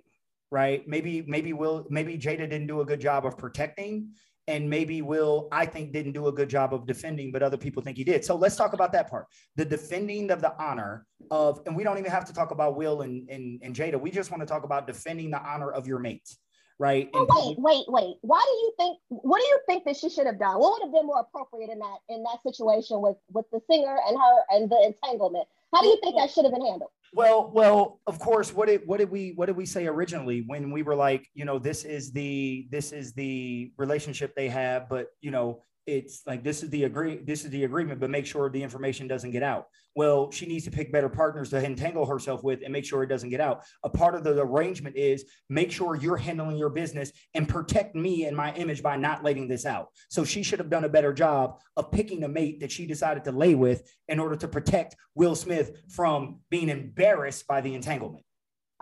right? 0.52 0.88
Maybe 0.88 1.24
maybe 1.28 1.54
Will 1.54 1.86
maybe 1.90 2.18
Jada 2.18 2.50
didn't 2.50 2.68
do 2.68 2.82
a 2.82 2.86
good 2.86 3.00
job 3.02 3.26
of 3.26 3.38
protecting, 3.38 4.12
and 4.48 4.70
maybe 4.70 5.02
Will 5.02 5.48
I 5.52 5.66
think 5.66 5.92
didn't 5.92 6.14
do 6.14 6.28
a 6.28 6.32
good 6.32 6.50
job 6.50 6.74
of 6.74 6.86
defending, 6.86 7.32
but 7.32 7.44
other 7.44 7.58
people 7.58 7.84
think 7.84 7.98
he 7.98 8.04
did. 8.04 8.24
So 8.24 8.36
let's 8.36 8.56
talk 8.56 8.74
about 8.74 8.92
that 8.94 9.10
part. 9.10 9.28
The 9.56 9.66
defending 9.66 10.32
of 10.32 10.42
the 10.42 10.54
honor 10.62 11.06
of, 11.32 11.62
and 11.66 11.76
we 11.76 11.84
don't 11.84 11.98
even 11.98 12.12
have 12.12 12.26
to 12.26 12.34
talk 12.34 12.52
about 12.52 12.76
Will 12.76 13.02
and 13.02 13.30
and, 13.30 13.60
and 13.62 13.76
Jada. 13.76 14.00
We 14.00 14.12
just 14.12 14.32
want 14.32 14.42
to 14.42 14.48
talk 14.48 14.64
about 14.64 14.88
defending 14.88 15.32
the 15.32 15.42
honor 15.42 15.72
of 15.72 15.86
your 15.86 16.00
mates, 16.00 16.38
right? 16.80 17.10
Oh, 17.14 17.28
And- 17.28 17.58
wait, 17.58 17.60
wait, 17.60 17.86
wait. 17.90 18.16
Why 18.22 18.42
do 18.46 18.52
you 18.52 18.74
think? 18.78 18.98
What 19.10 19.40
do 19.40 19.46
you 19.48 19.60
think 19.68 19.84
that 19.86 19.98
she 19.98 20.10
should 20.10 20.28
have 20.28 20.40
done? 20.40 20.60
What 20.60 20.74
would 20.74 20.84
have 20.84 20.94
been 20.94 21.06
more 21.06 21.20
appropriate 21.20 21.70
in 21.70 21.80
that 21.80 21.98
in 22.08 22.24
that 22.24 22.42
situation 22.44 23.02
with 23.02 23.18
with 23.32 23.46
the 23.52 23.60
singer 23.70 23.98
and 24.08 24.18
her 24.18 24.36
and 24.52 24.70
the 24.70 24.82
entanglement? 24.86 25.48
How 25.74 25.82
do 25.82 25.88
you 25.88 26.00
think 26.02 26.16
that 26.18 26.30
should 26.30 26.46
have 26.46 26.54
been 26.54 26.66
handled? 26.66 26.92
Well, 27.14 27.52
well, 27.54 28.00
of 28.08 28.20
course. 28.20 28.54
What 28.54 28.68
did 28.68 28.82
what 28.86 28.98
did 28.98 29.10
we 29.10 29.34
what 29.36 29.48
did 29.48 29.56
we 29.56 29.66
say 29.66 29.88
originally 29.88 30.44
when 30.48 30.72
we 30.72 30.84
were 30.84 30.96
like, 30.96 31.28
you 31.34 31.46
know, 31.46 31.58
this 31.58 31.84
is 31.84 32.12
the 32.12 32.68
this 32.70 32.92
is 32.92 33.14
the 33.14 33.72
relationship 33.78 34.36
they 34.36 34.50
have, 34.50 34.90
but 34.90 35.08
you 35.22 35.32
know, 35.32 35.62
it's 35.88 36.22
like 36.28 36.44
this 36.44 36.64
is 36.64 36.70
the 36.70 36.84
agree 36.84 37.16
this 37.24 37.46
is 37.46 37.50
the 37.50 37.64
agreement, 37.64 38.02
but 38.02 38.10
make 38.10 38.26
sure 38.26 38.50
the 38.50 38.62
information 38.62 39.08
doesn't 39.08 39.32
get 39.32 39.42
out. 39.42 39.68
Well, 39.96 40.30
she 40.30 40.46
needs 40.46 40.66
to 40.66 40.72
pick 40.72 40.92
better 40.92 41.08
partners 41.08 41.50
to 41.52 41.66
entangle 41.66 42.06
herself 42.06 42.44
with 42.44 42.62
and 42.62 42.72
make 42.72 42.86
sure 42.86 43.02
it 43.02 43.08
doesn't 43.08 43.30
get 43.30 43.40
out. 43.40 43.64
A 43.84 43.90
part 43.90 44.14
of 44.14 44.24
the 44.24 44.38
arrangement 44.40 44.98
is 44.98 45.26
make 45.50 45.72
sure 45.72 45.96
you're 45.96 46.18
handling 46.18 46.58
your 46.58 46.70
business 46.70 47.12
and 47.34 47.48
protect 47.48 47.96
me 47.96 48.26
and 48.26 48.36
my 48.36 48.54
image 48.56 48.84
by 48.84 48.98
not 48.98 49.24
letting 49.24 49.48
this 49.48 49.66
out. 49.66 49.88
So 50.10 50.26
she 50.26 50.44
should 50.44 50.60
have 50.60 50.70
done 50.70 50.84
a 50.84 50.90
better 50.90 51.14
job 51.14 51.62
of 51.78 51.90
picking 51.90 52.26
a 52.26 52.28
mate 52.28 52.60
that 52.60 52.72
she 52.72 52.86
decided 52.86 53.24
to 53.24 53.32
lay 53.32 53.56
with 53.56 53.90
in 54.10 54.20
order 54.20 54.36
to 54.36 54.48
protect 54.48 54.96
Will 55.16 55.36
Smith 55.36 55.72
from 55.90 56.42
being 56.50 56.70
embarrassed 56.70 57.48
by 57.48 57.62
the 57.62 57.74
entanglement. 57.74 58.26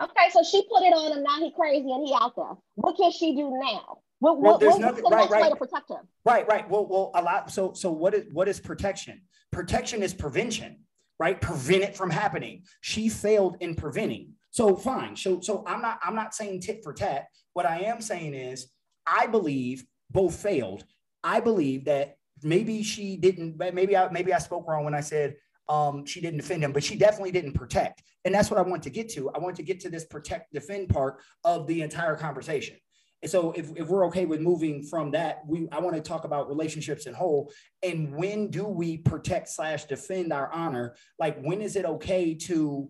Okay, 0.02 0.28
so 0.32 0.42
she 0.42 0.62
put 0.68 0.82
it 0.82 0.92
on 0.92 1.16
him. 1.16 1.22
Now 1.22 1.38
he 1.38 1.52
crazy 1.52 1.90
and 1.90 2.06
he 2.06 2.14
out 2.20 2.34
there. 2.36 2.56
What 2.74 2.96
can 2.96 3.12
she 3.12 3.34
do 3.34 3.58
now? 3.62 4.00
What, 4.18 4.40
Well, 4.40 4.52
what, 4.52 4.60
there's 4.60 4.78
nothing- 4.78 5.04
the 5.04 5.10
right, 5.10 5.28
right. 5.30 5.50
to 5.50 5.56
protect 5.56 5.90
him? 5.90 5.98
Right, 6.24 6.46
right. 6.48 6.68
Well, 6.68 6.86
well, 6.86 7.10
a 7.14 7.22
lot. 7.22 7.50
So, 7.50 7.72
so 7.74 7.90
what 7.90 8.14
is 8.14 8.24
what 8.32 8.48
is 8.48 8.60
protection? 8.60 9.22
Protection 9.52 10.02
is 10.02 10.14
prevention, 10.14 10.78
right? 11.18 11.40
Prevent 11.40 11.82
it 11.82 11.96
from 11.96 12.10
happening. 12.10 12.64
She 12.80 13.08
failed 13.08 13.56
in 13.60 13.74
preventing. 13.74 14.32
So 14.50 14.74
fine. 14.74 15.16
So, 15.16 15.40
so 15.40 15.62
I'm 15.66 15.82
not 15.82 15.98
I'm 16.02 16.14
not 16.14 16.34
saying 16.34 16.60
tit 16.62 16.80
for 16.82 16.92
tat. 16.94 17.26
What 17.52 17.66
I 17.66 17.80
am 17.80 18.00
saying 18.00 18.32
is 18.34 18.68
I 19.06 19.26
believe 19.26 19.84
both 20.10 20.34
failed. 20.34 20.84
I 21.22 21.40
believe 21.40 21.84
that 21.84 22.16
maybe 22.42 22.82
she 22.82 23.16
didn't. 23.16 23.58
Maybe 23.58 23.96
I 23.96 24.08
maybe 24.10 24.32
I 24.32 24.38
spoke 24.38 24.66
wrong 24.66 24.84
when 24.84 24.94
I 24.94 25.00
said 25.00 25.36
um, 25.68 26.06
she 26.06 26.20
didn't 26.20 26.38
defend 26.38 26.62
him, 26.64 26.72
but 26.72 26.84
she 26.84 26.96
definitely 26.96 27.32
didn't 27.32 27.52
protect. 27.52 28.02
And 28.24 28.34
that's 28.34 28.50
what 28.50 28.58
I 28.58 28.62
want 28.62 28.82
to 28.84 28.90
get 28.90 29.10
to. 29.10 29.30
I 29.30 29.38
want 29.38 29.56
to 29.56 29.62
get 29.62 29.80
to 29.80 29.90
this 29.90 30.04
protect 30.06 30.52
defend 30.52 30.88
part 30.88 31.20
of 31.44 31.66
the 31.66 31.82
entire 31.82 32.16
conversation. 32.16 32.76
So 33.24 33.52
if, 33.52 33.70
if 33.76 33.88
we're 33.88 34.06
okay 34.06 34.26
with 34.26 34.40
moving 34.40 34.82
from 34.82 35.12
that, 35.12 35.42
we 35.46 35.68
I 35.72 35.80
want 35.80 35.96
to 35.96 36.02
talk 36.02 36.24
about 36.24 36.48
relationships 36.48 37.06
in 37.06 37.14
whole. 37.14 37.50
And 37.82 38.14
when 38.14 38.50
do 38.50 38.64
we 38.64 38.98
protect 38.98 39.48
slash 39.48 39.84
defend 39.86 40.32
our 40.32 40.52
honor? 40.52 40.94
Like 41.18 41.40
when 41.40 41.60
is 41.62 41.76
it 41.76 41.84
okay 41.84 42.34
to 42.34 42.88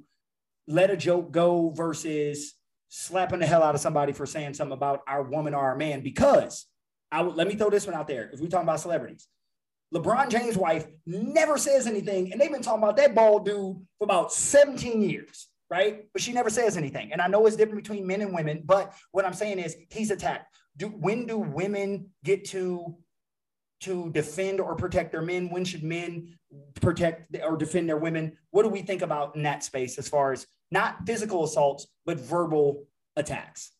let 0.66 0.90
a 0.90 0.96
joke 0.96 1.30
go 1.30 1.70
versus 1.70 2.54
slapping 2.88 3.40
the 3.40 3.46
hell 3.46 3.62
out 3.62 3.74
of 3.74 3.80
somebody 3.80 4.12
for 4.12 4.26
saying 4.26 4.54
something 4.54 4.76
about 4.76 5.02
our 5.06 5.22
woman 5.22 5.54
or 5.54 5.62
our 5.62 5.76
man? 5.76 6.02
Because 6.02 6.66
I 7.10 7.22
would 7.22 7.36
let 7.36 7.46
me 7.46 7.54
throw 7.54 7.70
this 7.70 7.86
one 7.86 7.94
out 7.94 8.08
there. 8.08 8.28
If 8.32 8.40
we 8.40 8.48
talking 8.48 8.66
about 8.66 8.80
celebrities, 8.80 9.28
LeBron 9.94 10.28
James' 10.30 10.56
wife 10.56 10.86
never 11.06 11.58
says 11.58 11.86
anything, 11.86 12.32
and 12.32 12.40
they've 12.40 12.50
been 12.50 12.62
talking 12.62 12.82
about 12.82 12.96
that 12.96 13.14
bald 13.14 13.44
dude 13.46 13.76
for 13.98 14.04
about 14.04 14.32
17 14.32 15.00
years, 15.00 15.48
right? 15.70 16.04
But 16.12 16.22
she 16.22 16.32
never 16.32 16.50
says 16.50 16.76
anything. 16.76 17.12
And 17.12 17.20
I 17.20 17.26
know 17.26 17.46
it's 17.46 17.56
different 17.56 17.82
between 17.82 18.06
men 18.06 18.20
and 18.20 18.34
women, 18.34 18.62
but 18.64 18.94
what 19.12 19.24
I'm 19.24 19.34
saying 19.34 19.58
is 19.58 19.76
he's 19.90 20.10
attacked. 20.10 20.54
Do 20.76 20.88
when 20.88 21.26
do 21.26 21.38
women 21.38 22.10
get 22.24 22.44
to 22.46 22.96
to 23.80 24.10
defend 24.10 24.60
or 24.60 24.74
protect 24.74 25.12
their 25.12 25.22
men? 25.22 25.50
When 25.50 25.64
should 25.64 25.82
men 25.82 26.34
protect 26.80 27.36
or 27.42 27.56
defend 27.56 27.88
their 27.88 27.96
women? 27.96 28.36
What 28.50 28.62
do 28.62 28.68
we 28.68 28.82
think 28.82 29.02
about 29.02 29.36
in 29.36 29.42
that 29.42 29.64
space 29.64 29.98
as 29.98 30.08
far 30.08 30.32
as 30.32 30.46
not 30.70 31.06
physical 31.06 31.44
assaults, 31.44 31.86
but 32.04 32.18
verbal 32.18 32.84
attacks? 33.16 33.72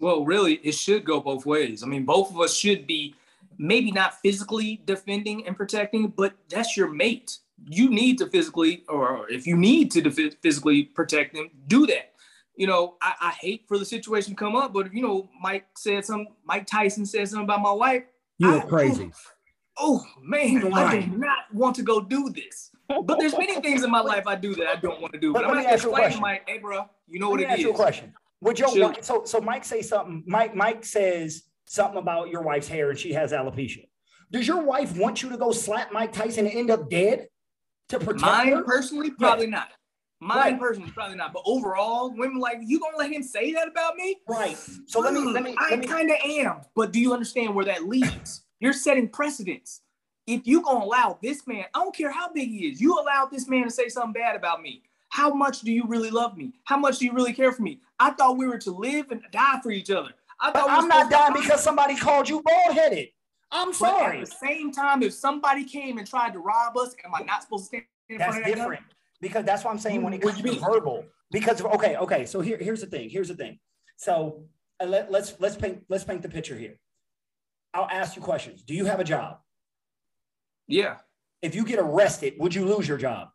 Well, 0.00 0.24
really, 0.24 0.54
it 0.54 0.74
should 0.74 1.04
go 1.04 1.20
both 1.20 1.46
ways. 1.46 1.82
I 1.82 1.86
mean, 1.86 2.04
both 2.04 2.30
of 2.30 2.40
us 2.40 2.54
should 2.54 2.86
be 2.86 3.14
maybe 3.56 3.92
not 3.92 4.20
physically 4.20 4.82
defending 4.84 5.46
and 5.46 5.56
protecting, 5.56 6.08
but 6.08 6.34
that's 6.48 6.76
your 6.76 6.88
mate. 6.88 7.38
You 7.66 7.88
need 7.90 8.18
to 8.18 8.26
physically, 8.26 8.84
or 8.88 9.28
if 9.30 9.46
you 9.46 9.56
need 9.56 9.90
to 9.92 10.00
def- 10.02 10.36
physically 10.42 10.84
protect 10.84 11.34
them, 11.34 11.50
do 11.66 11.86
that. 11.86 12.12
You 12.56 12.66
know, 12.66 12.96
I, 13.02 13.14
I 13.20 13.30
hate 13.30 13.64
for 13.66 13.78
the 13.78 13.84
situation 13.84 14.30
to 14.32 14.36
come 14.36 14.54
up, 14.54 14.72
but 14.72 14.86
if 14.86 14.94
you 14.94 15.02
know, 15.02 15.28
Mike 15.40 15.66
said 15.76 16.04
some, 16.04 16.26
Mike 16.44 16.66
Tyson 16.66 17.04
said 17.04 17.28
something 17.28 17.44
about 17.44 17.60
my 17.62 17.72
wife. 17.72 18.04
You 18.38 18.50
are 18.54 18.66
crazy. 18.66 19.10
Oh, 19.76 20.00
oh 20.04 20.20
man, 20.22 20.52
You're 20.52 20.72
I 20.72 21.00
do 21.00 21.16
not 21.16 21.52
want 21.52 21.74
to 21.76 21.82
go 21.82 22.00
do 22.00 22.30
this. 22.30 22.70
But 22.88 23.18
there's 23.18 23.36
many 23.36 23.60
things 23.60 23.82
in 23.82 23.90
my 23.90 24.00
life 24.12 24.26
I 24.26 24.36
do 24.36 24.54
that 24.56 24.66
I 24.68 24.76
don't 24.76 25.00
want 25.00 25.14
to 25.14 25.18
do. 25.18 25.32
But 25.32 25.42
But, 25.42 25.48
let 25.48 25.50
I'm 25.50 25.56
me 25.58 25.62
gonna 25.64 25.74
ask 25.74 25.84
you 25.84 25.90
a 25.90 25.92
explain 25.92 26.10
to 26.12 26.18
question. 26.18 26.20
Mike, 26.20 26.42
hey, 26.46 26.58
bro, 26.58 26.88
you 27.08 27.18
know 27.18 27.26
Let 27.26 27.30
what 27.32 27.40
me 27.40 27.44
it 27.46 27.50
ask 27.50 27.60
you 27.60 27.70
a 27.70 27.74
question. 27.74 28.12
Would 28.42 28.58
your 28.58 28.68
Shoot. 28.68 28.82
wife, 28.82 29.04
so 29.04 29.24
so 29.24 29.40
Mike 29.40 29.64
say 29.64 29.80
something? 29.82 30.22
Mike 30.26 30.54
Mike 30.54 30.84
says 30.84 31.44
something 31.64 31.98
about 31.98 32.28
your 32.28 32.42
wife's 32.42 32.68
hair 32.68 32.90
and 32.90 32.98
she 32.98 33.12
has 33.14 33.32
alopecia. 33.32 33.86
Does 34.30 34.46
your 34.46 34.62
wife 34.62 34.96
want 34.96 35.22
you 35.22 35.30
to 35.30 35.36
go 35.36 35.50
slap 35.50 35.92
Mike 35.92 36.12
Tyson 36.12 36.46
and 36.46 36.54
end 36.54 36.70
up 36.70 36.90
dead 36.90 37.28
to 37.88 37.98
protect 37.98 38.22
Mine 38.22 38.52
her? 38.52 38.62
personally, 38.62 39.10
probably 39.10 39.46
not. 39.46 39.68
Mine 40.20 40.36
Right. 40.38 40.60
personally, 40.60 40.90
probably 40.92 41.16
not. 41.16 41.32
But 41.32 41.42
overall, 41.44 42.10
women 42.16 42.38
like 42.38 42.58
you 42.62 42.80
gonna 42.80 42.96
let 42.96 43.10
him 43.12 43.22
say 43.22 43.52
that 43.52 43.68
about 43.68 43.96
me? 43.96 44.16
Right. 44.26 44.56
So 44.86 45.00
let 45.00 45.12
me 45.12 45.20
let 45.24 45.42
me 45.42 45.54
I 45.58 45.76
me. 45.76 45.86
kind 45.86 46.10
of 46.10 46.16
am. 46.24 46.60
But 46.74 46.92
do 46.92 47.00
you 47.00 47.12
understand 47.12 47.54
where 47.54 47.64
that 47.66 47.84
leads? 47.86 48.44
You're 48.60 48.72
setting 48.72 49.08
precedents. 49.08 49.82
If 50.26 50.46
you 50.46 50.62
gonna 50.62 50.84
allow 50.84 51.18
this 51.22 51.46
man, 51.46 51.66
I 51.74 51.80
don't 51.80 51.94
care 51.94 52.10
how 52.10 52.32
big 52.32 52.48
he 52.48 52.68
is, 52.68 52.80
you 52.80 52.98
allow 52.98 53.26
this 53.26 53.46
man 53.48 53.64
to 53.64 53.70
say 53.70 53.88
something 53.88 54.14
bad 54.14 54.36
about 54.36 54.62
me. 54.62 54.82
How 55.10 55.32
much 55.34 55.60
do 55.60 55.70
you 55.70 55.84
really 55.86 56.10
love 56.10 56.36
me? 56.36 56.54
How 56.64 56.78
much 56.78 56.98
do 56.98 57.04
you 57.04 57.12
really 57.12 57.34
care 57.34 57.52
for 57.52 57.62
me? 57.62 57.80
I 58.00 58.10
thought 58.10 58.38
we 58.38 58.46
were 58.48 58.58
to 58.58 58.70
live 58.70 59.10
and 59.10 59.20
die 59.30 59.60
for 59.62 59.70
each 59.70 59.90
other. 59.90 60.10
I 60.40 60.50
But 60.50 60.60
thought 60.60 60.68
we 60.70 60.74
I'm 60.76 60.88
not 60.88 61.10
dying 61.10 61.34
because 61.34 61.62
somebody 61.62 61.96
called 61.96 62.28
you 62.28 62.42
bald 62.42 62.74
headed. 62.76 63.08
I'm 63.54 63.68
But 63.68 63.74
sorry. 63.74 64.20
at 64.20 64.26
the 64.26 64.32
same 64.32 64.72
time, 64.72 65.02
if 65.02 65.14
somebody 65.14 65.64
came 65.64 65.98
and 65.98 66.06
tried 66.06 66.32
to 66.34 66.40
rob 66.40 66.76
us, 66.76 66.94
am 67.04 67.14
I 67.14 67.22
not 67.22 67.42
supposed 67.42 67.64
to 67.64 67.68
stand 67.68 67.84
in 68.08 68.18
That's 68.18 68.34
front 68.34 68.44
of 68.44 68.50
that 68.50 68.56
gun? 68.56 68.70
different 68.70 68.84
because 69.20 69.44
that's 69.44 69.64
what 69.64 69.70
I'm 69.70 69.78
saying 69.78 70.02
when 70.02 70.12
it 70.12 70.20
comes 70.20 70.40
to 70.40 70.52
you 70.52 70.58
verbal. 70.60 71.04
Because 71.30 71.62
okay, 71.62 71.96
okay. 71.96 72.26
So 72.26 72.40
here, 72.40 72.58
here's 72.58 72.80
the 72.80 72.86
thing. 72.86 73.08
Here's 73.08 73.28
the 73.28 73.34
thing. 73.36 73.58
So 73.96 74.42
uh, 74.80 74.86
let, 74.86 75.10
let's 75.10 75.34
let's 75.38 75.56
paint 75.56 75.84
let's 75.88 76.04
paint 76.04 76.20
the 76.22 76.28
picture 76.28 76.56
here. 76.56 76.78
I'll 77.72 77.88
ask 77.90 78.16
you 78.16 78.22
questions. 78.22 78.62
Do 78.62 78.74
you 78.74 78.84
have 78.86 79.00
a 79.00 79.04
job? 79.04 79.38
Yeah. 80.66 80.96
If 81.42 81.54
you 81.54 81.64
get 81.64 81.78
arrested, 81.78 82.34
would 82.38 82.54
you 82.54 82.64
lose 82.64 82.88
your 82.88 82.98
job? 82.98 83.28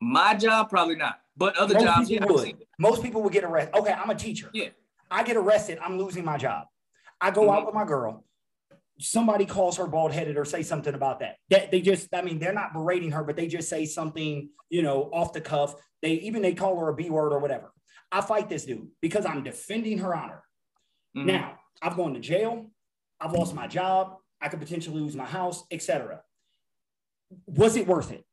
My 0.00 0.34
job, 0.34 0.70
probably 0.70 0.96
not. 0.96 1.20
But 1.36 1.56
other 1.56 1.74
Most 1.74 1.84
jobs, 1.84 2.08
people 2.08 2.28
I've 2.38 2.46
would. 2.46 2.64
Most 2.78 3.02
people 3.02 3.22
would 3.22 3.32
get 3.32 3.44
arrested. 3.44 3.74
Okay, 3.76 3.92
I'm 3.92 4.10
a 4.10 4.14
teacher. 4.14 4.50
Yeah. 4.54 4.68
I 5.10 5.22
get 5.24 5.36
arrested. 5.36 5.78
I'm 5.82 5.98
losing 5.98 6.24
my 6.24 6.36
job. 6.36 6.66
I 7.20 7.30
go 7.30 7.42
Mm-hmm. 7.42 7.50
out 7.50 7.66
with 7.66 7.74
my 7.74 7.84
girl. 7.84 8.24
Somebody 8.98 9.44
calls 9.44 9.76
her 9.76 9.86
bald 9.86 10.12
headed 10.12 10.36
or 10.36 10.44
say 10.44 10.62
something 10.62 10.94
about 10.94 11.20
that. 11.20 11.36
That 11.50 11.70
they 11.70 11.80
just, 11.80 12.14
I 12.14 12.22
mean, 12.22 12.38
they're 12.38 12.52
not 12.52 12.72
berating 12.72 13.10
her, 13.12 13.24
but 13.24 13.36
they 13.36 13.46
just 13.46 13.68
say 13.68 13.86
something, 13.86 14.50
you 14.70 14.82
know, 14.82 15.10
off 15.12 15.32
the 15.32 15.40
cuff. 15.40 15.74
They 16.02 16.12
even 16.14 16.42
they 16.42 16.54
call 16.54 16.78
her 16.78 16.88
a 16.88 16.94
B 16.94 17.10
word 17.10 17.32
or 17.32 17.38
whatever. 17.38 17.72
I 18.12 18.20
fight 18.20 18.48
this 18.48 18.64
dude 18.64 18.88
because 19.00 19.26
I'm 19.26 19.42
defending 19.42 19.98
her 19.98 20.14
honor. 20.14 20.42
Mm-hmm. 21.16 21.26
Now 21.26 21.58
I've 21.82 21.96
gone 21.96 22.14
to 22.14 22.20
jail. 22.20 22.70
I've 23.20 23.32
lost 23.32 23.54
my 23.54 23.66
job. 23.66 24.16
I 24.40 24.48
could 24.48 24.60
potentially 24.60 25.00
lose 25.00 25.16
my 25.16 25.24
house, 25.24 25.64
etc. 25.70 26.22
Was 27.46 27.76
it 27.76 27.86
worth 27.86 28.12
it? 28.12 28.24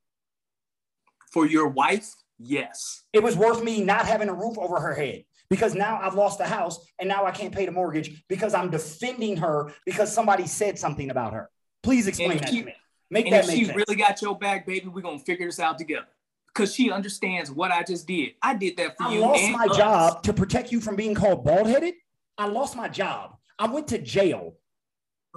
For 1.32 1.47
your 1.47 1.70
wife, 1.70 2.09
yes. 2.38 3.03
It 3.14 3.24
was 3.24 3.38
worth 3.38 3.64
me 3.64 3.82
not 3.82 4.05
having 4.05 4.28
a 4.28 4.34
roof 4.34 4.57
over 4.57 4.80
her 4.80 4.93
head 4.93 5.24
because 5.52 5.76
now 5.76 5.99
I've 6.02 6.16
lost 6.16 6.38
the 6.38 6.47
house 6.47 6.80
and 6.97 7.10
now 7.10 7.26
I 7.26 7.32
can't 7.32 7.54
pay 7.54 7.66
the 7.66 7.74
mortgage 7.74 8.24
because 8.30 8.54
I'm 8.54 8.72
defending 8.72 9.36
her 9.38 9.74
because 9.86 10.12
somebody 10.12 10.47
said 10.47 10.80
something 10.80 11.12
about 11.12 11.34
her. 11.34 11.49
Please 11.84 12.08
explain 12.08 12.38
that 12.38 12.47
to 12.47 12.64
me. 12.64 12.74
Make 13.10 13.26
and 13.26 13.34
that 13.34 13.43
if 13.43 13.47
make 13.47 13.58
she 13.58 13.66
sense. 13.66 13.76
really 13.76 13.97
got 13.97 14.22
your 14.22 14.39
back, 14.39 14.66
baby, 14.66 14.88
we're 14.88 15.02
gonna 15.02 15.20
figure 15.20 15.45
this 15.45 15.60
out 15.60 15.78
together. 15.78 16.08
Because 16.47 16.74
she 16.74 16.89
understands 16.89 17.52
what 17.52 17.70
I 17.70 17.84
just 17.84 18.08
did. 18.08 18.32
I 18.41 18.56
did 18.56 18.78
that 18.78 18.97
for 18.97 19.04
I 19.04 19.14
you. 19.14 19.24
I 19.24 19.28
lost 19.28 19.52
my 19.52 19.66
us. 19.66 19.78
job 19.78 20.24
to 20.24 20.34
protect 20.34 20.72
you 20.72 20.80
from 20.80 20.95
being 20.95 21.14
called 21.14 21.43
bald 21.43 21.68
headed. 21.68 21.95
I 22.38 22.47
lost 22.47 22.78
my 22.78 22.88
job. 22.88 23.36
I 23.60 23.68
went 23.68 23.89
to 23.89 23.97
jail. 23.97 24.56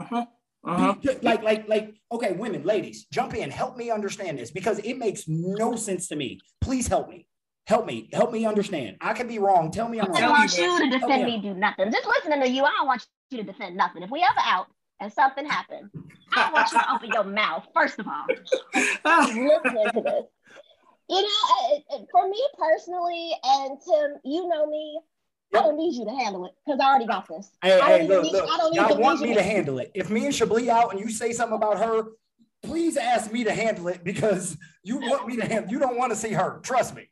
Uh-huh. 0.01 0.27
Uh-huh. 0.65 0.95
Like, 1.23 1.43
like, 1.43 1.69
like, 1.69 1.95
okay, 2.11 2.33
women, 2.33 2.63
ladies, 2.63 3.07
jump 3.13 3.35
in, 3.35 3.51
help 3.51 3.77
me 3.77 3.91
understand 3.91 4.39
this 4.39 4.51
because 4.51 4.79
it 4.79 4.97
makes 4.97 5.29
no 5.29 5.77
sense 5.77 6.09
to 6.09 6.17
me. 6.17 6.41
Please 6.61 6.87
help 6.87 7.09
me. 7.09 7.27
Help 7.67 7.87
me, 7.87 8.11
help 8.13 8.31
me 8.31 8.45
understand. 8.45 8.97
I 9.01 9.15
could 9.15 9.29
be 9.29 9.39
wrong. 9.39 9.71
Tell 9.71 9.89
me 9.89 9.99
I'm 9.99 10.09
wrong. 10.09 10.17
I 10.17 10.21
don't 10.21 10.31
want 10.31 10.57
you 10.57 10.79
to 10.79 10.99
defend 10.99 11.25
me, 11.25 11.41
do 11.41 11.55
nothing. 11.55 11.91
Just 11.91 12.07
listening 12.07 12.43
to 12.43 12.49
you, 12.49 12.65
I 12.65 12.71
don't 12.79 12.87
want 12.87 13.07
you 13.31 13.39
to 13.39 13.45
defend 13.45 13.77
nothing. 13.77 14.03
If 14.03 14.11
we 14.11 14.23
ever 14.23 14.41
out 14.41 14.67
and 15.01 15.11
something 15.11 15.47
happens, 15.47 15.91
I 16.35 16.53
want 16.53 16.71
you 16.73 16.79
to 16.79 16.93
open 16.93 17.11
your 17.11 17.25
mouth, 17.25 17.67
first 17.75 17.99
of 17.99 18.07
all. 18.07 18.27
listening 18.29 19.89
to 19.95 20.01
this. 20.03 20.25
You 21.09 21.23
know, 21.23 22.07
for 22.11 22.29
me 22.29 22.43
personally, 22.59 23.33
and 23.45 23.79
Tim, 23.81 24.17
you 24.25 24.49
know 24.49 24.67
me, 24.67 25.01
I 25.55 25.61
don't 25.61 25.77
need 25.77 25.95
you 25.95 26.05
to 26.05 26.11
handle 26.11 26.47
it 26.47 26.53
because 26.65 26.81
I 26.81 26.89
already 26.89 27.07
got 27.07 27.29
this. 27.29 27.51
Hey, 27.63 27.81
hey, 27.81 28.09
look, 28.09 28.31
look. 28.31 28.75
Y'all 28.75 28.99
want 28.99 29.21
me 29.21 29.35
to 29.35 29.43
handle 29.43 29.79
it. 29.79 29.91
If 29.95 30.11
me 30.11 30.27
and 30.27 30.35
Chablis 30.35 30.69
out 30.69 30.93
and 30.93 31.01
you 31.01 31.11
say 31.11 31.33
something 31.33 31.57
about 31.57 31.79
her, 31.79 32.09
please 32.63 32.97
ask 32.97 33.33
me 33.33 33.45
to 33.45 33.53
handle 33.53 33.89
it 33.89 34.03
because 34.05 34.57
you 34.83 34.99
want 34.99 35.27
me 35.27 35.37
to 35.37 35.47
handle. 35.47 35.71
You 35.71 35.79
don't 35.79 35.97
want 35.97 36.13
to 36.13 36.17
see 36.17 36.33
her. 36.33 36.61
Trust 36.63 36.95
me. 36.95 37.09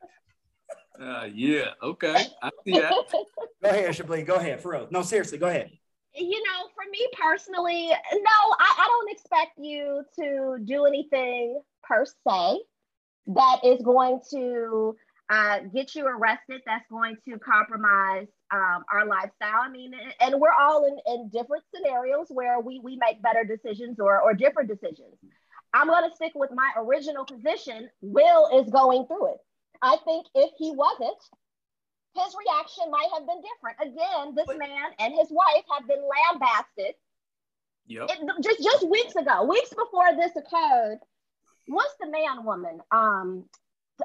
Uh, 1.03 1.25
yeah. 1.33 1.71
Okay. 1.81 2.27
I 2.41 2.49
see 2.65 2.73
that. 2.73 2.93
go 3.63 3.69
ahead, 3.69 3.95
Chablis. 3.95 4.25
Go 4.25 4.35
ahead. 4.35 4.61
For 4.61 4.71
real. 4.71 4.87
No, 4.89 5.01
seriously. 5.01 5.37
Go 5.37 5.47
ahead. 5.47 5.69
You 6.15 6.43
know, 6.43 6.69
for 6.75 6.89
me 6.91 7.05
personally, 7.19 7.87
no, 7.87 8.55
I, 8.59 8.75
I 8.77 8.87
don't 8.87 9.11
expect 9.11 9.57
you 9.57 10.03
to 10.19 10.57
do 10.63 10.85
anything 10.85 11.59
per 11.83 12.05
se 12.05 12.59
that 13.27 13.59
is 13.63 13.81
going 13.81 14.19
to 14.31 14.95
uh, 15.29 15.59
get 15.73 15.95
you 15.95 16.05
arrested. 16.05 16.61
That's 16.65 16.85
going 16.89 17.17
to 17.27 17.39
compromise 17.39 18.27
um, 18.51 18.83
our 18.91 19.05
lifestyle. 19.07 19.61
I 19.63 19.69
mean, 19.69 19.93
and 20.21 20.39
we're 20.39 20.53
all 20.53 20.85
in, 20.85 20.97
in 21.13 21.29
different 21.29 21.63
scenarios 21.73 22.27
where 22.29 22.59
we 22.59 22.79
we 22.79 22.95
make 22.97 23.21
better 23.21 23.43
decisions 23.43 23.99
or 23.99 24.21
or 24.21 24.33
different 24.33 24.69
decisions. 24.69 25.17
I'm 25.73 25.87
going 25.87 26.07
to 26.07 26.15
stick 26.15 26.33
with 26.35 26.51
my 26.53 26.71
original 26.77 27.25
position. 27.25 27.89
Will 28.01 28.61
is 28.61 28.69
going 28.69 29.07
through 29.07 29.33
it. 29.33 29.37
I 29.83 29.97
think 30.05 30.25
if 30.33 30.51
he 30.57 30.71
wasn't, 30.71 31.19
his 32.15 32.35
reaction 32.39 32.89
might 32.89 33.09
have 33.13 33.27
been 33.27 33.41
different. 33.41 33.77
Again, 33.81 34.33
this 34.33 34.47
man 34.57 34.91
and 34.97 35.13
his 35.13 35.27
wife 35.29 35.65
have 35.77 35.87
been 35.87 36.01
lambasted. 36.01 36.95
Yep. 37.87 38.09
It, 38.09 38.43
just 38.43 38.63
just 38.63 38.89
weeks 38.89 39.15
ago, 39.15 39.43
weeks 39.43 39.69
before 39.69 40.15
this 40.15 40.31
occurred, 40.37 40.99
what's 41.67 41.95
the 41.99 42.09
man 42.09 42.45
woman? 42.45 42.79
Um, 42.91 43.45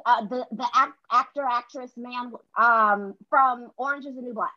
uh, 0.05 0.27
the 0.27 0.45
the 0.51 0.67
act, 0.75 0.99
actor 1.13 1.45
actress 1.45 1.93
man 1.97 2.33
um 2.59 3.15
from 3.31 3.71
Orange 3.77 4.05
Is 4.05 4.17
the 4.17 4.23
New 4.23 4.35
Black. 4.35 4.51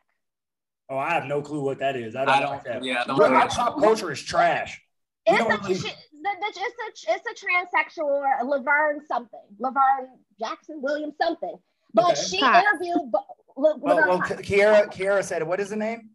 Oh, 0.89 0.97
I 0.97 1.11
have 1.11 1.25
no 1.25 1.41
clue 1.41 1.61
what 1.61 1.77
that 1.79 1.95
is. 1.95 2.15
I 2.15 2.25
don't, 2.25 2.35
I 2.35 2.39
don't 2.39 2.49
like 2.49 2.63
that. 2.63 2.83
Yeah, 2.83 3.03
I 3.03 3.07
don't 3.07 3.17
Look, 3.17 3.31
our 3.31 3.47
pop 3.47 3.79
culture 3.79 4.11
is 4.11 4.21
trash. 4.21 4.81
It's 5.27 5.39
a, 5.39 5.45
really... 5.45 5.73
it's 5.73 5.83
a 5.85 7.13
it's 7.13 7.27
a 7.27 7.45
transsexual 7.45 8.23
Laverne 8.43 9.05
something, 9.07 9.39
Laverne 9.59 10.17
Jackson 10.41 10.81
Williams 10.81 11.13
something. 11.21 11.55
But 11.93 12.11
okay. 12.11 12.21
she 12.21 12.39
Cox. 12.39 12.65
interviewed. 12.65 13.11
Oh, 13.13 13.25
well, 13.55 13.79
well 13.81 14.19
Kiera 14.19 14.87
Kiera 14.91 15.23
said, 15.23 15.43
"What 15.43 15.59
is 15.59 15.69
the 15.69 15.75
name?" 15.75 16.09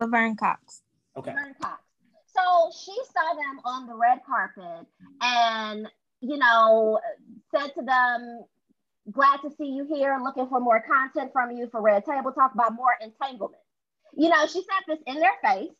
Laverne 0.00 0.36
Cox. 0.36 0.82
Okay. 1.16 1.30
Laverne 1.30 1.54
Cox. 1.60 1.82
So 2.26 2.70
she 2.78 2.94
saw 3.12 3.34
them 3.34 3.60
on 3.64 3.86
the 3.86 3.94
red 3.94 4.20
carpet, 4.26 4.86
and 5.20 5.88
you 6.20 6.38
know, 6.38 7.00
said 7.54 7.74
to 7.74 7.82
them, 7.82 8.44
"Glad 9.10 9.38
to 9.38 9.50
see 9.56 9.66
you 9.66 9.86
here. 9.92 10.18
Looking 10.22 10.48
for 10.48 10.60
more 10.60 10.80
content 10.80 11.32
from 11.32 11.50
you 11.50 11.68
for 11.70 11.82
Red 11.82 12.04
Table 12.04 12.32
Talk 12.32 12.54
about 12.54 12.74
more 12.74 12.96
entanglement." 13.00 13.62
You 14.14 14.28
know, 14.28 14.46
she 14.46 14.60
said 14.60 14.84
this 14.86 14.98
in 15.06 15.20
their 15.20 15.34
face 15.42 15.72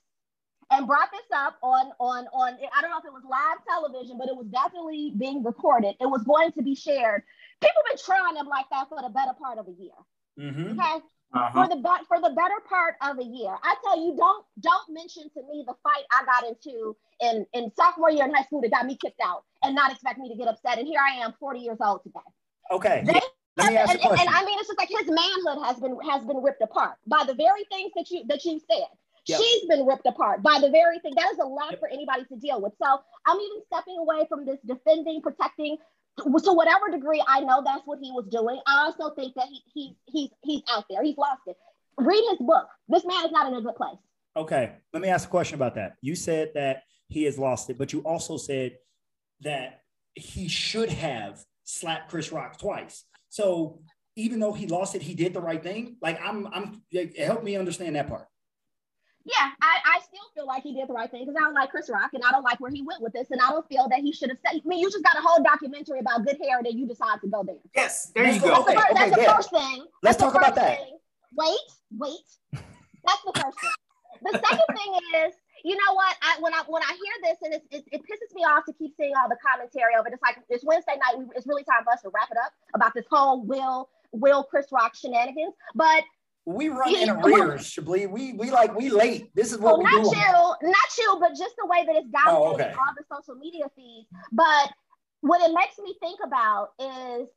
and 0.70 0.86
brought 0.86 1.11
this 1.12 1.26
up 1.34 1.57
on 1.62 1.92
on 2.01 2.26
on 2.32 2.59
I 2.76 2.80
don't 2.80 2.90
know 2.90 2.99
if 2.99 3.05
it 3.05 3.12
was 3.12 3.22
live 3.28 3.59
television, 3.68 4.18
but 4.18 4.28
it 4.28 4.36
was 4.36 4.47
definitely 4.47 5.12
being 5.16 5.42
recorded. 5.42 5.94
It 6.01 6.07
was 6.07 6.22
going 6.22 6.53
to 6.53 6.62
be 6.62 6.74
shared. 6.74 7.22
People 7.61 7.82
been 7.88 7.98
trying 7.98 8.34
them 8.34 8.46
like 8.46 8.66
that 8.70 8.88
for 8.88 9.00
the 9.02 9.09
better 9.09 9.32
part 9.40 9.59
of 9.59 9.68
a 9.68 9.72
year. 9.72 9.96
Mm-hmm. 10.38 10.78
Okay. 10.78 11.04
Uh-huh. 11.34 11.50
For 11.52 11.74
the 11.74 11.80
but 11.82 12.07
for 12.07 12.20
the 12.20 12.30
better 12.30 12.61
part 12.68 12.94
of 13.02 13.18
a 13.18 13.24
year, 13.24 13.54
I 13.62 13.74
tell 13.82 13.98
you, 13.98 14.16
don't 14.16 14.44
don't 14.61 14.88
mention 14.90 15.24
to 15.24 15.42
me 15.50 15.64
the 15.66 15.74
fight 15.82 16.04
I 16.12 16.24
got 16.24 16.46
into 16.46 16.96
in 17.20 17.44
in 17.52 17.72
sophomore 17.74 18.11
year 18.11 18.24
in 18.24 18.34
high 18.34 18.44
school 18.44 18.61
that 18.62 18.70
got 18.70 18.86
me 18.86 18.96
kicked 18.96 19.20
out, 19.24 19.42
and 19.62 19.74
not 19.74 19.90
expect 19.90 20.18
me 20.18 20.28
to 20.28 20.36
get 20.36 20.48
upset. 20.48 20.78
And 20.78 20.86
here 20.86 21.00
I 21.00 21.24
am, 21.24 21.34
forty 21.40 21.61
years 21.61 21.78
old 21.80 22.02
today. 22.04 22.20
Okay. 22.70 23.02
They, 23.04 23.20
Let 23.57 23.72
me 23.72 23.76
ask 23.76 23.90
and, 23.90 24.00
and, 24.04 24.20
and 24.20 24.28
I 24.28 24.44
mean, 24.44 24.59
it's 24.61 24.68
just 24.68 24.78
like 24.78 24.88
his 24.88 25.09
manhood 25.09 25.64
has 25.64 25.80
been 25.80 25.98
has 26.09 26.24
been 26.24 26.42
ripped 26.42 26.62
apart 26.62 26.96
by 27.07 27.24
the 27.26 27.34
very 27.34 27.64
things 27.72 27.90
that 27.96 28.11
you 28.11 28.24
that 28.28 28.44
you 28.44 28.61
said. 28.70 28.86
Yep. 29.26 29.40
She's 29.40 29.66
been 29.66 29.84
ripped 29.84 30.07
apart 30.07 30.42
by 30.42 30.61
the 30.61 30.70
very 30.70 31.00
thing. 31.00 31.14
That 31.16 31.32
is 31.32 31.38
a 31.38 31.44
lot 31.44 31.72
yep. 31.72 31.80
for 31.80 31.88
anybody 31.88 32.24
to 32.26 32.36
deal 32.36 32.61
with. 32.62 32.74
So 32.80 33.00
I'm 33.26 33.40
even 33.40 33.59
stepping 33.66 33.96
away 33.98 34.26
from 34.28 34.46
this 34.46 34.59
defending, 34.64 35.20
protecting. 35.22 35.78
To 36.18 36.52
whatever 36.52 36.90
degree 36.90 37.22
I 37.28 37.40
know 37.40 37.62
that's 37.64 37.82
what 37.84 37.98
he 38.00 38.10
was 38.10 38.26
doing, 38.30 38.58
I 38.66 38.86
also 38.86 39.14
think 39.14 39.34
that 39.34 39.48
he, 39.48 39.62
he 39.74 39.96
he's 40.06 40.30
he's 40.42 40.62
out 40.70 40.84
there. 40.88 41.02
He's 41.02 41.16
lost 41.18 41.42
it. 41.46 41.56
Read 41.98 42.22
his 42.30 42.38
book. 42.38 42.68
This 42.88 43.04
man 43.04 43.24
is 43.26 43.32
not 43.32 43.46
in 43.46 43.54
a 43.54 43.60
good 43.60 43.76
place. 43.76 43.98
Okay, 44.36 44.72
let 44.92 45.02
me 45.02 45.08
ask 45.08 45.28
a 45.28 45.30
question 45.30 45.56
about 45.56 45.74
that. 45.74 45.96
You 46.00 46.14
said 46.14 46.52
that 46.54 46.82
he 47.08 47.24
has 47.24 47.38
lost 47.38 47.70
it, 47.70 47.78
but 47.78 47.92
you 47.92 48.00
also 48.00 48.36
said 48.36 48.76
that 49.40 49.80
he 50.14 50.48
should 50.48 50.90
have 50.90 51.44
slapped 51.64 52.10
Chris 52.10 52.32
Rock 52.32 52.58
twice. 52.58 53.04
So 53.28 53.80
even 54.16 54.40
though 54.40 54.52
he 54.52 54.66
lost 54.66 54.94
it, 54.94 55.02
he 55.02 55.14
did 55.14 55.34
the 55.34 55.40
right 55.40 55.62
thing. 55.62 55.96
Like 56.00 56.18
I'm, 56.22 56.46
I'm. 56.48 56.82
Help 57.18 57.44
me 57.44 57.56
understand 57.56 57.96
that 57.96 58.08
part 58.08 58.26
yeah, 59.26 59.50
I, 59.60 59.96
I 59.96 60.00
still 60.06 60.22
feel 60.36 60.46
like 60.46 60.62
he 60.62 60.72
did 60.72 60.88
the 60.88 60.92
right 60.94 61.10
thing 61.10 61.26
because 61.26 61.34
I 61.36 61.44
don't 61.44 61.54
like 61.54 61.70
Chris 61.70 61.90
Rock 61.90 62.10
and 62.14 62.22
I 62.22 62.30
don't 62.30 62.44
like 62.44 62.60
where 62.60 62.70
he 62.70 62.82
went 62.82 63.02
with 63.02 63.12
this. 63.12 63.26
And 63.32 63.40
I 63.40 63.50
don't 63.50 63.66
feel 63.68 63.88
that 63.88 63.98
he 63.98 64.12
should 64.12 64.30
have 64.30 64.38
said, 64.38 64.60
I 64.64 64.68
mean, 64.68 64.78
you 64.78 64.88
just 64.88 65.02
got 65.02 65.18
a 65.18 65.20
whole 65.20 65.42
documentary 65.42 65.98
about 65.98 66.24
good 66.24 66.38
hair 66.40 66.58
and 66.58 66.66
then 66.66 66.78
you 66.78 66.86
decide 66.86 67.20
to 67.22 67.28
go 67.28 67.42
there. 67.42 67.56
Yes, 67.74 68.12
there 68.14 68.22
that's 68.22 68.36
you 68.36 68.42
go. 68.42 68.48
That's, 68.48 68.60
okay, 68.62 68.74
the, 68.74 68.94
that's 68.94 69.12
okay, 69.12 69.26
the 69.26 69.32
first 69.32 69.50
thing. 69.50 69.86
Let's 70.02 70.16
talk 70.16 70.34
about 70.36 70.54
that. 70.54 70.78
Thing. 70.78 70.98
Wait, 71.36 71.58
wait. 71.98 72.28
That's 72.52 73.22
the 73.26 73.32
first 73.34 73.60
thing. 73.60 73.70
The 74.22 74.32
second 74.32 74.76
thing 74.78 74.92
is, 75.26 75.34
you 75.64 75.74
know 75.74 75.94
what? 75.94 76.14
I 76.22 76.36
when 76.40 76.54
I 76.54 76.62
when 76.68 76.82
I 76.82 76.92
hear 76.92 77.30
this 77.30 77.38
and 77.42 77.54
it, 77.54 77.62
it, 77.70 77.84
it 77.90 78.00
pisses 78.02 78.34
me 78.34 78.42
off 78.42 78.64
to 78.66 78.72
keep 78.72 78.94
seeing 78.96 79.12
all 79.20 79.28
the 79.28 79.36
commentary 79.44 79.94
of 79.98 80.06
it. 80.06 80.12
It's 80.12 80.22
like 80.22 80.38
it's 80.48 80.64
Wednesday 80.64 80.94
night. 80.94 81.18
We, 81.18 81.24
it's 81.34 81.46
really 81.46 81.64
time 81.64 81.82
for 81.84 81.92
us 81.92 82.02
to 82.02 82.10
wrap 82.14 82.30
it 82.30 82.36
up 82.38 82.52
about 82.74 82.94
this 82.94 83.04
whole 83.10 83.42
Will 83.42 83.88
Will 84.12 84.44
Chris 84.44 84.66
Rock 84.70 84.94
shenanigans. 84.94 85.54
But 85.74 86.04
we 86.47 86.68
run 86.68 86.94
in 86.94 87.11
arrears, 87.11 87.66
Chablis. 87.66 88.07
We 88.07 88.32
we 88.32 88.51
like 88.51 88.74
we 88.74 88.88
late. 88.88 89.34
This 89.34 89.53
is 89.53 89.59
what 89.59 89.78
well, 89.78 89.84
we 89.84 90.03
not 90.03 90.14
do. 90.14 90.18
you, 90.18 90.70
not 90.70 90.88
you, 90.97 91.16
but 91.20 91.30
just 91.30 91.57
the 91.59 91.66
way 91.66 91.84
that 91.84 91.97
it's 91.97 92.09
dominating 92.09 92.47
oh, 92.47 92.55
okay. 92.55 92.72
all 92.72 92.94
the 92.97 93.05
social 93.12 93.34
media 93.34 93.64
feeds. 93.74 94.07
But 94.30 94.70
what 95.22 95.42
it 95.42 95.53
makes 95.53 95.76
me 95.78 95.97
think 96.01 96.20
about 96.24 96.68
is 96.78 97.28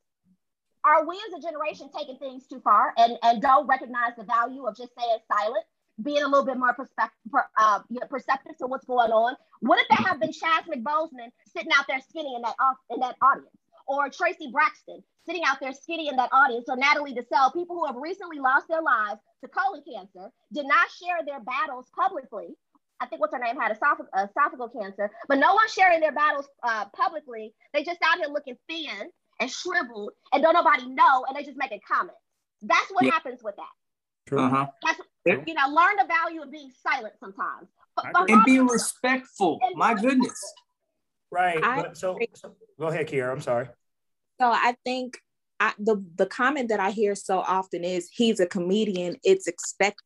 are 0.86 1.08
we 1.08 1.20
as 1.28 1.40
a 1.40 1.42
generation 1.42 1.90
taking 1.98 2.18
things 2.18 2.46
too 2.48 2.62
far 2.64 2.94
and, 2.98 3.18
and 3.24 3.42
don't 3.42 3.68
recognize 3.68 4.12
the 4.18 4.24
value 4.24 4.66
of 4.66 4.78
just 4.78 4.92
saying 4.98 5.18
silent, 5.28 5.66
being 6.02 6.24
a 6.24 6.28
little 6.28 6.46
bit 6.46 6.58
more 6.58 6.74
perspective, 6.74 7.32
uh, 7.58 7.80
perceptive 8.10 8.58
to 8.60 8.68
what's 8.68 8.86
going 8.86 9.12
on? 9.12 9.36
What 9.62 9.80
if 9.80 9.88
there 9.90 10.08
have 10.08 10.20
been 10.20 10.32
Chadwick 10.32 10.84
Boseman 10.84 11.32
sitting 11.48 11.72
out 11.78 11.86
there 11.88 12.00
skinny 12.08 12.36
in 12.36 12.44
that 12.44 12.56
in 12.92 13.00
that 13.00 13.16
audience, 13.24 13.50
or 13.88 14.10
Traci 14.10 14.52
Braxton 14.52 15.04
sitting 15.30 15.44
out 15.46 15.60
there 15.62 15.72
skinny 15.74 16.08
in 16.08 16.16
that 16.16 16.30
audience, 16.32 16.66
or 16.68 16.76
Natalie 16.76 17.14
Desselle, 17.14 17.52
people 17.52 17.76
who 17.76 17.86
have 17.86 17.96
recently 17.96 18.40
lost 18.40 18.68
their 18.68 18.82
lives 18.82 19.20
to 19.44 19.48
colon 19.48 19.84
cancer, 19.86 20.32
did 20.52 20.66
not 20.66 20.90
share 20.90 21.20
their 21.26 21.40
battles 21.40 21.86
publicly. 21.96 22.56
I 23.00 23.06
think 23.06 23.22
what's 23.22 23.34
her 23.34 23.40
name 23.40 23.56
had 23.56 23.72
esophageal, 23.72 24.08
esophageal 24.16 24.74
cancer, 24.74 25.12
but 25.28 25.38
no 25.38 25.54
one's 25.54 25.72
sharing 25.72 26.00
their 26.02 26.12
battles 26.12 26.48
uh, 26.64 26.86
publicly. 26.96 27.54
They 27.74 27.84
just 27.84 28.00
out 28.04 28.18
here 28.18 28.28
looking 28.28 28.58
thin 28.68 29.12
and 29.40 29.50
shriveled, 29.50 30.12
and 30.34 30.42
don't 30.42 30.54
nobody 30.54 30.88
know, 30.88 31.26
and 31.28 31.38
they 31.38 31.44
just 31.44 31.58
making 31.58 31.80
comments. 31.88 32.20
That's 32.64 32.90
what 32.92 33.06
yeah. 33.06 33.12
happens 33.12 33.42
with 33.44 33.56
that. 33.56 33.72
True. 34.28 34.40
Uh 34.40 34.50
huh. 34.50 34.68
That's 34.84 35.00
you 35.48 35.54
know, 35.54 35.68
learn 35.70 35.96
the 35.98 36.08
value 36.08 36.42
of 36.42 36.52
being 36.52 36.72
silent 36.86 37.14
sometimes. 37.20 37.68
But, 37.96 38.08
I 38.08 38.12
but 38.14 38.22
agree. 38.24 38.34
And 38.34 38.40
Rob- 38.40 38.46
being 38.46 38.68
respectful. 38.68 39.60
and 39.62 39.76
My 39.78 39.94
goodness. 39.94 40.32
respectful. 40.32 40.56
Right. 41.32 41.64
I 41.64 41.84
but 41.84 41.98
so, 41.98 42.18
so 42.34 42.56
go 42.80 42.88
ahead, 42.88 43.08
Kiera. 43.08 43.32
I'm 43.32 43.42
sorry. 43.42 43.70
So 44.40 44.48
I 44.48 44.76
think 44.86 45.18
I, 45.60 45.74
the 45.78 46.04
the 46.16 46.26
comment 46.26 46.70
that 46.70 46.80
I 46.80 46.92
hear 46.92 47.14
so 47.16 47.40
often 47.40 47.84
is 47.84 48.10
he's 48.12 48.40
a 48.40 48.46
comedian. 48.46 49.18
It's 49.24 49.48
expected, 49.48 50.04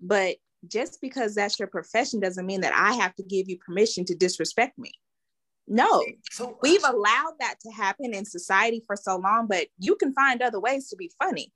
but 0.00 0.36
just 0.68 1.00
because 1.00 1.34
that's 1.34 1.58
your 1.58 1.68
profession 1.68 2.20
doesn't 2.20 2.44
mean 2.44 2.60
that 2.60 2.74
I 2.74 2.92
have 2.94 3.14
to 3.14 3.22
give 3.22 3.48
you 3.48 3.56
permission 3.58 4.04
to 4.06 4.14
disrespect 4.14 4.78
me. 4.78 4.92
No, 5.66 6.04
So 6.32 6.58
we've 6.62 6.84
uh, 6.84 6.92
allowed 6.92 7.34
that 7.38 7.54
to 7.62 7.70
happen 7.70 8.12
in 8.12 8.24
society 8.24 8.82
for 8.86 8.96
so 8.96 9.16
long, 9.16 9.46
but 9.46 9.68
you 9.78 9.94
can 9.94 10.12
find 10.12 10.42
other 10.42 10.58
ways 10.60 10.88
to 10.88 10.96
be 10.96 11.10
funny. 11.22 11.52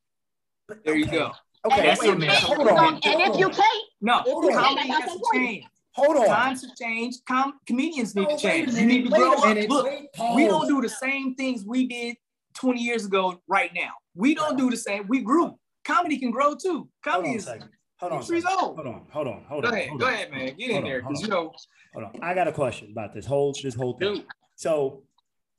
but- 0.68 0.84
There 0.84 0.94
you 0.96 1.04
okay. 1.06 1.18
go. 1.18 1.32
Okay, 1.66 1.76
And 1.80 1.88
That's 1.88 2.00
if 2.00 2.06
wait 2.06 2.12
you 2.12 2.18
minute. 2.18 2.36
can't, 2.36 2.56
Hold 2.56 2.68
on. 2.68 2.94
and 2.94 3.20
if 3.22 3.38
you 3.38 3.48
can't, 3.48 3.84
No, 4.00 4.18
Hold 4.20 4.44
on. 4.44 4.52
comedy 4.52 4.88
That's 4.88 5.02
has 5.04 5.12
to 5.12 5.24
change. 5.34 5.64
Hold 5.94 6.16
on. 6.16 6.26
Times 6.26 6.62
have 6.66 6.74
changed. 6.76 7.20
Com- 7.26 7.54
comedians 7.66 8.14
need 8.14 8.28
No, 8.28 8.36
to 8.36 8.42
change. 8.42 8.72
You 8.72 8.86
need 8.86 9.04
to 9.04 9.10
grow 9.10 9.32
up. 9.34 9.56
Look, 9.68 9.86
wait, 9.86 10.08
we 10.34 10.46
don't 10.46 10.66
do 10.66 10.80
the 10.82 10.88
same 10.88 11.34
things 11.36 11.64
we 11.64 11.86
did 11.86 12.16
20 12.54 12.80
years 12.80 13.04
ago 13.06 13.40
right 13.48 13.70
now. 13.74 13.90
We 14.14 14.34
don't 14.34 14.56
do 14.56 14.70
the 14.70 14.76
same. 14.76 15.06
We 15.08 15.20
grew. 15.20 15.56
Comedy 15.84 16.18
can 16.18 16.30
grow 16.32 16.54
too. 16.54 16.72
Hold 16.78 16.90
Comedy 17.04 17.30
on 17.30 17.36
is 17.36 17.44
second. 17.44 17.68
Hold 18.00 18.12
on. 18.12 18.18
a 18.18 18.22
Three 18.24 18.40
second. 18.40 18.58
old. 18.60 18.76
Hold 18.76 18.88
on. 18.88 19.06
Hold 19.12 19.28
on. 19.28 19.44
Hold 19.48 19.62
Go 19.62 19.68
on. 19.68 19.74
ahead, 19.74 19.88
hold 19.88 20.00
go 20.00 20.06
on. 20.06 20.12
ahead, 20.14 20.30
man. 20.32 20.46
Get 20.56 20.58
in 20.58 20.70
Hold 20.72 20.84
on, 20.84 20.90
there 20.90 21.02
hold 21.02 21.16
on. 21.16 21.22
you 21.22 21.28
know, 21.28 21.52
Hold 21.94 22.04
on. 22.06 22.22
I 22.22 22.34
got 22.34 22.48
a 22.48 22.52
question 22.52 22.88
about 22.90 23.14
this 23.14 23.26
whole 23.26 23.54
this 23.62 23.74
whole 23.74 23.96
thing. 23.96 24.14
dude. 24.14 24.26
So, 24.56 25.04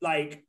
like, 0.02 0.44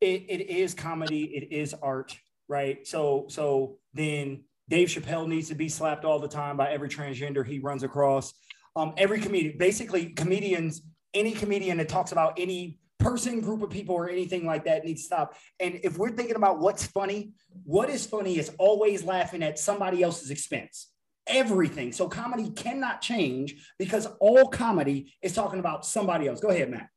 it, 0.00 0.26
it 0.28 0.48
is 0.48 0.74
comedy. 0.74 1.24
It 1.24 1.52
is 1.52 1.74
art, 1.74 2.16
right? 2.48 2.86
So, 2.86 3.26
so 3.28 3.78
then 3.94 4.44
Dave 4.68 4.88
Chappelle 4.88 5.26
needs 5.28 5.48
to 5.48 5.54
be 5.56 5.68
slapped 5.68 6.04
all 6.04 6.18
the 6.20 6.28
time 6.28 6.56
by 6.56 6.70
every 6.70 6.88
transgender 6.88 7.44
he 7.46 7.58
runs 7.58 7.82
across. 7.82 8.32
Um, 8.74 8.94
every 8.96 9.20
comedian, 9.20 9.58
basically, 9.58 10.06
comedians, 10.10 10.82
any 11.14 11.32
comedian 11.32 11.78
that 11.78 11.88
talks 11.88 12.12
about 12.12 12.38
any 12.38 12.78
person, 12.98 13.40
group 13.40 13.62
of 13.62 13.70
people, 13.70 13.94
or 13.94 14.08
anything 14.08 14.46
like 14.46 14.64
that 14.64 14.84
needs 14.84 15.02
to 15.02 15.06
stop. 15.06 15.34
And 15.60 15.80
if 15.82 15.98
we're 15.98 16.12
thinking 16.12 16.36
about 16.36 16.60
what's 16.60 16.86
funny, 16.86 17.32
what 17.64 17.90
is 17.90 18.06
funny 18.06 18.38
is 18.38 18.52
always 18.58 19.04
laughing 19.04 19.42
at 19.42 19.58
somebody 19.58 20.02
else's 20.02 20.30
expense. 20.30 20.90
Everything. 21.26 21.92
So 21.92 22.08
comedy 22.08 22.50
cannot 22.50 23.00
change 23.00 23.54
because 23.78 24.06
all 24.20 24.48
comedy 24.48 25.12
is 25.22 25.34
talking 25.34 25.58
about 25.58 25.84
somebody 25.84 26.28
else. 26.28 26.40
Go 26.40 26.48
ahead, 26.48 26.70
Matt. 26.70 26.88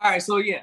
All 0.00 0.12
right, 0.12 0.22
so 0.22 0.38
yeah, 0.38 0.62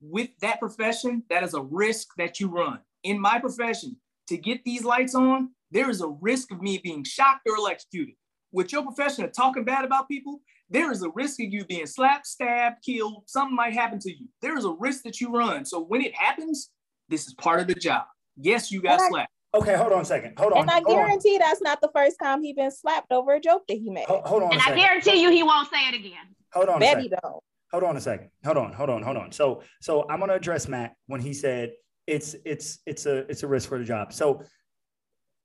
with 0.00 0.30
that 0.40 0.58
profession, 0.58 1.22
that 1.30 1.42
is 1.42 1.54
a 1.54 1.62
risk 1.62 2.08
that 2.16 2.40
you 2.40 2.48
run. 2.48 2.80
In 3.02 3.20
my 3.20 3.38
profession, 3.38 3.96
to 4.28 4.36
get 4.36 4.64
these 4.64 4.84
lights 4.84 5.14
on, 5.14 5.50
there 5.70 5.90
is 5.90 6.00
a 6.00 6.08
risk 6.08 6.50
of 6.50 6.60
me 6.60 6.78
being 6.78 7.04
shocked 7.04 7.46
or 7.48 7.56
electrocuted. 7.56 8.14
With 8.52 8.72
your 8.72 8.82
profession 8.82 9.24
of 9.24 9.32
talking 9.32 9.64
bad 9.64 9.84
about 9.84 10.08
people, 10.08 10.40
there 10.68 10.90
is 10.90 11.02
a 11.02 11.10
risk 11.10 11.40
of 11.40 11.46
you 11.52 11.64
being 11.64 11.86
slapped, 11.86 12.26
stabbed, 12.26 12.84
killed. 12.84 13.24
Something 13.26 13.54
might 13.56 13.72
happen 13.72 13.98
to 14.00 14.10
you. 14.10 14.26
There 14.42 14.56
is 14.56 14.64
a 14.64 14.72
risk 14.72 15.02
that 15.04 15.20
you 15.20 15.30
run. 15.30 15.64
So 15.64 15.80
when 15.84 16.00
it 16.00 16.14
happens, 16.14 16.70
this 17.08 17.26
is 17.26 17.34
part 17.34 17.60
of 17.60 17.66
the 17.66 17.74
job. 17.74 18.04
Yes, 18.36 18.70
you 18.70 18.82
got 18.82 19.00
I- 19.00 19.08
slapped. 19.08 19.32
Okay, 19.52 19.74
hold 19.74 19.92
on 19.92 20.02
a 20.02 20.04
second. 20.04 20.38
Hold 20.38 20.52
on. 20.52 20.60
And 20.60 20.70
I 20.70 20.74
hold 20.74 20.86
on. 20.86 20.94
guarantee 21.06 21.36
that's 21.36 21.60
not 21.60 21.80
the 21.80 21.90
first 21.92 22.16
time 22.22 22.40
he's 22.40 22.54
been 22.54 22.70
slapped 22.70 23.10
over 23.10 23.32
a 23.34 23.40
joke 23.40 23.64
that 23.66 23.74
he 23.78 23.90
made. 23.90 24.04
Ho- 24.06 24.22
Hold 24.24 24.44
on 24.44 24.50
a 24.50 24.52
and 24.52 24.62
I 24.62 24.76
guarantee 24.76 25.20
you 25.20 25.28
he 25.32 25.42
won't 25.42 25.68
say 25.68 25.88
it 25.88 25.94
again. 25.96 26.36
Hold 26.52 26.68
on 26.68 26.76
a 26.76 26.78
Betty 26.78 27.08
don't. 27.08 27.42
Hold 27.72 27.82
on 27.82 27.96
a 27.96 28.00
second. 28.00 28.30
Hold 28.44 28.58
on. 28.58 28.72
Hold 28.72 28.90
on. 28.90 29.02
Hold 29.02 29.16
on. 29.16 29.32
So, 29.32 29.62
so 29.80 30.06
I'm 30.08 30.20
gonna 30.20 30.34
address 30.34 30.68
Matt 30.68 30.94
when 31.08 31.20
he 31.20 31.32
said 31.34 31.72
it's 32.06 32.36
it's 32.44 32.78
it's 32.86 33.06
a 33.06 33.28
it's 33.28 33.42
a 33.42 33.48
risk 33.48 33.68
for 33.68 33.78
the 33.78 33.84
job. 33.84 34.12
So 34.12 34.42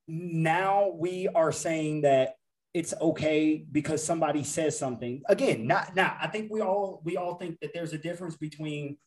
now 0.06 0.92
we 0.94 1.26
are 1.34 1.50
saying 1.50 2.02
that 2.02 2.35
it's 2.76 2.92
okay 3.00 3.64
because 3.72 4.04
somebody 4.04 4.44
says 4.44 4.78
something. 4.78 5.22
Again, 5.30 5.66
not 5.66 5.96
now. 5.96 6.14
I 6.20 6.26
think 6.26 6.52
we 6.52 6.60
all 6.60 7.00
we 7.04 7.16
all 7.16 7.36
think 7.36 7.58
that 7.60 7.72
there's 7.72 7.94
a 7.94 7.98
difference 7.98 8.36
between 8.36 8.98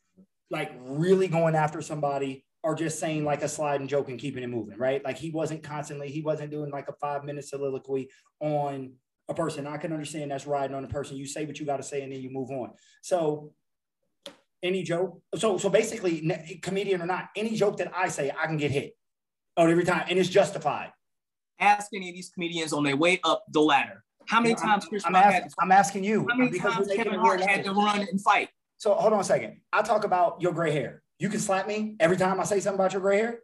like 0.49 0.71
really 0.81 1.27
going 1.27 1.53
after 1.53 1.79
somebody 1.79 2.43
or 2.63 2.73
just 2.73 2.99
saying 2.99 3.25
like 3.25 3.43
a 3.43 3.47
slide 3.47 3.79
and 3.79 3.87
joke 3.87 4.09
and 4.09 4.17
keeping 4.17 4.41
it 4.41 4.47
moving, 4.47 4.75
right? 4.79 5.05
Like 5.05 5.19
he 5.19 5.29
wasn't 5.29 5.61
constantly, 5.61 6.09
he 6.09 6.23
wasn't 6.23 6.49
doing 6.49 6.71
like 6.71 6.89
a 6.89 6.93
five 6.93 7.23
minute 7.23 7.45
soliloquy 7.45 8.09
on 8.39 8.93
a 9.29 9.35
person. 9.35 9.67
I 9.67 9.77
can 9.77 9.93
understand 9.93 10.31
that's 10.31 10.47
riding 10.47 10.75
on 10.75 10.83
a 10.83 10.87
person. 10.87 11.17
You 11.17 11.27
say 11.27 11.45
what 11.45 11.59
you 11.59 11.65
got 11.67 11.77
to 11.77 11.83
say 11.83 12.01
and 12.01 12.11
then 12.11 12.21
you 12.21 12.31
move 12.31 12.49
on. 12.49 12.71
So 13.03 13.53
any 14.63 14.81
joke. 14.81 15.21
So 15.35 15.59
so 15.59 15.69
basically, 15.69 16.59
comedian 16.63 17.03
or 17.03 17.05
not, 17.05 17.29
any 17.35 17.55
joke 17.55 17.77
that 17.77 17.91
I 17.95 18.07
say, 18.07 18.31
I 18.35 18.47
can 18.47 18.57
get 18.57 18.71
hit. 18.71 18.95
Oh, 19.55 19.67
every 19.67 19.83
time, 19.83 20.05
and 20.09 20.17
it's 20.17 20.27
justified. 20.27 20.91
Ask 21.59 21.87
any 21.93 22.09
of 22.09 22.15
these 22.15 22.29
comedians 22.29 22.73
on 22.73 22.83
their 22.83 22.95
way 22.95 23.19
up 23.23 23.43
the 23.51 23.59
ladder. 23.61 24.03
How 24.27 24.39
many 24.41 24.55
I'm- 24.55 24.63
times 24.63 24.85
Chris 24.85 25.03
I'm, 25.05 25.13
Rock 25.13 25.25
ask- 25.25 25.33
had 25.33 25.51
I'm 25.59 25.71
asking 25.71 26.03
you 26.03 26.25
How 26.29 26.35
many 26.35 26.51
because 26.51 26.73
times 26.75 26.87
Kevin 26.95 27.19
Hart 27.19 27.41
had 27.41 27.63
to 27.65 27.71
run 27.71 28.01
and 28.01 28.21
fight? 28.21 28.49
So 28.77 28.93
hold 28.93 29.11
on 29.13 29.19
a 29.19 29.23
second. 29.23 29.59
I 29.73 29.81
talk 29.81 30.03
about 30.05 30.41
your 30.41 30.53
gray 30.53 30.71
hair. 30.71 31.03
You 31.17 31.27
can 31.29 31.39
slap 31.39 31.67
me 31.67 31.95
every 31.99 32.15
time 32.15 32.39
I 32.39 32.43
say 32.43 32.59
something 32.61 32.79
about 32.79 32.93
your 32.93 33.01
gray 33.01 33.17
hair. 33.17 33.39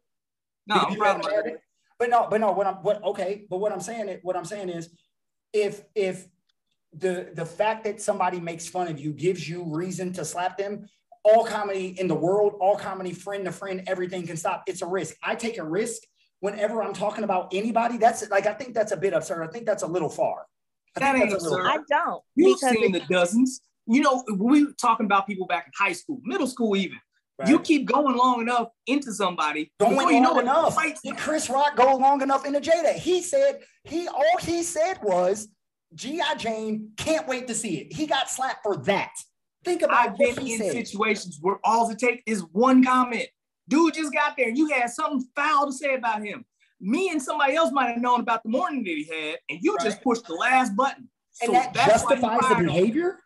No, 0.68 0.76
Because 0.76 0.94
you 0.94 1.00
proud 1.00 1.16
had 1.18 1.20
of 1.20 1.26
a 1.26 1.30
my 1.30 1.36
bad 1.36 1.46
day. 1.46 1.56
But 2.00 2.10
no, 2.10 2.28
but 2.30 2.42
no, 2.42 2.52
what 2.52 2.68
I'm 2.68 2.76
what 2.76 3.04
okay, 3.04 3.46
but 3.50 3.58
what 3.58 3.72
I'm 3.72 3.80
saying 3.82 4.10
it, 4.10 4.20
what 4.24 4.36
I'm 4.38 4.46
saying 4.46 4.70
is 4.70 4.90
if 5.54 5.84
if 5.96 6.28
the 6.94 7.32
the 7.34 7.46
fact 7.46 7.84
that 7.86 8.02
somebody 8.02 8.40
makes 8.40 8.68
fun 8.68 8.88
of 8.88 9.00
you 9.00 9.12
gives 9.12 9.48
you 9.48 9.64
reason 9.64 10.14
to 10.14 10.24
slap 10.24 10.58
them, 10.58 10.88
all 11.24 11.44
comedy 11.46 12.00
in 12.00 12.08
the 12.08 12.16
world, 12.16 12.54
all 12.62 12.78
comedy 12.78 13.12
friend 13.12 13.44
to 13.46 13.52
friend, 13.52 13.84
everything 13.88 14.26
can 14.26 14.38
stop. 14.38 14.64
It's 14.68 14.82
a 14.82 14.88
risk. 14.88 15.16
I 15.24 15.36
take 15.36 15.58
a 15.58 15.64
risk 15.64 16.02
whenever 16.46 16.82
I'm 16.84 16.94
talking 16.94 17.24
about 17.24 17.54
anybody. 17.54 17.98
That's 17.98 18.30
like 18.30 18.46
I 18.46 18.54
think 18.54 18.74
that's 18.74 18.92
a 18.92 18.98
bit 18.98 19.14
absurd. 19.14 19.44
I 19.44 19.48
think 19.52 19.66
that's 19.66 19.84
a 19.84 19.88
little 19.88 20.10
far. 20.10 20.46
I 20.96 21.00
That 21.02 21.12
think 21.14 21.24
ain't 21.24 21.32
that's 21.34 21.46
a 21.46 21.50
little- 21.50 21.68
I 21.68 21.80
don't. 21.90 22.24
You've 22.36 22.60
because 22.60 22.76
seen 22.76 22.96
it- 22.96 23.00
the 23.08 23.14
dozens. 23.14 23.62
You 23.88 24.02
know, 24.02 24.24
we 24.38 24.66
were 24.66 24.72
talking 24.82 25.06
about 25.06 25.28
people 25.28 25.46
back 25.46 25.66
in 25.68 25.72
high 25.78 25.94
school, 25.94 26.20
middle 26.24 26.48
school, 26.48 26.76
even. 26.76 26.98
right? 27.38 27.50
You 27.50 27.60
keep 27.60 27.86
going 27.86 28.16
long 28.16 28.42
enough 28.42 28.70
into 28.88 29.12
somebody, 29.14 29.72
going 29.80 29.96
before 29.98 30.12
you 30.12 30.22
know 30.22 30.40
enough. 30.40 30.74
fights- 30.76 31.02
Did 31.04 31.18
Chris 31.18 31.50
Rock 31.50 31.76
go 31.76 31.96
long 31.98 32.22
enough 32.22 32.46
into 32.46 32.62
Jada? 32.62 32.94
He 32.94 33.22
said 33.22 33.60
he 33.84 34.08
all 34.08 34.38
he 34.40 34.64
said 34.64 35.00
was 35.04 35.50
G.I. 35.94 36.36
Jane 36.36 36.92
can't 36.98 37.28
wait 37.28 37.48
to 37.48 37.54
see 37.54 37.78
it. 37.82 37.94
He 37.94 38.06
got 38.08 38.30
slapped 38.30 38.64
for 38.64 38.78
that. 38.86 39.12
Think 39.66 39.82
about 39.82 40.10
I've 40.10 40.18
been 40.18 40.38
he 40.38 40.54
in 40.54 40.60
said. 40.60 40.72
situations 40.72 41.38
where 41.42 41.58
all 41.64 41.90
it 41.90 42.00
takes 42.00 42.24
is 42.26 42.42
one 42.52 42.84
comment. 42.84 43.28
Dude 43.68 43.94
just 43.94 44.14
got 44.14 44.38
there 44.38 44.48
and 44.50 44.58
you 44.58 44.68
had 44.70 44.90
something 44.90 45.28
foul 45.36 45.66
to 45.68 45.74
say 45.74 45.96
about 45.96 46.24
him. 46.24 46.46
Me 46.80 47.10
and 47.10 47.22
somebody 47.22 47.56
else 47.56 47.72
might 47.72 47.88
have 47.88 48.02
known 48.02 48.20
about 48.20 48.44
the 48.44 48.50
morning 48.50 48.84
that 48.84 48.90
he 48.90 49.06
had, 49.06 49.40
and 49.50 49.60
you 49.62 49.78
just 49.82 50.04
pushed 50.04 50.28
the 50.28 50.34
last 50.34 50.76
button. 50.76 51.10
and 51.42 51.48
So 51.48 51.52
that 51.54 51.74
that's 51.74 52.04
why 52.04 52.16
you 52.16 52.22
justifies 52.22 52.50
the 52.50 52.64
behavior 52.64 53.20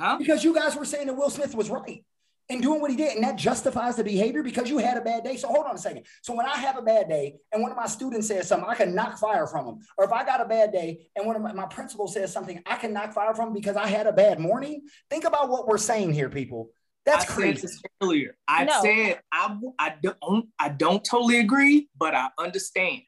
Huh? 0.00 0.16
because 0.18 0.44
you 0.44 0.54
guys 0.54 0.76
were 0.76 0.84
saying 0.84 1.08
that 1.08 1.14
Will 1.14 1.30
Smith 1.30 1.54
was 1.56 1.70
right 1.70 2.04
in 2.48 2.60
doing 2.60 2.80
what 2.80 2.90
he 2.90 2.96
did, 2.96 3.14
and 3.14 3.24
that 3.24 3.36
justifies 3.36 3.96
the 3.96 4.04
behavior 4.04 4.42
because 4.42 4.70
you 4.70 4.78
had 4.78 4.96
a 4.96 5.00
bad 5.02 5.22
day. 5.22 5.36
So 5.36 5.48
hold 5.48 5.66
on 5.66 5.74
a 5.74 5.78
second. 5.78 6.04
So 6.22 6.34
when 6.34 6.46
I 6.46 6.56
have 6.56 6.78
a 6.78 6.82
bad 6.82 7.08
day 7.08 7.36
and 7.52 7.62
one 7.62 7.70
of 7.70 7.76
my 7.76 7.86
students 7.86 8.28
says 8.28 8.48
something, 8.48 8.68
I 8.68 8.74
can 8.74 8.94
knock 8.94 9.18
fire 9.18 9.46
from 9.46 9.66
them. 9.66 9.78
Or 9.98 10.04
if 10.04 10.12
I 10.12 10.24
got 10.24 10.40
a 10.40 10.46
bad 10.46 10.72
day 10.72 11.10
and 11.14 11.26
one 11.26 11.36
of 11.36 11.42
my, 11.42 11.52
my 11.52 11.66
principal 11.66 12.08
says 12.08 12.32
something, 12.32 12.62
I 12.64 12.76
can 12.76 12.92
knock 12.92 13.12
fire 13.12 13.34
from 13.34 13.52
because 13.52 13.76
I 13.76 13.86
had 13.86 14.06
a 14.06 14.12
bad 14.12 14.40
morning. 14.40 14.82
Think 15.10 15.24
about 15.24 15.50
what 15.50 15.66
we're 15.66 15.78
saying 15.78 16.14
here, 16.14 16.30
people. 16.30 16.70
That's 17.06 17.24
I 17.24 17.34
crazy. 17.34 17.54
said 17.58 17.62
this 17.70 17.82
earlier. 18.02 18.36
I 18.46 18.64
No. 18.64 18.82
said 18.82 19.20
I, 19.32 19.56
I 19.78 19.94
don't 20.02 20.48
I 20.58 20.68
don't 20.68 21.04
totally 21.04 21.40
agree, 21.40 21.88
but 21.98 22.14
I 22.14 22.28
understand. 22.38 23.02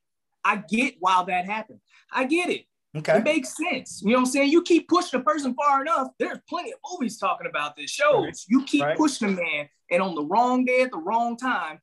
I 0.45 0.57
get 0.57 0.95
why 1.01 1.23
that 1.27 1.45
happened. 1.45 1.81
I 2.13 2.25
get 2.25 2.49
it. 2.51 2.65
Okay. 2.97 3.19
It 3.19 3.25
makes 3.25 3.55
sense. 3.57 4.01
You 4.03 4.09
know 4.13 4.15
what 4.17 4.21
I'm 4.21 4.27
saying? 4.27 4.51
You 4.51 4.63
keep 4.63 4.89
pushing 4.89 5.21
a 5.21 5.23
person 5.23 5.55
far 5.55 5.83
enough. 5.83 6.09
There's 6.19 6.39
plenty 6.49 6.73
of 6.73 6.79
movies 6.91 7.19
talking 7.19 7.47
about 7.47 7.77
this 7.77 7.91
shows. 7.91 8.25
Right. 8.25 8.37
You 8.49 8.65
keep 8.65 8.83
Right. 8.83 8.97
pushing 8.97 9.29
a 9.29 9.33
man, 9.33 9.69
and 9.91 10.03
on 10.03 10.15
the 10.15 10.25
wrong 10.25 10.65
day 10.65 10.81
at 10.83 10.91
the 10.91 10.97
wrong 10.99 11.37
time, 11.37 11.79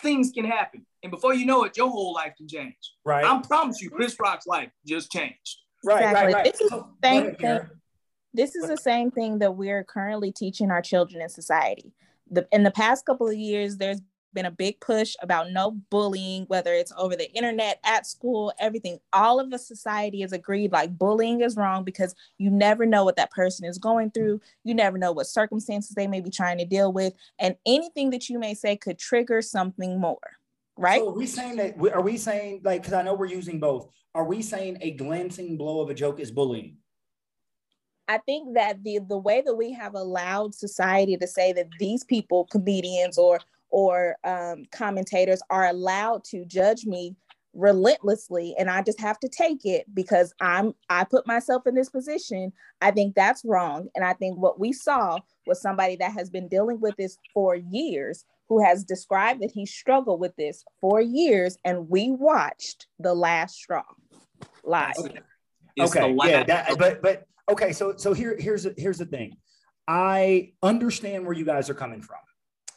things 0.00 0.32
can 0.34 0.44
happen. 0.44 0.84
And 1.04 1.10
before 1.12 1.34
you 1.34 1.46
know 1.46 1.62
it, 1.64 1.76
your 1.76 1.88
whole 1.90 2.12
life 2.14 2.32
can 2.36 2.48
change. 2.48 2.94
Right. 3.04 3.24
I 3.24 3.40
promise 3.42 3.80
you, 3.80 3.90
Chris 3.90 4.16
Rock's 4.18 4.46
life 4.46 4.70
just 4.86 5.12
changed. 5.12 5.58
right. 5.84 5.96
Exactly. 6.02 6.24
Right. 6.24 6.34
Right. 6.34 6.52
This 6.52 6.60
is 6.60 6.70
So, 6.70 6.88
the 7.02 7.68
this 8.34 8.54
is 8.54 8.68
the 8.68 8.76
same 8.76 9.10
thing 9.10 9.38
that 9.38 9.56
we're 9.56 9.84
currently 9.84 10.32
teaching 10.32 10.70
our 10.70 10.82
children 10.82 11.22
in 11.22 11.28
society. 11.28 11.92
The, 12.30 12.46
in 12.50 12.62
the 12.62 12.70
past 12.70 13.04
couple 13.04 13.28
of 13.28 13.34
years, 13.34 13.76
there's 13.76 14.00
been 14.32 14.46
a 14.46 14.50
big 14.50 14.80
push 14.80 15.14
about 15.20 15.50
no 15.50 15.72
bullying, 15.90 16.44
whether 16.44 16.72
it's 16.72 16.92
over 16.96 17.16
the 17.16 17.30
internet, 17.32 17.78
at 17.84 18.06
school, 18.06 18.52
everything. 18.58 18.98
All 19.12 19.38
of 19.38 19.50
the 19.50 19.58
society 19.58 20.22
has 20.22 20.32
agreed 20.32 20.72
like 20.72 20.96
bullying 20.96 21.42
is 21.42 21.56
wrong 21.56 21.84
because 21.84 22.14
you 22.38 22.50
never 22.50 22.86
know 22.86 23.04
what 23.04 23.16
that 23.16 23.30
person 23.30 23.66
is 23.66 23.78
going 23.78 24.10
mm. 24.10 24.14
through. 24.14 24.40
You 24.64 24.74
never 24.74 24.98
know 24.98 25.12
what 25.12 25.26
circumstances 25.26 25.94
they 25.94 26.06
may 26.06 26.20
be 26.20 26.30
trying 26.30 26.58
to 26.58 26.64
deal 26.64 26.92
with. 26.92 27.14
And 27.38 27.56
anything 27.66 28.10
that 28.10 28.28
you 28.28 28.38
may 28.38 28.54
say 28.54 28.76
could 28.76 28.98
trigger 28.98 29.42
something 29.42 30.00
more, 30.00 30.38
right? 30.76 31.00
So 31.00 31.10
are 31.10 31.14
we 31.14 31.26
saying 31.26 31.56
that? 31.56 31.76
Are 31.92 32.02
we 32.02 32.16
saying 32.16 32.62
like? 32.64 32.82
Because 32.82 32.94
I 32.94 33.02
know 33.02 33.14
we're 33.14 33.26
using 33.26 33.60
both. 33.60 33.88
Are 34.14 34.24
we 34.24 34.42
saying 34.42 34.78
a 34.80 34.92
glancing 34.92 35.56
blow 35.56 35.80
of 35.80 35.90
a 35.90 35.94
joke 35.94 36.20
is 36.20 36.30
bullying? 36.30 36.76
I 38.12 38.18
think 38.18 38.54
that 38.54 38.84
the 38.84 39.00
the 39.08 39.16
way 39.16 39.40
that 39.40 39.54
we 39.54 39.72
have 39.72 39.94
allowed 39.94 40.54
society 40.54 41.16
to 41.16 41.26
say 41.26 41.54
that 41.54 41.68
these 41.78 42.04
people, 42.04 42.46
comedians 42.50 43.16
or 43.16 43.40
or 43.70 44.16
um, 44.22 44.66
commentators, 44.70 45.40
are 45.48 45.68
allowed 45.68 46.22
to 46.24 46.44
judge 46.44 46.84
me 46.84 47.16
relentlessly 47.54 48.54
and 48.58 48.70
I 48.70 48.82
just 48.82 48.98
have 49.00 49.20
to 49.20 49.28
take 49.28 49.64
it 49.64 49.84
because 49.94 50.32
I'm 50.40 50.74
I 50.90 51.04
put 51.04 51.26
myself 51.26 51.66
in 51.66 51.74
this 51.74 51.88
position, 51.88 52.52
I 52.82 52.90
think 52.90 53.14
that's 53.14 53.44
wrong. 53.46 53.88
And 53.94 54.04
I 54.04 54.12
think 54.12 54.38
what 54.38 54.60
we 54.60 54.74
saw 54.74 55.18
was 55.46 55.62
somebody 55.62 55.96
that 55.96 56.12
has 56.12 56.28
been 56.28 56.48
dealing 56.48 56.80
with 56.80 56.96
this 56.96 57.16
for 57.32 57.54
years 57.54 58.26
who 58.48 58.62
has 58.62 58.84
described 58.84 59.40
that 59.40 59.52
he 59.52 59.64
struggled 59.64 60.20
with 60.20 60.36
this 60.36 60.64
for 60.82 61.00
years 61.00 61.56
and 61.64 61.88
we 61.88 62.10
watched 62.10 62.88
the 62.98 63.14
last 63.14 63.54
straw 63.54 63.84
live. 64.64 64.92
Okay, 64.98 65.20
okay. 65.80 66.16
yeah, 66.24 66.44
that, 66.44 66.78
but 66.78 67.00
but 67.00 67.26
okay, 67.50 67.72
so 67.72 67.94
so 67.96 68.12
here 68.12 68.36
here's 68.38 68.66
here's 68.76 68.98
the 68.98 69.06
thing. 69.06 69.36
I 69.88 70.52
understand 70.62 71.26
where 71.26 71.34
you 71.34 71.44
guys 71.44 71.68
are 71.68 71.74
coming 71.74 72.02
from, 72.02 72.18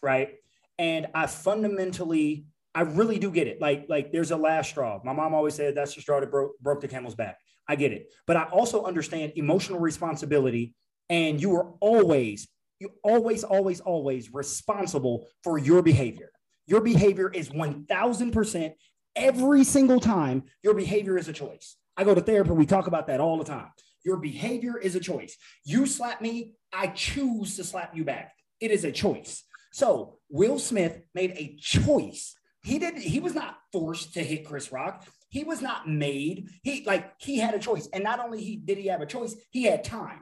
right? 0.01 0.35
And 0.77 1.07
I 1.13 1.27
fundamentally 1.27 2.47
I 2.75 2.81
really 2.81 3.17
do 3.17 3.31
get 3.31 3.47
it. 3.47 3.61
Like, 3.61 3.85
like 3.87 4.11
there's 4.11 4.31
a 4.31 4.37
last 4.37 4.71
straw. 4.71 4.99
My 5.03 5.13
mom 5.13 5.33
always 5.33 5.55
said 5.55 5.75
that's 5.75 5.95
the 5.95 6.01
straw 6.01 6.19
that 6.19 6.29
broke, 6.29 6.59
broke 6.59 6.81
the 6.81 6.89
camel's 6.89 7.15
back. 7.15 7.37
I 7.69 7.77
get 7.77 7.93
it. 7.93 8.11
But 8.27 8.35
I 8.35 8.43
also 8.43 8.83
understand 8.83 9.31
emotional 9.37 9.79
responsibility. 9.79 10.75
And 11.09 11.41
you 11.41 11.55
are 11.55 11.71
always, 11.79 12.49
you 12.79 12.89
always, 13.01 13.45
always, 13.45 13.79
always 13.79 14.33
responsible 14.33 15.27
for 15.41 15.57
your 15.57 15.81
behavior. 15.81 16.29
Your 16.67 16.81
behavior 16.81 17.31
is 17.31 17.49
1000% 17.49 18.73
every 19.15 19.63
single 19.63 20.01
time. 20.01 20.43
Your 20.61 20.73
behavior 20.73 21.17
is 21.17 21.29
a 21.29 21.33
choice. 21.33 21.77
I 21.95 22.03
go 22.03 22.13
to 22.13 22.21
therapy. 22.21 22.51
We 22.51 22.65
talk 22.65 22.87
about 22.87 23.07
that 23.07 23.21
all 23.21 23.37
the 23.37 23.45
time. 23.45 23.69
Your 24.05 24.17
behavior 24.17 24.77
is 24.77 24.95
a 24.95 24.99
choice. 24.99 25.35
You 25.65 25.85
slap 25.85 26.21
me, 26.21 26.53
I 26.71 26.87
choose 26.87 27.57
to 27.57 27.63
slap 27.63 27.95
you 27.95 28.03
back. 28.05 28.33
It 28.61 28.71
is 28.71 28.85
a 28.85 28.91
choice. 28.91 29.43
So 29.73 30.19
Will 30.29 30.59
Smith 30.59 31.01
made 31.13 31.31
a 31.31 31.57
choice 31.59 32.35
he 32.65 32.79
didn't, 32.79 33.01
he 33.01 33.19
was 33.19 33.35
not 33.35 33.59
forced 33.71 34.15
to 34.15 34.23
hit 34.23 34.47
Chris 34.47 34.71
Rock. 34.71 35.05
He 35.29 35.43
was 35.43 35.61
not 35.61 35.87
made. 35.87 36.49
He 36.63 36.83
like 36.83 37.13
he 37.21 37.37
had 37.37 37.53
a 37.53 37.59
choice. 37.59 37.87
And 37.93 38.03
not 38.03 38.19
only 38.19 38.43
he 38.43 38.55
did 38.55 38.79
he 38.79 38.87
have 38.87 39.01
a 39.01 39.05
choice, 39.05 39.35
he 39.51 39.65
had 39.65 39.83
time. 39.83 40.21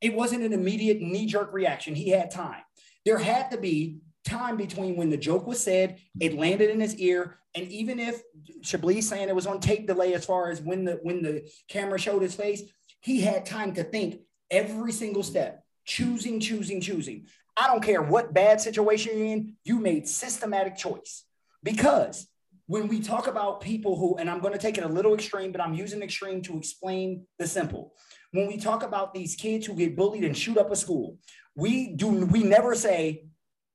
It 0.00 0.14
wasn't 0.14 0.42
an 0.42 0.54
immediate 0.54 1.02
knee-jerk 1.02 1.52
reaction. 1.52 1.94
He 1.94 2.08
had 2.08 2.30
time. 2.30 2.62
There 3.04 3.18
had 3.18 3.50
to 3.50 3.58
be 3.58 3.98
time 4.24 4.56
between 4.56 4.96
when 4.96 5.10
the 5.10 5.18
joke 5.18 5.46
was 5.46 5.62
said, 5.62 5.98
it 6.18 6.32
landed 6.32 6.70
in 6.70 6.80
his 6.80 6.96
ear, 6.96 7.36
and 7.54 7.68
even 7.68 7.98
if 7.98 8.22
Chablis 8.62 9.06
saying 9.06 9.28
it 9.28 9.34
was 9.34 9.46
on 9.46 9.60
tape 9.60 9.86
delay 9.86 10.14
as 10.14 10.24
far 10.24 10.50
as 10.50 10.62
when 10.62 10.84
the 10.84 10.98
when 11.02 11.22
the 11.22 11.46
camera 11.68 11.98
showed 11.98 12.22
his 12.22 12.34
face, 12.34 12.62
he 13.00 13.20
had 13.20 13.46
time 13.46 13.74
to 13.74 13.84
think 13.84 14.20
every 14.50 14.92
single 14.92 15.22
step, 15.22 15.64
choosing, 15.84 16.40
choosing, 16.40 16.80
choosing. 16.80 17.26
I 17.56 17.66
don't 17.66 17.82
care 17.82 18.02
what 18.02 18.32
bad 18.32 18.60
situation 18.60 19.18
you're 19.18 19.26
in, 19.26 19.56
you 19.64 19.78
made 19.78 20.08
systematic 20.08 20.76
choice. 20.76 21.24
Because 21.62 22.26
when 22.66 22.88
we 22.88 23.00
talk 23.00 23.26
about 23.26 23.60
people 23.60 23.96
who, 23.96 24.16
and 24.16 24.30
I'm 24.30 24.40
going 24.40 24.52
to 24.52 24.58
take 24.58 24.78
it 24.78 24.84
a 24.84 24.88
little 24.88 25.14
extreme, 25.14 25.52
but 25.52 25.60
I'm 25.60 25.74
using 25.74 26.02
extreme 26.02 26.40
to 26.42 26.56
explain 26.56 27.26
the 27.38 27.46
simple. 27.46 27.94
When 28.32 28.46
we 28.46 28.58
talk 28.58 28.82
about 28.82 29.12
these 29.12 29.34
kids 29.34 29.66
who 29.66 29.74
get 29.74 29.96
bullied 29.96 30.24
and 30.24 30.36
shoot 30.36 30.56
up 30.56 30.70
a 30.70 30.76
school, 30.76 31.18
we 31.56 31.88
do 31.88 32.06
we 32.06 32.44
never 32.44 32.74
say, 32.74 33.24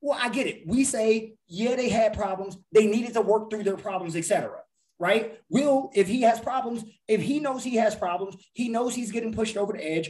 well, 0.01 0.17
I 0.21 0.29
get 0.29 0.47
it. 0.47 0.63
We 0.65 0.85
say, 0.85 1.35
yeah, 1.47 1.75
they 1.75 1.89
had 1.89 2.13
problems. 2.13 2.57
They 2.71 2.87
needed 2.87 3.13
to 3.15 3.21
work 3.21 3.49
through 3.49 3.63
their 3.63 3.75
problems, 3.75 4.15
etc. 4.15 4.59
Right? 4.97 5.37
Will, 5.49 5.91
if 5.93 6.07
he 6.07 6.21
has 6.21 6.39
problems, 6.39 6.83
if 7.07 7.21
he 7.21 7.39
knows 7.39 7.63
he 7.63 7.75
has 7.75 7.95
problems, 7.95 8.35
he 8.53 8.69
knows 8.69 8.95
he's 8.95 9.11
getting 9.11 9.33
pushed 9.33 9.57
over 9.57 9.73
the 9.73 9.83
edge. 9.83 10.09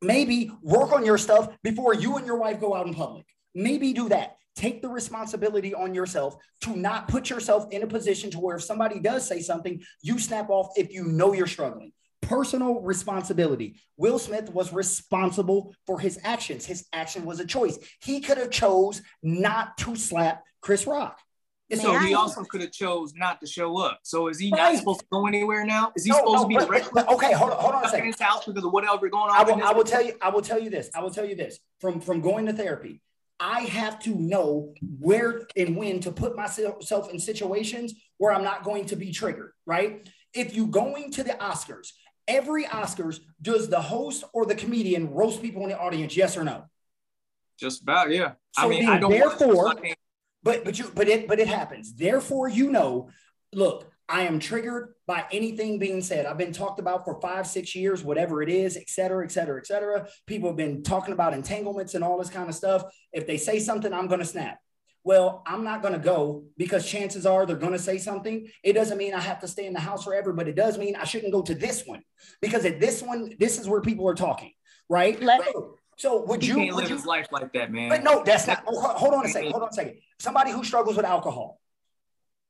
Maybe 0.00 0.50
work 0.62 0.92
on 0.92 1.04
your 1.04 1.18
stuff 1.18 1.48
before 1.62 1.94
you 1.94 2.16
and 2.16 2.26
your 2.26 2.38
wife 2.38 2.60
go 2.60 2.74
out 2.74 2.86
in 2.86 2.94
public. 2.94 3.26
Maybe 3.54 3.92
do 3.92 4.08
that 4.10 4.36
take 4.56 4.80
the 4.80 4.88
responsibility 4.88 5.74
on 5.74 5.94
yourself 5.94 6.36
to 6.62 6.74
not 6.74 7.08
put 7.08 7.30
yourself 7.30 7.66
in 7.70 7.82
a 7.82 7.86
position 7.86 8.30
to 8.30 8.40
where 8.40 8.56
if 8.56 8.64
somebody 8.64 8.98
does 8.98 9.26
say 9.26 9.40
something, 9.40 9.82
you 10.02 10.18
snap 10.18 10.48
off 10.50 10.70
if 10.76 10.92
you 10.92 11.04
know 11.04 11.34
you're 11.34 11.46
struggling. 11.46 11.92
Personal 12.22 12.80
responsibility. 12.80 13.76
Will 13.96 14.18
Smith 14.18 14.50
was 14.50 14.72
responsible 14.72 15.74
for 15.86 16.00
his 16.00 16.18
actions. 16.24 16.64
His 16.64 16.86
action 16.92 17.24
was 17.24 17.38
a 17.38 17.46
choice. 17.46 17.78
He 18.02 18.20
could 18.20 18.38
have 18.38 18.50
chose 18.50 19.02
not 19.22 19.76
to 19.78 19.94
slap 19.94 20.42
Chris 20.60 20.86
Rock. 20.86 21.20
So 21.74 21.98
he 21.98 22.14
also 22.14 22.44
could 22.44 22.60
have 22.60 22.70
chose 22.70 23.12
not 23.14 23.40
to 23.40 23.46
show 23.46 23.78
up. 23.78 23.98
So 24.04 24.28
is 24.28 24.38
he 24.38 24.50
right. 24.52 24.72
not 24.72 24.78
supposed 24.78 25.00
to 25.00 25.06
go 25.10 25.26
anywhere 25.26 25.64
now? 25.66 25.92
Is 25.96 26.04
he 26.04 26.10
no, 26.10 26.18
supposed 26.18 26.36
no, 26.36 26.42
to 26.42 26.48
be 26.48 26.54
but? 26.54 26.90
But, 26.92 27.08
okay, 27.08 27.32
hold 27.32 27.50
on, 27.50 27.58
hold 27.58 27.74
on 27.74 27.84
a 27.84 27.88
second. 27.88 28.06
His 28.06 28.20
house 28.20 28.44
because 28.46 28.64
of 28.64 28.72
whatever 28.72 29.08
going 29.08 29.30
on. 29.30 29.36
I 29.36 29.42
will, 29.42 29.62
I 29.62 29.72
will 29.72 29.84
tell 29.84 30.02
you. 30.02 30.14
I 30.22 30.28
will 30.28 30.42
tell 30.42 30.60
you 30.60 30.70
this. 30.70 30.90
I 30.94 31.00
will 31.00 31.10
tell 31.10 31.24
you 31.24 31.34
this. 31.34 31.58
From 31.80 32.00
from 32.00 32.20
going 32.20 32.46
to 32.46 32.52
therapy, 32.52 33.00
I 33.40 33.62
have 33.62 33.98
to 34.00 34.14
know 34.14 34.74
where 35.00 35.46
and 35.56 35.76
when 35.76 36.00
to 36.00 36.12
put 36.12 36.36
myself 36.36 37.10
in 37.10 37.18
situations 37.18 37.94
where 38.18 38.32
I'm 38.32 38.44
not 38.44 38.62
going 38.62 38.86
to 38.86 38.96
be 38.96 39.10
triggered, 39.10 39.50
right? 39.66 40.08
If 40.32 40.54
you 40.54 40.68
going 40.68 41.10
to 41.12 41.24
the 41.24 41.32
Oscars, 41.32 41.92
every 42.28 42.64
Oscars, 42.64 43.20
does 43.42 43.68
the 43.68 43.80
host 43.80 44.24
or 44.32 44.46
the 44.46 44.54
comedian 44.54 45.10
roast 45.10 45.42
people 45.42 45.64
in 45.64 45.70
the 45.70 45.78
audience? 45.78 46.16
Yes 46.16 46.36
or 46.36 46.44
no? 46.44 46.64
Just 47.58 47.82
about, 47.82 48.10
yeah. 48.10 48.32
So 48.52 48.62
I 48.62 48.68
mean, 48.68 48.88
I 48.88 48.98
don't 48.98 49.10
therefore, 49.10 49.74
but 50.46 50.64
but 50.64 50.78
you 50.78 50.90
but 50.94 51.08
it 51.08 51.26
but 51.26 51.40
it 51.40 51.48
happens. 51.48 51.94
Therefore, 51.94 52.48
you 52.48 52.70
know, 52.70 53.10
look, 53.52 53.90
I 54.08 54.22
am 54.22 54.38
triggered 54.38 54.94
by 55.04 55.24
anything 55.32 55.80
being 55.80 56.00
said. 56.00 56.24
I've 56.24 56.38
been 56.38 56.52
talked 56.52 56.78
about 56.78 57.04
for 57.04 57.20
five, 57.20 57.48
six 57.48 57.74
years, 57.74 58.04
whatever 58.04 58.42
it 58.42 58.48
is, 58.48 58.76
et 58.76 58.88
cetera, 58.88 59.24
et 59.24 59.32
cetera, 59.32 59.58
et 59.58 59.66
cetera. 59.66 60.06
People 60.26 60.48
have 60.48 60.56
been 60.56 60.84
talking 60.84 61.12
about 61.12 61.34
entanglements 61.34 61.94
and 61.94 62.04
all 62.04 62.16
this 62.16 62.30
kind 62.30 62.48
of 62.48 62.54
stuff. 62.54 62.84
If 63.12 63.26
they 63.26 63.38
say 63.38 63.58
something, 63.58 63.92
I'm 63.92 64.06
going 64.06 64.20
to 64.20 64.26
snap. 64.26 64.58
Well, 65.02 65.42
I'm 65.46 65.64
not 65.64 65.82
going 65.82 65.94
to 65.94 66.00
go 66.00 66.44
because 66.56 66.88
chances 66.88 67.26
are 67.26 67.44
they're 67.44 67.56
going 67.56 67.72
to 67.72 67.78
say 67.78 67.98
something. 67.98 68.48
It 68.62 68.74
doesn't 68.74 68.98
mean 68.98 69.14
I 69.14 69.20
have 69.20 69.40
to 69.40 69.48
stay 69.48 69.66
in 69.66 69.72
the 69.72 69.80
house 69.80 70.04
forever, 70.04 70.32
but 70.32 70.46
it 70.46 70.54
does 70.54 70.78
mean 70.78 70.94
I 70.94 71.04
shouldn't 71.04 71.32
go 71.32 71.42
to 71.42 71.54
this 71.54 71.84
one 71.86 72.02
because 72.40 72.64
at 72.64 72.78
this 72.78 73.02
one, 73.02 73.34
this 73.40 73.58
is 73.58 73.68
where 73.68 73.80
people 73.80 74.08
are 74.08 74.14
talking, 74.14 74.52
right? 74.88 75.20
Let- 75.20 75.44
so 75.44 75.76
would 76.04 76.44
you, 76.44 76.56
can't 76.56 76.74
would 76.74 76.82
live 76.82 76.90
you, 76.90 76.96
his 76.96 77.06
life 77.06 77.28
like 77.32 77.52
that, 77.54 77.72
man? 77.72 77.88
But 77.88 78.04
no, 78.04 78.22
that's 78.22 78.46
not. 78.46 78.62
Oh, 78.66 78.80
hold 78.80 79.14
on 79.14 79.24
a 79.24 79.28
second. 79.28 79.52
Hold 79.52 79.62
on 79.62 79.68
a 79.70 79.72
second. 79.72 79.96
Somebody 80.18 80.50
who 80.50 80.62
struggles 80.62 80.96
with 80.96 81.06
alcohol, 81.06 81.60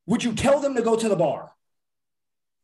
would 0.05 0.23
you 0.23 0.33
tell 0.33 0.59
them 0.59 0.75
to 0.75 0.81
go 0.81 0.95
to 0.95 1.09
the 1.09 1.15
bar? 1.15 1.51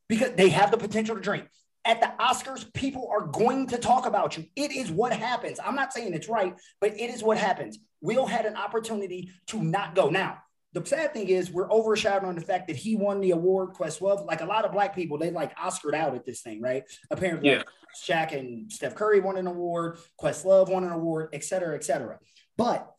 Because 0.09 0.33
they 0.33 0.49
have 0.49 0.71
the 0.71 0.77
potential 0.77 1.15
to 1.15 1.21
drink. 1.21 1.45
At 1.85 1.99
the 1.99 2.11
Oscars, 2.19 2.71
people 2.73 3.09
are 3.11 3.27
going 3.27 3.67
to 3.67 3.77
talk 3.77 4.05
about 4.05 4.37
you. 4.37 4.45
It 4.55 4.71
is 4.71 4.89
what 4.89 5.11
happens. 5.11 5.59
I'm 5.63 5.75
not 5.75 5.91
saying 5.91 6.13
it's 6.13 6.29
right, 6.29 6.55
but 6.79 6.91
it 6.91 7.09
is 7.09 7.21
what 7.23 7.37
happens. 7.37 7.79
Will 8.01 8.25
had 8.25 8.45
an 8.45 8.55
opportunity 8.55 9.31
to 9.47 9.61
not 9.61 9.95
go. 9.95 10.09
Now, 10.09 10.39
the 10.73 10.85
sad 10.85 11.13
thing 11.13 11.29
is 11.29 11.51
we're 11.51 11.71
overshadowing 11.71 12.29
on 12.29 12.35
the 12.35 12.41
fact 12.41 12.67
that 12.67 12.75
he 12.75 12.95
won 12.95 13.21
the 13.21 13.31
award 13.31 13.73
Quest 13.73 13.99
Questlove. 13.99 14.25
Like 14.25 14.41
a 14.41 14.45
lot 14.45 14.65
of 14.65 14.71
black 14.71 14.95
people, 14.95 15.17
they 15.17 15.31
like 15.31 15.55
Oscared 15.57 15.93
out 15.95 16.15
at 16.15 16.25
this 16.25 16.41
thing, 16.41 16.61
right? 16.61 16.83
Apparently, 17.11 17.49
yeah. 17.49 17.63
Shaq 18.03 18.37
and 18.37 18.71
Steph 18.71 18.95
Curry 18.95 19.19
won 19.19 19.37
an 19.37 19.47
award, 19.47 19.99
Questlove 20.19 20.69
won 20.69 20.83
an 20.83 20.91
award, 20.91 21.29
et 21.33 21.43
cetera, 21.43 21.75
et 21.75 21.83
cetera. 21.83 22.17
But 22.57 22.89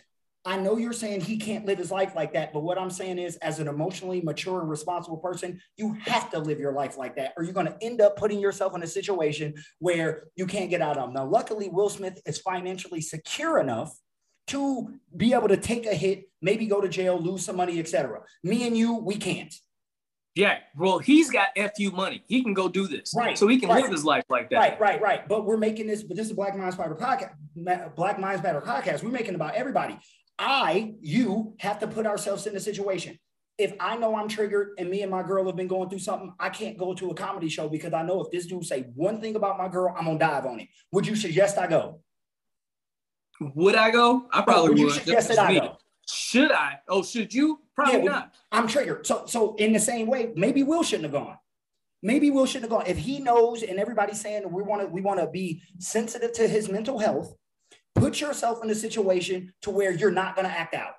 I 0.46 0.58
know 0.58 0.76
you're 0.76 0.92
saying 0.92 1.22
he 1.22 1.38
can't 1.38 1.64
live 1.64 1.78
his 1.78 1.90
life 1.90 2.14
like 2.14 2.34
that, 2.34 2.52
but 2.52 2.60
what 2.60 2.78
I'm 2.78 2.90
saying 2.90 3.18
is, 3.18 3.36
as 3.36 3.60
an 3.60 3.66
emotionally 3.66 4.20
mature 4.20 4.60
and 4.60 4.68
responsible 4.68 5.16
person, 5.16 5.58
you 5.78 5.94
have 6.04 6.30
to 6.32 6.38
live 6.38 6.60
your 6.60 6.72
life 6.72 6.98
like 6.98 7.16
that, 7.16 7.32
or 7.36 7.44
you're 7.44 7.54
going 7.54 7.66
to 7.66 7.78
end 7.80 8.02
up 8.02 8.16
putting 8.16 8.38
yourself 8.38 8.74
in 8.76 8.82
a 8.82 8.86
situation 8.86 9.54
where 9.78 10.24
you 10.36 10.46
can't 10.46 10.68
get 10.68 10.82
out 10.82 10.98
of. 10.98 11.12
Now, 11.12 11.24
luckily, 11.24 11.70
Will 11.70 11.88
Smith 11.88 12.20
is 12.26 12.38
financially 12.38 13.00
secure 13.00 13.58
enough 13.58 13.98
to 14.48 14.94
be 15.16 15.32
able 15.32 15.48
to 15.48 15.56
take 15.56 15.86
a 15.86 15.94
hit, 15.94 16.28
maybe 16.42 16.66
go 16.66 16.80
to 16.80 16.88
jail, 16.88 17.18
lose 17.18 17.44
some 17.44 17.56
money, 17.56 17.78
etc. 17.78 18.20
Me 18.42 18.66
and 18.66 18.76
you, 18.76 18.94
we 18.94 19.16
can't. 19.16 19.54
Yeah, 20.34 20.58
well, 20.76 20.98
he's 20.98 21.30
got 21.30 21.48
fu 21.76 21.92
money. 21.92 22.24
He 22.26 22.42
can 22.42 22.54
go 22.54 22.68
do 22.68 22.88
this, 22.88 23.14
right? 23.16 23.38
So 23.38 23.46
he 23.46 23.58
can 23.60 23.68
right. 23.68 23.82
live 23.82 23.92
his 23.92 24.04
life 24.04 24.24
like 24.28 24.50
that. 24.50 24.56
Right, 24.56 24.80
right, 24.80 25.00
right. 25.00 25.28
But 25.28 25.44
we're 25.44 25.56
making 25.56 25.86
this. 25.86 26.02
But 26.02 26.16
this 26.16 26.26
is 26.26 26.32
Black 26.32 26.56
Minds 26.56 26.76
Matter 26.76 26.96
podcast. 26.96 27.94
Black 27.94 28.18
Minds 28.18 28.42
Matter 28.42 28.60
podcast. 28.60 29.04
We're 29.04 29.10
making 29.10 29.36
about 29.36 29.54
everybody. 29.54 29.96
I, 30.36 30.94
you 31.00 31.54
have 31.60 31.78
to 31.80 31.86
put 31.86 32.06
ourselves 32.06 32.46
in 32.46 32.56
a 32.56 32.60
situation. 32.60 33.16
If 33.58 33.74
I 33.78 33.96
know 33.96 34.16
I'm 34.16 34.26
triggered 34.26 34.70
and 34.78 34.90
me 34.90 35.02
and 35.02 35.10
my 35.10 35.22
girl 35.22 35.46
have 35.46 35.54
been 35.54 35.68
going 35.68 35.88
through 35.88 36.00
something, 36.00 36.34
I 36.40 36.48
can't 36.48 36.76
go 36.76 36.92
to 36.94 37.10
a 37.10 37.14
comedy 37.14 37.48
show 37.48 37.68
because 37.68 37.92
I 37.92 38.02
know 38.02 38.20
if 38.20 38.32
this 38.32 38.46
dude 38.46 38.64
say 38.64 38.86
one 38.96 39.20
thing 39.20 39.36
about 39.36 39.56
my 39.56 39.68
girl, 39.68 39.94
I'm 39.96 40.06
gonna 40.06 40.18
dive 40.18 40.46
on 40.46 40.58
it. 40.58 40.68
Would 40.90 41.06
you 41.06 41.14
suggest 41.14 41.58
I 41.58 41.68
go? 41.68 42.00
Would 43.40 43.74
I 43.74 43.90
go? 43.90 44.26
I 44.32 44.40
oh, 44.40 44.42
probably 44.42 44.70
would. 44.70 44.78
You 44.78 44.90
suggest 44.90 45.28
that 45.28 45.38
I 45.38 45.54
go. 45.58 45.76
Should 46.08 46.52
I? 46.52 46.80
Oh, 46.88 47.02
should 47.02 47.32
you? 47.32 47.60
Probably 47.74 48.04
yeah, 48.04 48.10
not. 48.10 48.34
I'm 48.52 48.68
triggered. 48.68 49.06
So, 49.06 49.24
so 49.26 49.54
in 49.56 49.72
the 49.72 49.80
same 49.80 50.06
way, 50.06 50.32
maybe 50.36 50.62
Will 50.62 50.82
shouldn't 50.82 51.04
have 51.04 51.12
gone. 51.12 51.36
Maybe 52.02 52.30
Will 52.30 52.46
shouldn't 52.46 52.70
have 52.70 52.78
gone. 52.78 52.86
If 52.86 52.98
he 52.98 53.20
knows 53.20 53.62
and 53.62 53.78
everybody's 53.78 54.20
saying 54.20 54.50
we 54.50 54.62
want 54.62 54.82
to, 54.82 54.88
we 54.88 55.00
want 55.00 55.20
to 55.20 55.26
be 55.26 55.62
sensitive 55.78 56.32
to 56.34 56.46
his 56.46 56.68
mental 56.68 56.98
health 56.98 57.34
put 57.94 58.20
yourself 58.20 58.62
in 58.62 58.70
a 58.70 58.74
situation 58.74 59.52
to 59.62 59.70
where 59.70 59.92
you're 59.92 60.10
not 60.10 60.34
going 60.34 60.46
to 60.46 60.52
act 60.52 60.74
out 60.74 60.94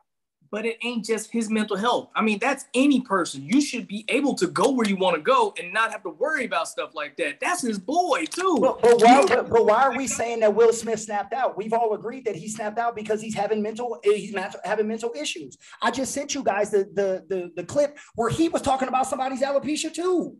but 0.51 0.65
it 0.65 0.77
ain't 0.83 1.05
just 1.05 1.31
his 1.31 1.49
mental 1.49 1.77
health. 1.77 2.09
I 2.15 2.21
mean, 2.21 2.39
that's 2.39 2.65
any 2.73 3.01
person. 3.01 3.43
You 3.43 3.61
should 3.61 3.87
be 3.87 4.05
able 4.09 4.35
to 4.35 4.47
go 4.47 4.71
where 4.71 4.87
you 4.87 4.95
want 4.95 5.15
to 5.15 5.21
go 5.21 5.53
and 5.59 5.73
not 5.73 5.91
have 5.91 6.03
to 6.03 6.09
worry 6.09 6.45
about 6.45 6.67
stuff 6.67 6.93
like 6.93 7.17
that. 7.17 7.39
That's 7.39 7.61
his 7.61 7.79
boy 7.79 8.25
too. 8.25 8.57
But, 8.61 8.81
but, 8.81 9.01
why, 9.01 9.25
but, 9.27 9.49
but 9.49 9.65
why 9.65 9.83
are 9.83 9.97
we 9.97 10.07
saying 10.07 10.39
that 10.41 10.53
Will 10.53 10.73
Smith 10.73 10.99
snapped 10.99 11.33
out? 11.33 11.57
We've 11.57 11.73
all 11.73 11.93
agreed 11.93 12.25
that 12.25 12.35
he 12.35 12.47
snapped 12.47 12.77
out 12.77 12.95
because 12.95 13.21
he's 13.21 13.35
having 13.35 13.61
mental 13.61 13.99
he's 14.03 14.35
having 14.63 14.87
mental 14.87 15.11
issues. 15.15 15.57
I 15.81 15.91
just 15.91 16.13
sent 16.13 16.35
you 16.35 16.43
guys 16.43 16.71
the 16.71 16.89
the 16.93 17.23
the, 17.27 17.51
the 17.55 17.63
clip 17.63 17.97
where 18.15 18.29
he 18.29 18.49
was 18.49 18.61
talking 18.61 18.87
about 18.87 19.07
somebody's 19.07 19.41
alopecia 19.41 19.93
too, 19.93 20.37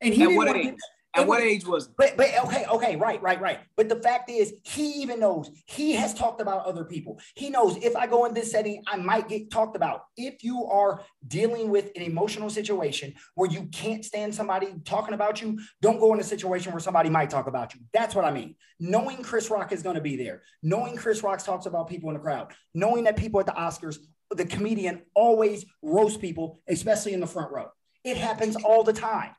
and 0.00 0.14
he 0.14 0.22
At 0.22 0.28
didn't 0.28 0.36
want 0.36 0.62
to. 0.62 0.76
At 1.14 1.26
what 1.26 1.42
age 1.42 1.66
was 1.66 1.86
it? 1.86 1.92
But, 1.98 2.16
but 2.16 2.28
okay, 2.46 2.64
okay, 2.66 2.96
right, 2.96 3.20
right, 3.22 3.38
right. 3.40 3.60
But 3.76 3.90
the 3.90 3.96
fact 3.96 4.30
is, 4.30 4.54
he 4.62 5.02
even 5.02 5.20
knows 5.20 5.50
he 5.66 5.92
has 5.92 6.14
talked 6.14 6.40
about 6.40 6.64
other 6.64 6.84
people. 6.84 7.20
He 7.34 7.50
knows 7.50 7.76
if 7.76 7.94
I 7.96 8.06
go 8.06 8.24
in 8.24 8.32
this 8.32 8.50
setting, 8.50 8.82
I 8.86 8.96
might 8.96 9.28
get 9.28 9.50
talked 9.50 9.76
about. 9.76 10.04
If 10.16 10.42
you 10.42 10.64
are 10.66 11.02
dealing 11.28 11.68
with 11.68 11.90
an 11.96 12.02
emotional 12.02 12.48
situation 12.48 13.14
where 13.34 13.50
you 13.50 13.66
can't 13.72 14.04
stand 14.04 14.34
somebody 14.34 14.68
talking 14.84 15.12
about 15.12 15.42
you, 15.42 15.60
don't 15.82 16.00
go 16.00 16.14
in 16.14 16.20
a 16.20 16.24
situation 16.24 16.72
where 16.72 16.80
somebody 16.80 17.10
might 17.10 17.28
talk 17.28 17.46
about 17.46 17.74
you. 17.74 17.80
That's 17.92 18.14
what 18.14 18.24
I 18.24 18.30
mean. 18.30 18.54
Knowing 18.80 19.22
Chris 19.22 19.50
Rock 19.50 19.72
is 19.72 19.82
going 19.82 19.96
to 19.96 20.00
be 20.00 20.16
there, 20.16 20.42
knowing 20.62 20.96
Chris 20.96 21.22
Rock 21.22 21.44
talks 21.44 21.66
about 21.66 21.88
people 21.88 22.08
in 22.08 22.14
the 22.14 22.20
crowd, 22.20 22.52
knowing 22.74 23.04
that 23.04 23.16
people 23.16 23.38
at 23.38 23.46
the 23.46 23.52
Oscars, 23.52 23.98
the 24.30 24.46
comedian 24.46 25.02
always 25.14 25.66
roast 25.82 26.20
people, 26.22 26.62
especially 26.68 27.12
in 27.12 27.20
the 27.20 27.26
front 27.26 27.52
row. 27.52 27.66
It 28.02 28.16
happens 28.16 28.56
all 28.56 28.82
the 28.82 28.94
time. 28.94 29.32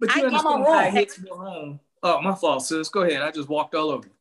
But 0.00 0.14
you 0.14 0.22
I 0.22 0.26
understand 0.26 0.64
how 0.66 0.90
hits 0.90 1.20
more 1.20 1.44
home. 1.44 1.80
Oh, 2.02 2.20
my 2.20 2.34
fault, 2.34 2.64
sis. 2.64 2.88
Go 2.88 3.02
ahead. 3.02 3.22
I 3.22 3.30
just 3.30 3.48
walked 3.48 3.74
all 3.74 3.90
over 3.90 4.06
you. 4.06 4.12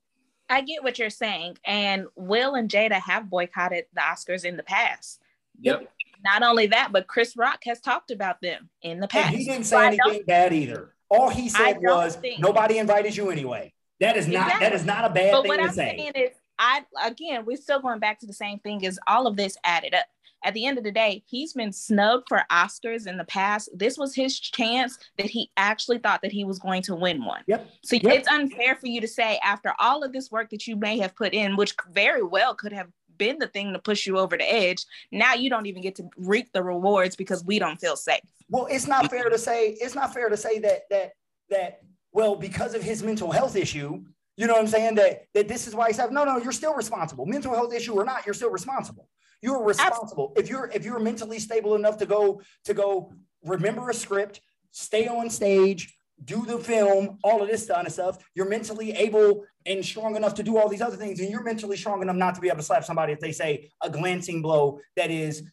I 0.49 0.61
get 0.61 0.83
what 0.83 0.99
you're 0.99 1.09
saying. 1.09 1.57
And 1.65 2.07
Will 2.15 2.55
and 2.55 2.69
Jada 2.69 2.93
have 2.93 3.29
boycotted 3.29 3.85
the 3.93 4.01
Oscars 4.01 4.45
in 4.45 4.55
the 4.57 4.63
past. 4.63 5.19
Yep. 5.59 5.91
Not 6.23 6.43
only 6.43 6.67
that, 6.67 6.91
but 6.91 7.07
Chris 7.07 7.35
Rock 7.35 7.61
has 7.65 7.81
talked 7.81 8.11
about 8.11 8.41
them 8.41 8.69
in 8.81 8.99
the 8.99 9.07
past. 9.07 9.29
And 9.29 9.37
he 9.37 9.45
didn't 9.45 9.65
say 9.65 9.75
so 9.75 9.79
anything 9.81 10.23
bad 10.25 10.53
either. 10.53 10.93
All 11.09 11.29
he 11.29 11.49
said 11.49 11.77
was 11.81 12.15
think, 12.15 12.39
nobody 12.39 12.77
invited 12.77 13.15
you 13.15 13.29
anyway. 13.29 13.73
That 13.99 14.17
is 14.17 14.27
not 14.27 14.47
exactly. 14.47 14.65
that 14.65 14.75
is 14.75 14.85
not 14.85 15.05
a 15.05 15.09
bad 15.09 15.31
but 15.31 15.41
thing 15.43 15.49
what 15.49 15.57
to 15.57 15.63
I'm 15.63 15.71
say. 15.71 15.95
Saying 15.97 16.11
is, 16.15 16.31
I 16.57 16.83
again, 17.03 17.45
we're 17.45 17.57
still 17.57 17.79
going 17.79 17.99
back 17.99 18.19
to 18.19 18.25
the 18.25 18.33
same 18.33 18.59
thing. 18.59 18.83
Is 18.83 18.99
all 19.07 19.27
of 19.27 19.35
this 19.35 19.57
added 19.63 19.93
up? 19.93 20.05
At 20.43 20.53
the 20.53 20.65
end 20.65 20.77
of 20.77 20.83
the 20.83 20.91
day, 20.91 21.23
he's 21.25 21.53
been 21.53 21.71
snubbed 21.71 22.25
for 22.27 22.43
Oscars 22.51 23.07
in 23.07 23.17
the 23.17 23.23
past. 23.25 23.69
This 23.73 23.97
was 23.97 24.13
his 24.13 24.39
chance 24.39 24.97
that 25.17 25.29
he 25.29 25.49
actually 25.57 25.99
thought 25.99 26.21
that 26.21 26.31
he 26.31 26.43
was 26.43 26.59
going 26.59 26.81
to 26.83 26.95
win 26.95 27.23
one. 27.23 27.41
Yep. 27.47 27.69
So 27.83 27.95
yep. 27.95 28.13
it's 28.13 28.27
unfair 28.27 28.75
for 28.75 28.87
you 28.87 29.01
to 29.01 29.07
say 29.07 29.39
after 29.43 29.73
all 29.79 30.03
of 30.03 30.11
this 30.11 30.31
work 30.31 30.49
that 30.49 30.67
you 30.67 30.75
may 30.75 30.99
have 30.99 31.15
put 31.15 31.33
in, 31.33 31.55
which 31.55 31.75
very 31.91 32.23
well 32.23 32.55
could 32.55 32.73
have 32.73 32.87
been 33.17 33.39
the 33.39 33.47
thing 33.47 33.73
to 33.73 33.79
push 33.79 34.05
you 34.05 34.17
over 34.17 34.37
the 34.37 34.51
edge. 34.51 34.85
Now 35.11 35.33
you 35.33 35.49
don't 35.49 35.65
even 35.65 35.81
get 35.81 35.95
to 35.95 36.09
reap 36.17 36.51
the 36.51 36.63
rewards 36.63 37.15
because 37.15 37.43
we 37.43 37.59
don't 37.59 37.79
feel 37.79 37.95
safe. 37.95 38.21
Well, 38.49 38.67
it's 38.69 38.87
not 38.87 39.09
fair 39.09 39.29
to 39.29 39.37
say 39.37 39.69
it's 39.79 39.95
not 39.95 40.13
fair 40.13 40.29
to 40.29 40.37
say 40.37 40.59
that 40.59 40.89
that 40.89 41.13
that 41.49 41.81
well 42.11 42.35
because 42.35 42.73
of 42.73 42.83
his 42.83 43.03
mental 43.03 43.31
health 43.31 43.55
issue, 43.55 44.03
you 44.35 44.47
know 44.47 44.53
what 44.53 44.61
I'm 44.61 44.67
saying 44.67 44.95
that 44.95 45.25
that 45.33 45.47
this 45.47 45.67
is 45.67 45.75
why 45.75 45.87
he's 45.87 45.97
having 45.97 46.15
no 46.15 46.23
no 46.23 46.37
you're 46.37 46.51
still 46.51 46.73
responsible. 46.73 47.25
Mental 47.25 47.53
health 47.53 47.73
issue 47.73 47.93
or 47.93 48.03
not, 48.03 48.25
you're 48.25 48.33
still 48.33 48.51
responsible. 48.51 49.07
You're 49.43 49.61
responsible. 49.61 50.31
If 50.37 50.49
you're 50.49 50.71
if 50.73 50.85
you're 50.85 50.99
mentally 50.99 51.37
stable 51.37 51.75
enough 51.75 51.97
to 51.97 52.05
go 52.05 52.41
to 52.63 52.73
go 52.73 53.11
remember 53.43 53.89
a 53.89 53.93
script, 53.93 54.39
stay 54.71 55.05
on 55.09 55.29
stage, 55.29 55.97
do 56.23 56.45
the 56.45 56.57
film, 56.57 57.19
all 57.25 57.41
of 57.41 57.49
this 57.49 57.67
kind 57.67 57.85
of 57.85 57.91
stuff. 57.91 58.23
You're 58.35 58.47
mentally 58.47 58.93
able 58.93 59.43
and 59.65 59.83
strong 59.83 60.15
enough 60.15 60.33
to 60.35 60.43
do 60.43 60.57
all 60.57 60.69
these 60.69 60.81
other 60.81 60.95
things, 60.95 61.19
and 61.19 61.29
you're 61.29 61.43
mentally 61.43 61.75
strong 61.75 62.01
enough 62.01 62.15
not 62.15 62.35
to 62.35 62.41
be 62.41 62.47
able 62.47 62.57
to 62.57 62.63
slap 62.63 62.85
somebody 62.85 63.11
if 63.11 63.19
they 63.19 63.33
say 63.33 63.69
a 63.81 63.89
glancing 63.89 64.41
blow 64.41 64.79
that 64.95 65.11
is, 65.11 65.43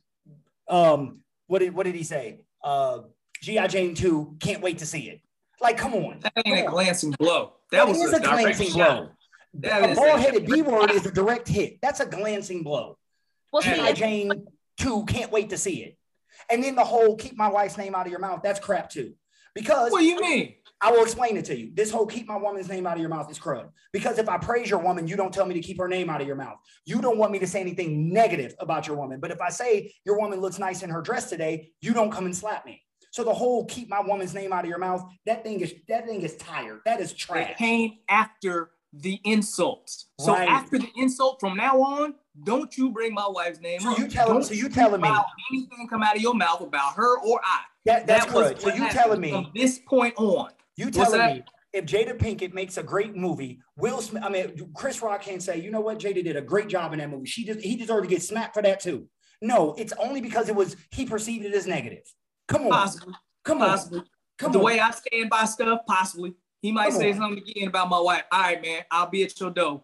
um, 0.69 1.21
what 1.49 1.59
did 1.59 1.75
what 1.75 1.83
did 1.83 1.97
he 1.97 2.05
say? 2.05 2.45
Uh, 2.63 3.01
GI 3.43 3.67
Jane 3.67 3.97
two, 3.97 4.37
can't 4.39 4.63
wait 4.63 4.79
to 4.79 4.87
see 4.87 5.11
it. 5.11 5.21
Like, 5.61 5.77
come 5.77 5.95
on, 5.95 6.21
that 6.21 6.33
ain't 6.47 6.61
a 6.61 6.67
on. 6.67 6.71
glancing 6.71 7.11
blow. 7.11 7.55
That, 7.73 7.87
that 7.87 7.89
was 7.89 8.13
a, 8.13 8.17
a 8.19 8.21
glancing 8.21 8.73
blow. 8.73 9.09
That 9.55 9.91
a 9.91 9.95
ball-headed 9.97 10.47
B 10.47 10.63
word 10.63 10.93
is 10.93 11.07
a 11.07 11.11
direct 11.11 11.49
hit. 11.49 11.81
That's 11.83 11.99
a 11.99 12.07
glancing 12.07 12.63
blow. 12.63 12.97
Well, 13.53 13.63
see, 13.63 13.93
Jane 13.93 14.47
two 14.77 15.05
can't 15.07 15.31
wait 15.31 15.51
to 15.51 15.59
see 15.59 15.83
it. 15.83 15.97
And 16.51 16.63
then 16.63 16.75
the 16.75 16.85
whole 16.85 17.17
keep 17.17 17.37
my 17.37 17.49
wife's 17.49 17.77
name 17.77 17.95
out 17.95 18.07
of 18.07 18.11
your 18.11 18.21
mouth, 18.21 18.41
that's 18.43 18.61
crap 18.61 18.91
too. 18.91 19.15
Because 19.55 19.91
what 19.91 20.01
do 20.01 20.07
you 20.07 20.21
mean? 20.21 20.55
I 20.81 20.91
will 20.93 21.03
explain 21.03 21.37
it 21.37 21.45
to 21.47 21.59
you. 21.59 21.71
This 21.75 21.91
whole 21.91 22.07
keep 22.07 22.27
my 22.27 22.37
woman's 22.37 22.69
name 22.69 22.87
out 22.87 22.95
of 22.95 23.01
your 23.01 23.11
mouth 23.11 23.31
is 23.31 23.39
crud. 23.39 23.69
Because 23.93 24.19
if 24.19 24.29
I 24.29 24.39
praise 24.39 24.71
your 24.71 24.79
woman, 24.79 25.07
you 25.07 25.17
don't 25.17 25.35
tell 25.35 25.45
me 25.45 25.55
to 25.55 25.61
keep 25.61 25.77
her 25.79 25.89
name 25.89 26.09
out 26.09 26.21
of 26.21 26.27
your 26.27 26.37
mouth. 26.37 26.57
You 26.87 27.03
don't 27.03 27.19
want 27.19 27.33
me 27.33 27.39
to 27.41 27.47
say 27.47 27.61
anything 27.61 28.13
negative 28.13 28.55
about 28.59 28.87
your 28.87 28.97
woman. 28.97 29.21
But 29.21 29.31
if 29.31 29.41
I 29.41 29.51
say 29.51 29.93
your 30.07 30.19
woman 30.19 30.41
looks 30.41 30.59
nice 30.59 30.83
in 30.83 30.89
her 30.89 31.03
dress 31.03 31.29
today, 31.29 31.73
you 31.83 31.93
don't 31.93 32.11
come 32.11 32.25
and 32.25 32.35
slap 32.35 32.65
me. 32.65 32.83
So 33.11 33.25
the 33.25 33.35
whole 33.35 33.67
keep 33.67 33.89
my 33.89 34.01
woman's 34.01 34.35
name 34.35 34.53
out 34.53 34.65
of 34.65 34.71
your 34.71 34.79
mouth, 34.79 35.05
that 35.27 35.43
thing 35.43 35.61
is 35.61 35.75
that 35.89 36.07
thing 36.07 36.23
is 36.23 36.37
tired. 36.37 36.81
That 36.87 37.01
is 37.01 37.13
trash. 37.13 37.51
It 37.51 37.57
came 37.59 37.99
after 38.09 38.71
the 38.93 39.21
insults. 39.25 40.07
So 40.19 40.33
right. 40.33 40.49
after 40.49 40.79
the 40.79 40.91
insult, 40.97 41.41
from 41.41 41.57
now 41.57 41.83
on, 41.83 42.15
don't 42.45 42.77
you 42.77 42.91
bring 42.91 43.15
my 43.15 43.27
wife's 43.29 43.61
name 43.61 43.81
so 43.81 43.93
up. 43.93 43.99
You 43.99 44.09
tell 44.09 44.43
so 44.43 44.55
you 44.55 44.69
telling 44.69 45.01
me 45.01 45.11
anything 45.51 45.89
come 45.89 46.03
out 46.03 46.17
of 46.17 46.23
your 46.23 46.35
mouth 46.35 46.61
about 46.61 46.95
her 46.95 47.19
or 47.21 47.41
I. 47.45 47.61
That, 47.87 48.07
that's 48.07 48.27
that 48.27 48.33
good. 48.33 48.61
So 48.61 48.73
you 48.73 48.89
telling 48.91 49.21
me 49.21 49.31
from 49.31 49.51
this 49.55 49.79
point 49.79 50.15
on. 50.17 50.51
You 50.77 50.91
telling 50.91 51.21
me 51.21 51.45
if 51.73 51.85
Jada 51.87 52.17
Pinkett 52.17 52.53
makes 52.53 52.77
a 52.79 52.83
great 52.83 53.15
movie, 53.15 53.61
Will 53.77 54.01
Smith, 54.01 54.23
I 54.25 54.29
mean, 54.29 54.71
Chris 54.75 55.03
Rock 55.03 55.23
can 55.23 55.41
say, 55.41 55.61
you 55.61 55.71
know 55.71 55.81
what, 55.81 55.99
Jada 55.99 56.23
did 56.23 56.37
a 56.37 56.41
great 56.41 56.69
job 56.69 56.93
in 56.93 56.99
that 56.99 57.11
movie. 57.11 57.27
She 57.27 57.45
just 57.45 57.61
he 57.61 57.77
deserved 57.77 58.05
to 58.05 58.11
get 58.15 58.23
smacked 58.23 58.55
for 58.55 58.63
that 58.63 58.81
too. 58.81 59.09
No, 59.43 59.75
it's 59.79 59.93
only 59.95 60.21
because 60.21 60.49
it 60.49 60.55
was 60.55 60.77
he 60.91 61.07
perceived 61.07 61.45
it 61.45 61.55
as 61.55 61.67
negative. 61.67 62.03
Come 62.49 62.65
on, 62.65 62.71
possibly, 62.71 63.15
come 63.45 63.59
possibly. 63.59 64.01
on, 64.01 64.07
come 64.39 64.53
the 64.53 64.59
on. 64.59 64.65
way 64.65 64.81
I 64.81 64.91
stand 64.91 65.31
by 65.31 65.45
stuff, 65.45 65.81
possibly 65.87 66.35
he 66.63 66.73
might 66.73 66.91
come 66.91 67.01
say 67.01 67.13
on. 67.13 67.19
something 67.19 67.45
again 67.49 67.69
about 67.69 67.89
my 67.89 68.01
wife. 68.01 68.25
All 68.31 68.41
right, 68.41 68.61
man, 68.61 68.83
I'll 68.91 69.09
be 69.09 69.23
at 69.23 69.39
your 69.41 69.51
door. 69.51 69.83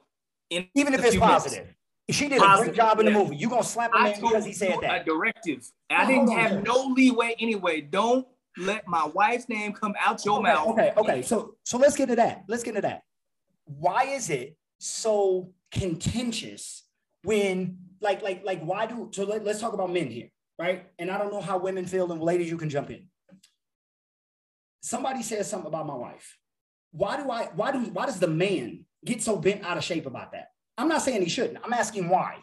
Even 0.51 0.95
if 0.95 1.05
it's 1.05 1.17
positive. 1.17 1.59
Minutes. 1.61 1.77
She 2.09 2.29
did 2.29 2.41
a 2.41 2.57
great 2.59 2.75
job 2.75 3.01
in 3.01 3.07
the 3.07 3.13
movie. 3.13 3.37
You 3.37 3.49
gonna 3.49 3.65
slap 3.65 3.91
a 3.95 3.99
man 3.99 4.21
because 4.21 4.45
he 4.45 4.53
said 4.53 4.77
that? 4.83 5.03
A 5.03 5.05
directive. 5.05 5.69
I 5.91 6.07
didn't 6.07 6.31
have 6.31 6.63
no 6.63 6.87
leeway 6.87 7.35
anyway. 7.41 7.81
Don't 7.81 8.27
let 8.59 8.87
my 8.87 9.05
wife's 9.07 9.49
name 9.49 9.73
come 9.73 9.95
out 9.99 10.25
your 10.25 10.39
okay, 10.39 10.43
mouth. 10.43 10.69
Okay, 10.69 10.93
okay. 10.97 11.23
So 11.23 11.57
so 11.65 11.79
let's 11.79 11.97
get 11.97 12.09
to 12.09 12.17
that. 12.17 12.45
Let's 12.47 12.63
get 12.63 12.77
to 12.77 12.81
that. 12.83 13.03
Why 13.65 14.05
is 14.05 14.31
it 14.31 14.57
so 14.79 15.53
contentious 15.73 16.85
when 17.25 17.79
like 18.01 18.23
like 18.23 18.45
like 18.45 18.63
why 18.63 18.87
do 18.87 19.11
so 19.13 19.25
let, 19.25 19.45
let's 19.45 19.61
talk 19.61 19.73
about 19.73 19.93
men 19.93 20.09
here, 20.09 20.31
right? 20.61 20.87
And 21.01 21.11
I 21.11 21.19
don't 21.19 21.33
know 21.33 21.41
how 21.41 21.59
women 21.59 21.87
feel, 21.87 22.11
and 22.13 22.23
ladies, 22.23 22.49
you 22.49 22.57
can 22.57 22.71
jump 22.71 22.91
in. 22.91 23.09
Somebody 24.81 25.25
says 25.25 25.51
something 25.51 25.67
about 25.67 25.89
my 25.89 25.97
wife. 25.97 26.39
Why 26.93 27.17
do 27.17 27.29
I 27.31 27.47
why 27.47 27.73
do 27.73 27.81
why 27.81 28.07
does 28.07 28.21
the 28.21 28.29
man 28.29 28.85
get 29.05 29.25
so 29.25 29.37
bent 29.37 29.65
out 29.65 29.77
of 29.77 29.83
shape 29.83 30.07
about 30.07 30.31
that? 30.33 30.51
I'm 30.79 30.89
not 30.89 31.03
saying 31.03 31.23
he 31.23 31.29
shouldn't. 31.29 31.59
I'm 31.65 31.73
asking 31.73 32.09
why. 32.09 32.39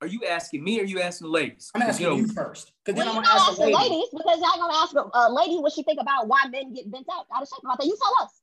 Are 0.00 0.06
you 0.06 0.24
asking 0.24 0.62
me 0.62 0.78
or 0.78 0.84
are 0.84 0.86
you 0.86 1.00
asking 1.00 1.26
the 1.26 1.32
ladies? 1.32 1.70
I'm 1.74 1.82
asking 1.82 2.06
you, 2.06 2.12
know, 2.12 2.18
you 2.18 2.28
first. 2.28 2.72
Because 2.84 2.98
well, 2.98 3.06
then 3.06 3.16
I'm 3.16 3.22
gonna 3.24 3.40
ask 3.40 3.56
the 3.56 3.64
ladies. 3.64 3.78
ladies 3.78 4.08
because 4.12 4.38
y'all 4.38 4.60
gonna 4.60 4.76
ask 4.76 4.94
a 4.94 5.18
uh, 5.18 5.28
lady 5.30 5.56
what 5.56 5.72
she 5.72 5.82
think 5.82 6.00
about 6.00 6.28
why 6.28 6.44
men 6.50 6.72
get 6.72 6.90
bent 6.90 7.06
out, 7.12 7.26
out 7.34 7.42
of 7.42 7.48
shape 7.48 7.64
about 7.64 7.78
that. 7.78 7.86
You 7.86 7.96
tell 8.00 8.24
us. 8.24 8.40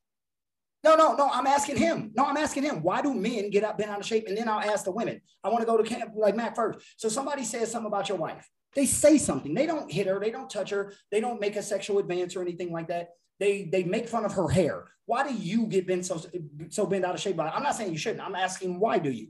No, 0.83 0.95
no, 0.95 1.15
no. 1.15 1.29
I'm 1.31 1.47
asking 1.47 1.77
him. 1.77 2.11
No, 2.15 2.25
I'm 2.25 2.37
asking 2.37 2.63
him. 2.63 2.83
Why 2.83 3.01
do 3.01 3.13
men 3.13 3.49
get 3.49 3.63
up 3.63 3.77
bent 3.77 3.89
out 3.89 3.99
of 3.99 4.05
shape? 4.05 4.27
And 4.27 4.37
then 4.37 4.49
I'll 4.49 4.59
ask 4.59 4.83
the 4.83 4.91
women. 4.91 5.21
I 5.43 5.49
want 5.49 5.61
to 5.61 5.65
go 5.65 5.77
to 5.77 5.83
camp 5.83 6.11
like 6.15 6.35
Matt 6.35 6.55
first. 6.55 6.79
So 6.97 7.07
somebody 7.07 7.43
says 7.43 7.71
something 7.71 7.87
about 7.87 8.09
your 8.09 8.17
wife. 8.17 8.47
They 8.75 8.85
say 8.85 9.17
something. 9.17 9.53
They 9.53 9.65
don't 9.65 9.89
hit 9.89 10.07
her. 10.07 10.19
They 10.19 10.31
don't 10.31 10.49
touch 10.49 10.71
her. 10.71 10.93
They 11.09 11.21
don't 11.21 11.39
make 11.39 11.55
a 11.55 11.63
sexual 11.63 11.99
advance 11.99 12.35
or 12.35 12.41
anything 12.41 12.71
like 12.71 12.89
that. 12.89 13.11
They 13.39 13.63
they 13.63 13.83
make 13.83 14.07
fun 14.07 14.25
of 14.25 14.33
her 14.33 14.47
hair. 14.47 14.85
Why 15.05 15.27
do 15.27 15.33
you 15.33 15.67
get 15.67 15.87
bent 15.87 16.05
so 16.05 16.21
so 16.69 16.85
bent 16.85 17.05
out 17.05 17.15
of 17.15 17.21
shape? 17.21 17.39
I'm 17.39 17.63
not 17.63 17.75
saying 17.75 17.91
you 17.91 17.97
shouldn't. 17.97 18.21
I'm 18.21 18.35
asking 18.35 18.79
why 18.79 18.97
do 18.97 19.11
you? 19.11 19.27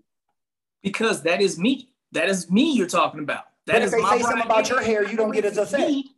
Because 0.82 1.24
that 1.24 1.42
is 1.42 1.58
me. 1.58 1.90
That 2.12 2.30
is 2.30 2.50
me 2.50 2.74
you're 2.74 2.88
talking 2.88 3.22
about. 3.22 3.46
That 3.66 3.74
but 3.74 3.82
if 3.82 3.92
they 3.92 4.02
say 4.02 4.22
something 4.22 4.46
about 4.46 4.70
your 4.70 4.82
hair, 4.82 5.10
you 5.10 5.18
don't 5.18 5.32
get 5.32 5.46
as 5.46 5.58
upset. 5.58 5.88
Me. 5.88 6.12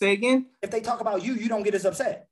Say 0.00 0.12
again. 0.12 0.46
If 0.62 0.70
they 0.70 0.80
talk 0.80 1.00
about 1.00 1.24
you, 1.24 1.34
you 1.34 1.48
don't 1.48 1.62
get 1.62 1.74
as 1.74 1.84
upset. 1.84 2.28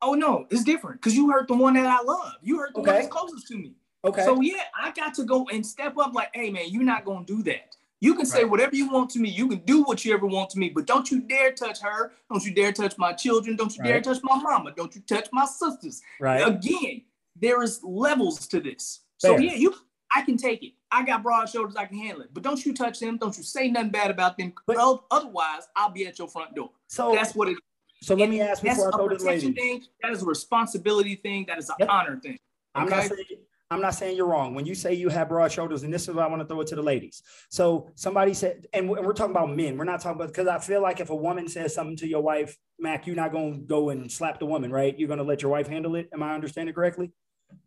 Oh 0.00 0.14
no, 0.14 0.46
it's 0.50 0.64
different 0.64 1.00
because 1.00 1.14
you 1.16 1.30
hurt 1.30 1.48
the 1.48 1.54
one 1.54 1.74
that 1.74 1.86
I 1.86 2.02
love. 2.02 2.34
You 2.42 2.58
hurt 2.58 2.74
the 2.74 2.80
okay. 2.80 2.90
one 2.90 3.00
that's 3.00 3.12
closest 3.12 3.46
to 3.48 3.56
me. 3.56 3.74
Okay. 4.04 4.24
So 4.24 4.40
yeah, 4.40 4.62
I 4.78 4.90
got 4.92 5.14
to 5.14 5.24
go 5.24 5.46
and 5.52 5.64
step 5.64 5.96
up. 5.98 6.12
Like, 6.12 6.30
hey 6.34 6.50
man, 6.50 6.64
you're 6.68 6.82
not 6.82 7.04
gonna 7.04 7.24
do 7.24 7.42
that. 7.44 7.76
You 8.02 8.16
can 8.16 8.26
say 8.26 8.42
whatever 8.42 8.74
you 8.74 8.90
want 8.90 9.10
to 9.10 9.20
me. 9.20 9.28
You 9.28 9.46
can 9.46 9.60
do 9.60 9.84
what 9.84 10.04
you 10.04 10.12
ever 10.12 10.26
want 10.26 10.50
to 10.50 10.58
me, 10.58 10.70
but 10.70 10.86
don't 10.86 11.08
you 11.08 11.20
dare 11.20 11.52
touch 11.52 11.78
her. 11.82 12.10
Don't 12.28 12.44
you 12.44 12.52
dare 12.52 12.72
touch 12.72 12.98
my 12.98 13.12
children. 13.12 13.54
Don't 13.54 13.76
you 13.76 13.82
right. 13.82 13.90
dare 13.90 14.00
touch 14.00 14.18
my 14.24 14.36
mama. 14.42 14.72
Don't 14.76 14.92
you 14.96 15.02
touch 15.02 15.28
my 15.32 15.44
sisters. 15.44 16.02
Right. 16.18 16.44
Again, 16.44 17.02
there 17.40 17.62
is 17.62 17.80
levels 17.84 18.48
to 18.48 18.58
this. 18.58 19.02
So 19.18 19.38
yeah, 19.38 19.54
you 19.54 19.72
I 20.12 20.22
can 20.22 20.36
take 20.36 20.64
it. 20.64 20.72
I 20.90 21.04
got 21.04 21.22
broad 21.22 21.48
shoulders. 21.48 21.76
I 21.76 21.86
can 21.86 21.96
handle 21.96 22.22
it. 22.22 22.30
But 22.34 22.42
don't 22.42 22.66
you 22.66 22.74
touch 22.74 22.98
them. 22.98 23.18
Don't 23.18 23.36
you 23.36 23.44
say 23.44 23.68
nothing 23.68 23.90
bad 23.90 24.10
about 24.10 24.36
them. 24.36 24.52
But 24.66 24.78
otherwise, 25.12 25.68
I'll 25.76 25.92
be 25.92 26.04
at 26.08 26.18
your 26.18 26.26
front 26.26 26.56
door. 26.56 26.70
So 26.88 27.14
that's 27.14 27.36
what 27.36 27.48
it 27.50 27.52
is. 27.52 27.58
So 28.02 28.16
let 28.16 28.28
me 28.28 28.40
ask 28.40 28.64
before 28.64 28.92
I 28.92 28.98
go 28.98 29.06
to 29.06 29.16
the 29.16 29.24
lady. 29.24 29.52
Thing, 29.52 29.84
that 30.02 30.10
is 30.10 30.22
a 30.22 30.26
responsibility 30.26 31.14
thing. 31.14 31.44
That 31.46 31.58
is 31.58 31.68
an 31.68 31.76
yep. 31.78 31.88
honor 31.88 32.18
thing. 32.18 32.36
I'm 32.74 32.88
not 32.88 33.04
saying 33.04 33.38
I'm 33.72 33.80
not 33.80 33.94
saying 33.94 34.16
you're 34.16 34.26
wrong. 34.26 34.54
When 34.54 34.66
you 34.66 34.74
say 34.74 34.94
you 34.94 35.08
have 35.08 35.28
broad 35.28 35.50
shoulders, 35.50 35.82
and 35.82 35.92
this 35.92 36.02
is 36.02 36.14
what 36.14 36.24
I 36.24 36.28
want 36.28 36.42
to 36.42 36.46
throw 36.46 36.60
it 36.60 36.66
to 36.68 36.76
the 36.76 36.82
ladies. 36.82 37.22
So 37.50 37.90
somebody 37.94 38.34
said, 38.34 38.66
and 38.72 38.88
we're 38.88 39.12
talking 39.12 39.34
about 39.34 39.54
men. 39.54 39.76
We're 39.76 39.84
not 39.84 40.00
talking 40.00 40.20
about 40.20 40.28
because 40.28 40.48
I 40.48 40.58
feel 40.58 40.82
like 40.82 41.00
if 41.00 41.10
a 41.10 41.16
woman 41.16 41.48
says 41.48 41.74
something 41.74 41.96
to 41.96 42.06
your 42.06 42.22
wife, 42.22 42.56
Mac, 42.78 43.06
you're 43.06 43.16
not 43.16 43.32
going 43.32 43.54
to 43.54 43.60
go 43.60 43.90
and 43.90 44.10
slap 44.10 44.38
the 44.38 44.46
woman, 44.46 44.70
right? 44.70 44.98
You're 44.98 45.08
going 45.08 45.18
to 45.18 45.24
let 45.24 45.42
your 45.42 45.50
wife 45.50 45.68
handle 45.68 45.94
it. 45.96 46.08
Am 46.12 46.22
I 46.22 46.34
understanding 46.34 46.74
correctly? 46.74 47.12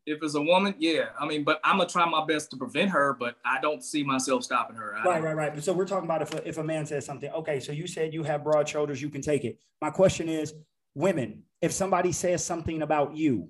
If 0.06 0.22
it's 0.22 0.36
a 0.36 0.42
woman, 0.42 0.76
yeah. 0.78 1.10
I 1.20 1.26
mean, 1.26 1.44
but 1.44 1.60
I'm 1.64 1.78
gonna 1.78 1.90
try 1.90 2.08
my 2.10 2.26
best 2.26 2.52
to 2.52 2.58
prevent 2.58 2.90
her, 2.92 3.14
but 3.14 3.36
I 3.46 3.60
don't 3.62 3.84
see 3.84 4.04
myself 4.04 4.44
stopping 4.44 4.76
her. 4.76 4.96
Right, 5.06 5.22
right, 5.22 5.36
right. 5.36 5.64
So 5.64 5.74
we're 5.74 5.86
talking 5.86 6.06
about 6.06 6.22
if 6.22 6.34
a, 6.34 6.48
if 6.48 6.58
a 6.58 6.64
man 6.64 6.86
says 6.86 7.06
something. 7.06 7.30
Okay, 7.32 7.60
so 7.60 7.72
you 7.72 7.88
said 7.88 8.14
you 8.14 8.24
have 8.24 8.44
broad 8.44 8.68
shoulders, 8.68 9.02
you 9.02 9.10
can 9.10 9.22
take 9.22 9.46
it. 9.46 9.60
My 9.82 9.90
question 9.90 10.30
is, 10.30 10.54
women, 10.96 11.44
if 11.62 11.72
somebody 11.72 12.12
says 12.12 12.44
something 12.44 12.82
about 12.82 13.16
you, 13.16 13.50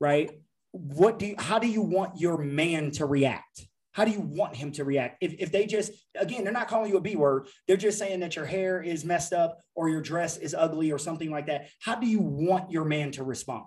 right? 0.00 0.30
What 0.72 1.18
do 1.18 1.26
you, 1.26 1.34
how 1.38 1.58
do 1.58 1.66
you 1.66 1.82
want 1.82 2.20
your 2.20 2.38
man 2.38 2.90
to 2.92 3.06
react? 3.06 3.66
How 3.92 4.04
do 4.04 4.12
you 4.12 4.20
want 4.20 4.54
him 4.54 4.70
to 4.72 4.84
react? 4.84 5.18
If, 5.20 5.34
if 5.38 5.50
they 5.50 5.66
just, 5.66 5.92
again, 6.14 6.44
they're 6.44 6.52
not 6.52 6.68
calling 6.68 6.90
you 6.90 6.98
a 6.98 7.00
B 7.00 7.16
word, 7.16 7.48
they're 7.66 7.76
just 7.76 7.98
saying 7.98 8.20
that 8.20 8.36
your 8.36 8.44
hair 8.44 8.80
is 8.80 9.04
messed 9.04 9.32
up 9.32 9.58
or 9.74 9.88
your 9.88 10.00
dress 10.00 10.36
is 10.36 10.54
ugly 10.54 10.92
or 10.92 10.98
something 10.98 11.30
like 11.30 11.46
that. 11.46 11.68
How 11.80 11.96
do 11.96 12.06
you 12.06 12.20
want 12.20 12.70
your 12.70 12.84
man 12.84 13.10
to 13.12 13.24
respond? 13.24 13.64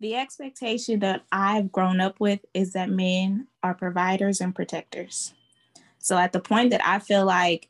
The 0.00 0.16
expectation 0.16 1.00
that 1.00 1.22
I've 1.30 1.70
grown 1.70 2.00
up 2.00 2.18
with 2.18 2.40
is 2.54 2.72
that 2.72 2.88
men 2.88 3.46
are 3.62 3.74
providers 3.74 4.40
and 4.40 4.54
protectors. 4.54 5.34
So 5.98 6.16
at 6.16 6.32
the 6.32 6.40
point 6.40 6.70
that 6.70 6.80
I 6.84 6.98
feel 6.98 7.26
like 7.26 7.68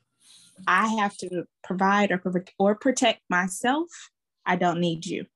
I 0.67 0.87
have 1.01 1.17
to 1.19 1.45
provide 1.65 2.13
or, 2.13 2.23
or 2.59 2.77
protect 2.77 3.23
myself, 3.29 3.89
I 4.47 4.57
don't 4.57 4.81
need 4.81 5.05
you. 5.05 5.27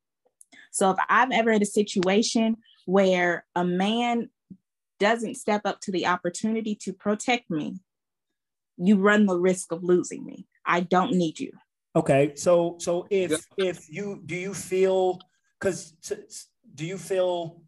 So 0.75 0.91
if 0.91 0.97
I'm 1.09 1.31
ever 1.31 1.53
in 1.53 1.62
a 1.62 1.66
situation 1.66 2.57
where 2.85 3.47
a 3.55 3.64
man 3.64 4.29
doesn't 4.99 5.37
step 5.37 5.62
up 5.64 5.81
to 5.83 5.93
the 5.93 6.07
opportunity 6.07 6.75
to 6.83 6.93
protect 6.93 7.49
me, 7.49 7.79
you 8.77 8.97
run 8.97 9.27
the 9.27 9.39
risk 9.39 9.70
of 9.70 9.85
losing 9.85 10.27
me. 10.27 10.49
I 10.66 10.81
don't 10.81 11.12
need 11.12 11.39
you. 11.39 11.53
Okay. 11.95 12.33
So 12.35 12.75
so 12.81 13.07
if 13.09 13.47
if 13.57 13.89
you 13.89 14.20
do 14.27 14.35
you 14.35 14.53
feel 14.53 15.20
because 15.61 15.95
do 16.75 16.85
you 16.85 16.99
feel 16.99 17.62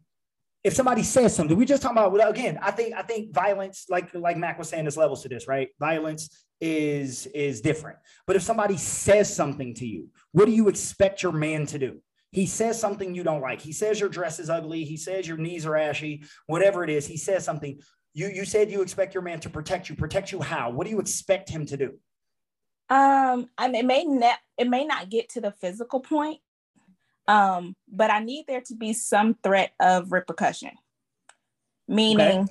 if 0.65 0.73
somebody 0.73 1.03
says 1.03 1.33
something, 1.33 1.55
we 1.55 1.63
just 1.63 1.81
talking 1.81 1.97
about 1.97 2.29
again. 2.29 2.59
I 2.61 2.71
think 2.71 2.93
I 2.93 3.03
think 3.03 3.33
violence, 3.33 3.85
like 3.89 4.13
like 4.13 4.35
Mac 4.35 4.59
was 4.59 4.67
saying, 4.67 4.83
there's 4.83 4.97
levels 4.97 5.23
to 5.23 5.29
this, 5.29 5.47
right? 5.47 5.69
Violence 5.79 6.45
is 6.59 7.25
is 7.27 7.61
different. 7.61 7.99
But 8.25 8.35
if 8.35 8.41
somebody 8.41 8.75
says 8.75 9.33
something 9.33 9.73
to 9.75 9.87
you, 9.87 10.09
what 10.33 10.43
do 10.45 10.51
you 10.51 10.67
expect 10.67 11.23
your 11.23 11.31
man 11.31 11.67
to 11.67 11.79
do? 11.79 12.01
He 12.37 12.45
says 12.45 12.79
something 12.79 13.15
you 13.15 13.23
don't 13.23 13.41
like. 13.41 13.59
He 13.59 13.71
says 13.71 13.99
your 13.99 14.09
dress 14.09 14.39
is 14.39 14.47
ugly. 14.47 14.83
He 14.83 14.95
says 14.95 15.27
your 15.27 15.37
knees 15.37 15.65
are 15.65 15.75
ashy, 15.75 16.23
whatever 16.45 16.83
it 16.83 16.89
is. 16.91 17.07
He 17.07 17.17
says 17.17 17.43
something. 17.43 17.79
You, 18.13 18.27
you 18.27 18.45
said 18.45 18.69
you 18.69 18.83
expect 18.83 19.15
your 19.15 19.23
man 19.23 19.39
to 19.39 19.49
protect 19.49 19.89
you. 19.89 19.95
Protect 19.95 20.31
you 20.31 20.39
how? 20.39 20.69
What 20.69 20.85
do 20.85 20.91
you 20.91 20.99
expect 20.99 21.49
him 21.49 21.65
to 21.65 21.75
do? 21.75 21.85
Um, 22.91 23.49
I 23.57 23.69
mean, 23.69 23.75
it 23.77 23.85
may 23.87 24.03
not 24.03 24.37
it 24.55 24.69
may 24.69 24.85
not 24.85 25.09
get 25.09 25.29
to 25.29 25.41
the 25.41 25.49
physical 25.49 25.99
point, 25.99 26.37
um, 27.27 27.75
but 27.91 28.11
I 28.11 28.19
need 28.19 28.45
there 28.47 28.61
to 28.67 28.75
be 28.75 28.93
some 28.93 29.35
threat 29.41 29.71
of 29.79 30.11
repercussion. 30.11 30.73
Meaning, 31.87 32.49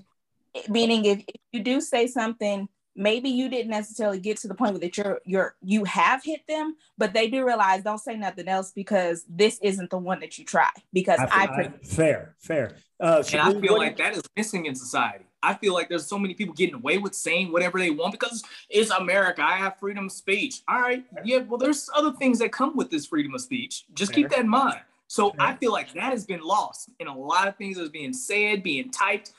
okay. 0.57 0.67
meaning 0.69 1.05
if, 1.05 1.21
if 1.29 1.41
you 1.53 1.63
do 1.63 1.81
say 1.81 2.09
something 2.09 2.69
maybe 2.97 3.29
you 3.29 3.49
didn't 3.49 3.71
necessarily 3.71 4.19
get 4.19 4.39
to 4.39 4.49
the 4.49 4.55
point 4.55 4.81
that 4.81 4.97
you're 4.97 5.21
you're 5.25 5.55
you 5.63 5.85
have 5.85 6.25
hit 6.25 6.41
them 6.49 6.75
but 6.97 7.13
they 7.13 7.29
do 7.29 7.47
realize 7.47 7.83
don't 7.83 7.99
say 7.99 8.17
nothing 8.17 8.49
else 8.49 8.73
because 8.73 9.25
this 9.29 9.59
isn't 9.63 9.91
the 9.91 9.99
one 9.99 10.19
that 10.21 10.39
you 10.39 10.45
try 10.45 10.71
because 10.93 11.21
i, 11.21 11.27
I, 11.31 11.61
I 11.61 11.73
fair 11.85 12.35
fair. 12.39 12.77
Uh, 12.99 13.23
and 13.33 13.41
i 13.41 13.61
feel 13.61 13.77
like 13.77 13.97
that 13.99 14.17
is 14.17 14.23
missing 14.37 14.67
in 14.67 14.75
society. 14.75 15.25
I 15.43 15.55
feel 15.55 15.75
like 15.75 15.89
there's 15.89 16.07
so 16.07 16.19
many 16.19 16.35
people 16.35 16.55
getting 16.55 16.75
away 16.75 16.99
with 16.99 17.15
saying 17.15 17.53
whatever 17.53 17.79
they 17.79 17.91
want 17.91 18.13
because 18.13 18.43
it's 18.71 18.91
america. 18.91 19.43
I 19.43 19.57
have 19.57 19.79
freedom 19.79 20.07
of 20.07 20.13
speech. 20.13 20.63
All 20.67 20.81
right. 20.81 21.05
Yeah 21.25 21.39
well 21.39 21.59
there's 21.59 21.91
other 21.95 22.13
things 22.13 22.39
that 22.39 22.53
come 22.53 22.75
with 22.77 22.91
this 22.91 23.07
freedom 23.07 23.35
of 23.35 23.41
speech. 23.43 23.85
Just 23.95 24.13
fair. 24.13 24.23
keep 24.23 24.31
that 24.31 24.41
in 24.41 24.49
mind. 24.49 24.81
So 25.09 25.31
fair. 25.31 25.47
i 25.47 25.55
feel 25.57 25.73
like 25.73 25.93
that 25.93 26.13
has 26.13 26.25
been 26.25 26.41
lost 26.41 26.91
in 26.99 27.07
a 27.07 27.17
lot 27.17 27.49
of 27.49 27.57
things 27.57 27.77
that's 27.77 27.91
being 27.91 28.15
said 28.15 28.63
being 28.63 28.91
typed 28.91 29.33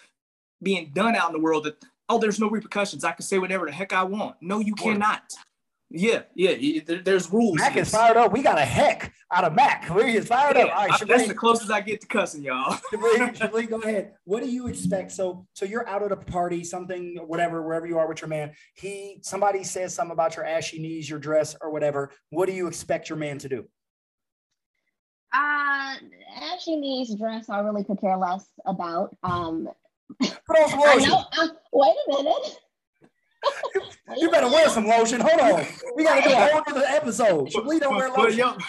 being 0.61 0.91
done 0.93 1.15
out 1.15 1.29
in 1.29 1.33
the 1.33 1.41
world 1.41 1.65
that 1.65 1.83
oh, 2.09 2.19
there's 2.19 2.39
no 2.39 2.49
repercussions. 2.49 3.03
I 3.03 3.11
can 3.11 3.23
say 3.23 3.39
whatever 3.39 3.65
the 3.65 3.71
heck 3.71 3.93
I 3.93 4.03
want. 4.03 4.35
No, 4.41 4.59
you 4.59 4.75
cannot. 4.75 5.33
Yeah, 5.89 6.23
yeah, 6.35 6.81
there's 6.85 7.31
rules. 7.31 7.55
Mac 7.55 7.77
is 7.77 7.89
fired 7.89 8.17
up. 8.17 8.33
We 8.33 8.41
got 8.41 8.57
a 8.57 8.65
heck 8.65 9.13
out 9.31 9.45
of 9.45 9.53
Mac. 9.53 9.89
We're 9.89 10.21
fired 10.21 10.57
yeah, 10.57 10.63
up. 10.63 10.77
All 10.77 10.87
right, 10.87 11.07
that's 11.07 11.27
the 11.29 11.33
closest 11.33 11.71
I 11.71 11.79
get 11.79 12.01
to 12.01 12.07
cussing, 12.07 12.43
y'all. 12.43 12.77
Chablis, 13.33 13.67
go 13.67 13.77
ahead. 13.77 14.11
What 14.25 14.43
do 14.43 14.49
you 14.49 14.67
expect? 14.67 15.13
So, 15.13 15.47
so 15.53 15.65
you're 15.65 15.87
out 15.87 16.03
at 16.03 16.11
a 16.11 16.17
party, 16.17 16.65
something, 16.65 17.17
whatever, 17.25 17.61
wherever 17.61 17.87
you 17.87 17.97
are 17.99 18.07
with 18.07 18.21
your 18.21 18.27
man. 18.27 18.51
He, 18.73 19.19
somebody 19.21 19.63
says 19.63 19.93
something 19.93 20.11
about 20.11 20.35
your 20.35 20.43
ashy 20.43 20.77
knees, 20.77 21.09
your 21.09 21.19
dress, 21.19 21.55
or 21.61 21.71
whatever. 21.71 22.11
What 22.31 22.47
do 22.47 22.51
you 22.53 22.67
expect 22.67 23.07
your 23.07 23.17
man 23.17 23.37
to 23.37 23.47
do? 23.47 23.65
Uh, 25.33 25.95
ashy 26.53 26.75
knees, 26.75 27.15
dress, 27.15 27.49
I 27.49 27.59
really 27.59 27.85
could 27.85 28.01
care 28.01 28.17
less 28.17 28.45
about. 28.65 29.15
Um, 29.23 29.69
Put 30.19 30.57
on 30.57 30.69
some 30.69 30.79
lotion. 30.79 31.11
Uh, 31.11 31.47
wait 31.73 31.95
a 32.07 32.23
minute. 32.23 32.59
you 34.17 34.31
better 34.31 34.47
wear 34.47 34.69
some 34.69 34.85
lotion. 34.85 35.21
Hold 35.21 35.39
on. 35.39 35.65
We 35.95 36.03
got 36.03 36.23
to 36.23 36.29
do 36.29 36.35
a 36.35 36.47
whole 36.47 36.63
other 36.67 36.85
episode. 36.87 37.51
We 37.65 37.79
don't 37.79 37.95
wear 37.95 38.09
lotion. 38.09 38.37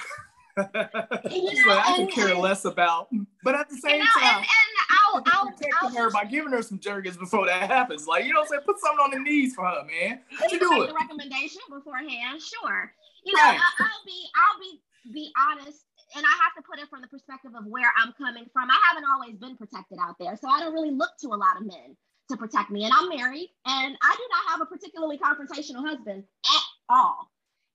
you 1.30 1.66
know, 1.66 1.78
I 1.78 1.94
can 1.96 2.08
care 2.08 2.34
less 2.34 2.64
about, 2.64 3.08
but 3.44 3.54
at 3.54 3.68
the 3.68 3.76
same 3.76 3.92
you 3.92 3.98
know, 3.98 4.10
time, 4.20 4.38
and, 4.38 4.44
and 4.44 4.48
I'll, 4.90 5.22
I'll, 5.26 5.46
protecting 5.52 5.70
I'll, 5.80 5.90
her 5.90 6.10
by 6.10 6.24
giving 6.24 6.50
her 6.50 6.62
some 6.62 6.80
Jergens 6.80 7.16
before 7.16 7.46
that 7.46 7.70
happens. 7.70 8.08
Like 8.08 8.24
you 8.24 8.32
know, 8.32 8.40
what 8.40 8.46
I'm 8.46 8.48
saying, 8.48 8.62
put 8.66 8.80
something 8.80 8.98
on 8.98 9.10
the 9.12 9.20
knees 9.20 9.54
for 9.54 9.64
her, 9.64 9.84
man. 9.84 10.20
What 10.40 10.50
you 10.50 10.58
do 10.58 10.82
it? 10.82 10.92
recommendation 10.92 11.60
beforehand, 11.70 12.42
sure. 12.42 12.92
You 13.24 13.34
know, 13.34 13.42
right. 13.42 13.60
I, 13.60 13.84
I'll 13.84 14.04
be, 14.04 14.26
I'll 14.34 14.60
be, 14.60 14.80
be 15.12 15.32
honest 15.38 15.84
and 16.16 16.24
I 16.24 16.34
have 16.42 16.54
to 16.56 16.62
put 16.68 16.78
it 16.78 16.88
from 16.88 17.02
the 17.02 17.08
perspective 17.08 17.52
of 17.56 17.66
where 17.66 17.92
I'm 17.96 18.12
coming 18.12 18.46
from. 18.52 18.70
I 18.70 18.78
haven't 18.88 19.08
always 19.08 19.36
been 19.36 19.56
protected 19.56 19.98
out 20.00 20.16
there. 20.18 20.36
So 20.36 20.48
I 20.48 20.60
don't 20.60 20.72
really 20.72 20.90
look 20.90 21.10
to 21.20 21.28
a 21.28 21.38
lot 21.38 21.56
of 21.56 21.66
men 21.66 21.96
to 22.30 22.36
protect 22.36 22.70
me. 22.70 22.84
And 22.84 22.92
I'm 22.94 23.08
married 23.08 23.50
and 23.66 23.96
I 24.02 24.16
do 24.16 24.22
not 24.30 24.52
have 24.52 24.60
a 24.60 24.66
particularly 24.66 25.18
confrontational 25.18 25.86
husband 25.86 26.24
at 26.44 26.62
all. 26.88 27.30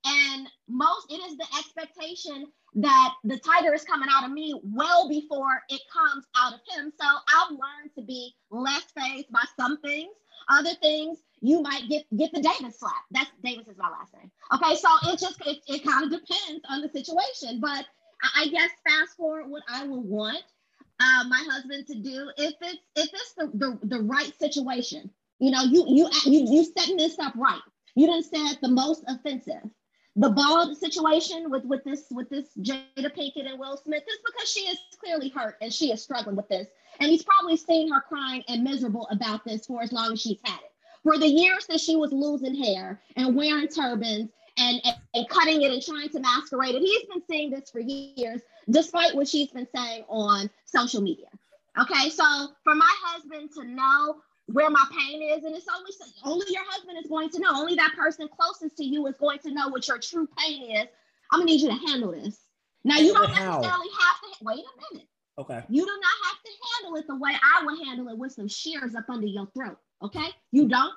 And 0.05 0.47
most, 0.67 1.11
it 1.11 1.21
is 1.29 1.37
the 1.37 1.47
expectation 1.57 2.47
that 2.75 3.13
the 3.23 3.37
tiger 3.37 3.73
is 3.73 3.83
coming 3.83 4.09
out 4.11 4.25
of 4.25 4.31
me 4.31 4.59
well 4.63 5.07
before 5.07 5.61
it 5.69 5.81
comes 5.91 6.25
out 6.35 6.53
of 6.53 6.59
him. 6.69 6.91
So 6.99 7.05
I've 7.07 7.51
learned 7.51 7.91
to 7.95 8.01
be 8.01 8.33
less 8.49 8.83
phased 8.97 9.31
by 9.31 9.43
some 9.59 9.79
things. 9.81 10.11
Other 10.49 10.73
things, 10.81 11.19
you 11.39 11.61
might 11.61 11.87
get 11.87 12.03
get 12.17 12.33
the 12.33 12.41
Davis 12.41 12.79
slap. 12.79 12.93
That's 13.11 13.31
Davis 13.43 13.67
is 13.67 13.77
my 13.77 13.89
last 13.89 14.13
name. 14.13 14.29
Okay, 14.53 14.75
so 14.75 14.89
it 15.11 15.19
just 15.19 15.39
it, 15.45 15.59
it 15.67 15.85
kind 15.85 16.03
of 16.03 16.09
depends 16.09 16.65
on 16.69 16.81
the 16.81 16.89
situation. 16.89 17.61
But 17.61 17.85
I 18.35 18.47
guess 18.47 18.69
fast 18.87 19.17
forward 19.17 19.49
what 19.49 19.63
I 19.67 19.85
would 19.85 20.03
want 20.03 20.43
uh, 20.99 21.23
my 21.27 21.43
husband 21.49 21.87
to 21.87 21.95
do 21.95 22.29
if 22.37 22.53
it's 22.61 22.79
if 22.95 23.09
it's 23.13 23.33
the, 23.37 23.51
the, 23.53 23.79
the 23.97 24.01
right 24.03 24.31
situation. 24.39 25.09
You 25.39 25.51
know, 25.51 25.63
you 25.63 25.85
you 25.87 26.09
you 26.25 26.45
you 26.49 26.63
setting 26.77 26.97
this 26.97 27.19
up 27.19 27.33
right. 27.35 27.61
You 27.95 28.07
didn't 28.07 28.25
set 28.25 28.61
the 28.61 28.69
most 28.69 29.03
offensive. 29.07 29.63
The 30.15 30.29
bald 30.29 30.77
situation 30.77 31.49
with 31.49 31.65
with 31.65 31.83
this 31.83 32.05
with 32.11 32.29
this 32.29 32.49
Jada 32.59 33.13
Pinkett 33.15 33.49
and 33.49 33.59
Will 33.59 33.77
Smith 33.77 34.03
is 34.07 34.19
because 34.25 34.49
she 34.49 34.61
is 34.61 34.77
clearly 34.99 35.29
hurt 35.29 35.57
and 35.61 35.73
she 35.73 35.91
is 35.91 36.03
struggling 36.03 36.35
with 36.35 36.47
this. 36.47 36.67
And 36.99 37.09
he's 37.09 37.23
probably 37.23 37.57
seen 37.57 37.91
her 37.91 38.01
crying 38.01 38.43
and 38.47 38.63
miserable 38.63 39.07
about 39.11 39.43
this 39.43 39.65
for 39.65 39.81
as 39.81 39.91
long 39.91 40.13
as 40.13 40.21
she's 40.21 40.39
had 40.43 40.59
it. 40.59 40.71
For 41.01 41.17
the 41.17 41.27
years 41.27 41.65
that 41.67 41.81
she 41.81 41.95
was 41.95 42.13
losing 42.13 42.55
hair 42.55 43.01
and 43.17 43.35
wearing 43.35 43.67
turbans 43.67 44.29
and, 44.57 44.81
and, 44.83 44.95
and 45.13 45.29
cutting 45.29 45.61
it 45.61 45.71
and 45.71 45.81
trying 45.81 46.09
to 46.09 46.19
masquerade 46.19 46.75
it. 46.75 46.81
He's 46.81 47.05
been 47.05 47.23
saying 47.29 47.51
this 47.51 47.69
for 47.69 47.79
years, 47.79 48.41
despite 48.69 49.15
what 49.15 49.27
she's 49.27 49.49
been 49.49 49.67
saying 49.75 50.03
on 50.07 50.49
social 50.65 51.01
media. 51.01 51.27
Okay, 51.79 52.09
so 52.09 52.23
for 52.63 52.75
my 52.75 52.93
husband 53.03 53.49
to 53.55 53.63
know 53.63 54.17
where 54.47 54.69
my 54.69 54.83
pain 54.91 55.23
is, 55.23 55.43
and 55.43 55.55
it's 55.55 55.65
only 55.73 55.91
only 56.23 56.45
your 56.49 56.63
husband 56.67 56.97
is 57.03 57.09
going 57.09 57.29
to 57.29 57.39
know. 57.39 57.49
Only 57.51 57.75
that 57.75 57.93
person 57.97 58.27
closest 58.27 58.77
to 58.77 58.83
you 58.83 59.07
is 59.07 59.17
going 59.17 59.39
to 59.39 59.51
know 59.51 59.69
what 59.69 59.87
your 59.87 59.97
true 59.97 60.27
pain 60.37 60.75
is. 60.75 60.87
I'm 61.31 61.39
gonna 61.39 61.45
need 61.45 61.61
you 61.61 61.69
to 61.69 61.87
handle 61.87 62.11
this. 62.11 62.37
Now 62.83 62.97
you 62.97 63.13
don't 63.13 63.29
necessarily 63.29 63.63
have 63.63 64.21
to 64.21 64.43
wait 64.43 64.59
a 64.59 64.93
minute. 64.93 65.07
Okay. 65.39 65.63
You 65.67 65.81
do 65.81 65.91
not 65.91 66.27
have 66.27 66.43
to 66.43 66.51
handle 66.75 66.99
it 66.99 67.07
the 67.07 67.15
way 67.15 67.31
I 67.31 67.65
would 67.65 67.87
handle 67.87 68.09
it 68.09 68.17
with 68.17 68.33
some 68.33 68.47
shears 68.47 68.93
up 68.93 69.09
under 69.09 69.25
your 69.25 69.47
throat. 69.47 69.77
Okay. 70.03 70.27
You 70.51 70.67
don't. 70.67 70.93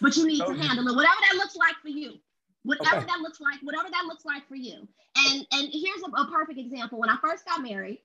But 0.00 0.16
you 0.16 0.26
need 0.26 0.40
to 0.40 0.52
handle 0.52 0.86
it, 0.88 0.94
whatever 0.94 1.16
that 1.30 1.36
looks 1.36 1.56
like 1.56 1.76
for 1.80 1.88
you 1.88 2.18
whatever 2.62 2.96
okay. 2.96 3.06
that 3.06 3.20
looks 3.20 3.40
like 3.40 3.58
whatever 3.62 3.88
that 3.90 4.04
looks 4.06 4.24
like 4.24 4.46
for 4.48 4.54
you 4.54 4.86
and 5.16 5.46
and 5.52 5.68
here's 5.72 6.02
a, 6.02 6.20
a, 6.20 6.30
perfect 6.30 6.58
example 6.58 6.98
when 6.98 7.08
i 7.08 7.16
first 7.22 7.44
got 7.46 7.62
married 7.62 8.00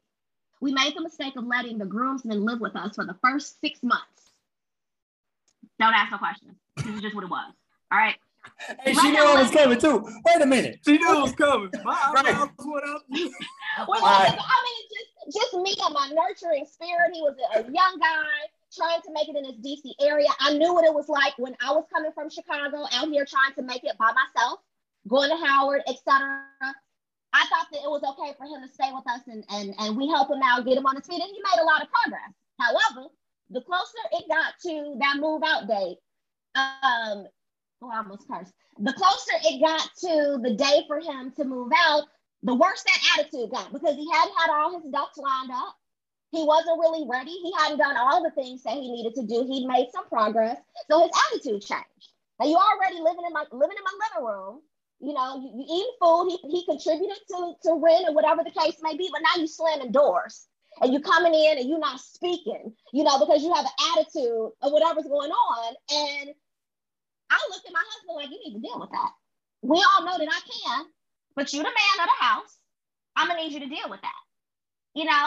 we 0.61 0.71
made 0.71 0.95
the 0.95 1.01
mistake 1.01 1.35
of 1.35 1.45
letting 1.45 1.77
the 1.77 1.85
groomsmen 1.85 2.45
live 2.45 2.61
with 2.61 2.75
us 2.75 2.95
for 2.95 3.05
the 3.05 3.15
first 3.21 3.59
six 3.59 3.83
months 3.83 4.31
don't 5.79 5.93
ask 5.93 6.11
no 6.11 6.17
questions 6.17 6.55
this 6.77 6.87
is 6.87 7.01
just 7.01 7.15
what 7.15 7.23
it 7.23 7.29
was 7.29 7.53
all 7.91 7.97
right 7.97 8.15
she 8.85 9.11
knew 9.11 9.23
it 9.23 9.39
was 9.39 9.51
coming 9.51 9.79
too. 9.79 10.05
Wait 10.25 10.41
a 10.41 10.45
minute. 10.45 10.79
She 10.85 10.97
knew 10.97 11.17
it 11.17 11.21
was 11.21 11.31
coming. 11.33 11.69
My 11.83 12.13
eyebrows 12.15 12.49
went 12.59 12.85
up. 12.85 13.03
well, 13.87 14.01
right. 14.01 14.37
I 14.37 14.63
mean, 14.65 14.83
just, 14.93 15.37
just 15.37 15.53
me 15.55 15.75
and 15.83 15.93
my 15.93 16.09
nurturing 16.13 16.65
spirit. 16.65 17.11
He 17.13 17.21
was 17.21 17.35
a 17.55 17.63
young 17.63 17.99
guy 17.99 18.47
in 19.35 19.43
this 19.43 19.59
DC 19.63 19.93
area. 20.01 20.27
I 20.39 20.53
knew 20.53 20.73
what 20.73 20.85
it 20.85 20.93
was 20.93 21.09
like 21.09 21.33
when 21.37 21.55
I 21.61 21.71
was 21.71 21.85
coming 21.93 22.11
from 22.13 22.29
Chicago 22.29 22.85
out 22.91 23.09
here 23.09 23.25
trying 23.25 23.53
to 23.55 23.63
make 23.63 23.83
it 23.83 23.97
by 23.97 24.11
myself, 24.11 24.59
going 25.07 25.29
to 25.29 25.45
Howard, 25.45 25.81
etc. 25.87 26.43
I 27.33 27.45
thought 27.47 27.67
that 27.71 27.83
it 27.83 27.89
was 27.89 28.03
okay 28.03 28.33
for 28.37 28.45
him 28.45 28.61
to 28.65 28.73
stay 28.73 28.91
with 28.93 29.03
us 29.11 29.21
and, 29.27 29.43
and, 29.49 29.75
and 29.79 29.97
we 29.97 30.07
help 30.07 30.29
him 30.29 30.39
out, 30.43 30.65
get 30.65 30.77
him 30.77 30.85
on 30.85 30.95
his 30.95 31.05
feet, 31.05 31.21
and 31.21 31.29
he 31.29 31.41
made 31.43 31.61
a 31.61 31.65
lot 31.65 31.81
of 31.81 31.89
progress. 31.91 32.31
However, 32.59 33.09
the 33.49 33.61
closer 33.61 34.03
it 34.13 34.25
got 34.29 34.53
to 34.63 34.95
that 34.99 35.17
move 35.19 35.43
out 35.45 35.67
date, 35.67 35.97
um, 36.55 37.27
oh, 37.81 37.91
I 37.91 37.97
almost 37.97 38.27
cursed. 38.27 38.53
The 38.79 38.93
closer 38.93 39.35
it 39.43 39.61
got 39.61 39.89
to 40.01 40.39
the 40.41 40.55
day 40.55 40.83
for 40.87 40.99
him 40.99 41.31
to 41.35 41.43
move 41.43 41.71
out, 41.75 42.03
the 42.43 42.55
worse 42.55 42.83
that 42.83 43.19
attitude 43.19 43.51
got 43.51 43.73
because 43.73 43.95
he 43.95 44.07
hadn't 44.11 44.35
had 44.37 44.49
all 44.49 44.79
his 44.79 44.91
ducks 44.91 45.17
lined 45.17 45.51
up. 45.51 45.75
He 46.35 46.43
wasn't 46.43 46.79
really 46.79 47.07
ready. 47.07 47.31
He 47.31 47.53
hadn't 47.57 47.77
done 47.77 47.95
all 47.95 48.21
the 48.21 48.31
things 48.31 48.63
that 48.63 48.73
he 48.73 48.91
needed 48.91 49.15
to 49.15 49.25
do. 49.25 49.47
He'd 49.47 49.65
made 49.65 49.87
some 49.93 50.07
progress, 50.09 50.57
so 50.91 51.01
his 51.01 51.11
attitude 51.31 51.61
changed. 51.61 52.11
Now 52.39 52.47
you 52.47 52.57
already 52.57 52.99
living 52.99 53.23
in 53.25 53.31
my 53.31 53.45
living 53.51 53.77
in 53.77 53.83
my 53.87 53.95
living 54.03 54.27
room. 54.27 54.59
You 54.99 55.13
know, 55.13 55.39
you, 55.39 55.51
you 55.55 55.63
eating 55.63 55.95
food. 56.01 56.27
He, 56.27 56.59
he 56.59 56.65
contributed 56.65 57.17
to 57.29 57.53
to 57.63 57.79
rent 57.79 58.09
or 58.09 58.13
whatever 58.13 58.43
the 58.43 58.51
case 58.51 58.75
may 58.81 58.97
be. 58.97 59.07
But 59.11 59.21
now 59.23 59.39
you 59.39 59.47
slamming 59.47 59.93
doors 59.93 60.47
and 60.81 60.91
you 60.91 60.99
coming 60.99 61.33
in 61.33 61.57
and 61.57 61.69
you're 61.69 61.79
not 61.79 62.01
speaking. 62.01 62.73
You 62.91 63.03
know, 63.05 63.17
because 63.17 63.41
you 63.41 63.53
have 63.53 63.65
an 63.65 63.77
attitude 63.95 64.51
of 64.61 64.71
whatever's 64.75 65.07
going 65.07 65.31
on. 65.31 65.73
And 65.89 66.29
I 67.31 67.39
looked 67.49 67.65
at 67.65 67.73
my 67.73 67.83
husband 67.95 68.15
like, 68.15 68.29
you 68.29 68.43
need 68.43 68.59
to 68.59 68.67
deal 68.67 68.79
with 68.79 68.91
that. 68.91 69.11
We 69.61 69.79
all 69.79 70.03
know 70.05 70.17
that 70.17 70.27
I 70.27 70.41
can, 70.43 70.85
but 71.35 71.53
you 71.53 71.59
the 71.59 71.63
man 71.63 71.97
of 72.03 72.09
the 72.11 72.25
house. 72.25 72.59
I'm 73.15 73.29
gonna 73.29 73.41
need 73.41 73.53
you 73.53 73.61
to 73.61 73.69
deal 73.69 73.89
with 73.89 74.01
that 74.01 74.24
you 74.95 75.03
know, 75.03 75.25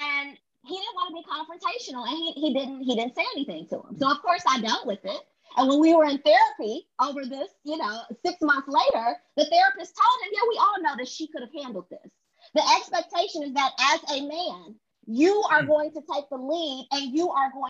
and 0.00 0.36
he 0.64 0.74
didn't 0.74 0.94
want 0.94 1.10
to 1.10 1.20
be 1.20 1.24
confrontational 1.28 2.08
and 2.08 2.16
he, 2.16 2.32
he 2.32 2.54
didn't 2.54 2.82
he 2.82 2.96
didn't 2.96 3.14
say 3.14 3.24
anything 3.36 3.68
to 3.68 3.76
him. 3.76 3.98
So 3.98 4.10
of 4.10 4.22
course 4.22 4.42
I 4.48 4.60
dealt 4.60 4.86
with 4.86 5.04
it. 5.04 5.20
And 5.56 5.68
when 5.68 5.80
we 5.80 5.94
were 5.94 6.06
in 6.06 6.18
therapy 6.18 6.88
over 6.98 7.26
this, 7.26 7.50
you 7.64 7.76
know, 7.76 8.00
six 8.24 8.38
months 8.40 8.68
later, 8.68 9.16
the 9.36 9.44
therapist 9.44 9.94
told 9.94 10.24
him, 10.24 10.30
yeah, 10.32 10.48
we 10.48 10.58
all 10.58 10.82
know 10.82 10.96
that 10.96 11.08
she 11.08 11.26
could 11.26 11.42
have 11.42 11.52
handled 11.52 11.84
this. 11.90 12.10
The 12.54 12.62
expectation 12.76 13.42
is 13.42 13.52
that 13.52 13.72
as 13.92 14.00
a 14.16 14.26
man, 14.26 14.76
you 15.06 15.44
are 15.50 15.62
going 15.62 15.92
to 15.92 16.00
take 16.10 16.24
the 16.30 16.38
lead 16.38 16.86
and 16.92 17.14
you 17.14 17.30
are 17.30 17.50
going 17.52 17.68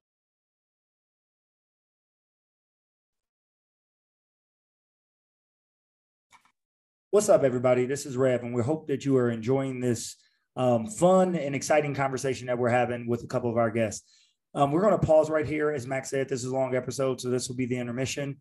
What's 7.10 7.28
up, 7.28 7.42
everybody? 7.42 7.84
This 7.84 8.06
is 8.06 8.16
Rev, 8.16 8.42
and 8.42 8.54
we 8.54 8.62
hope 8.62 8.86
that 8.86 9.04
you 9.04 9.18
are 9.18 9.28
enjoying 9.28 9.80
this 9.80 10.16
um, 10.56 10.86
fun 10.86 11.34
and 11.34 11.54
exciting 11.54 11.94
conversation 11.94 12.46
that 12.46 12.58
we're 12.58 12.68
having 12.68 13.06
with 13.06 13.22
a 13.22 13.26
couple 13.26 13.50
of 13.50 13.56
our 13.56 13.70
guests. 13.70 14.04
Um, 14.54 14.70
we're 14.70 14.82
going 14.82 14.98
to 14.98 15.06
pause 15.06 15.30
right 15.30 15.46
here. 15.46 15.70
As 15.70 15.86
Max 15.86 16.10
said, 16.10 16.28
this 16.28 16.44
is 16.44 16.50
a 16.50 16.54
long 16.54 16.74
episode, 16.74 17.20
so 17.20 17.30
this 17.30 17.48
will 17.48 17.56
be 17.56 17.66
the 17.66 17.78
intermission. 17.78 18.38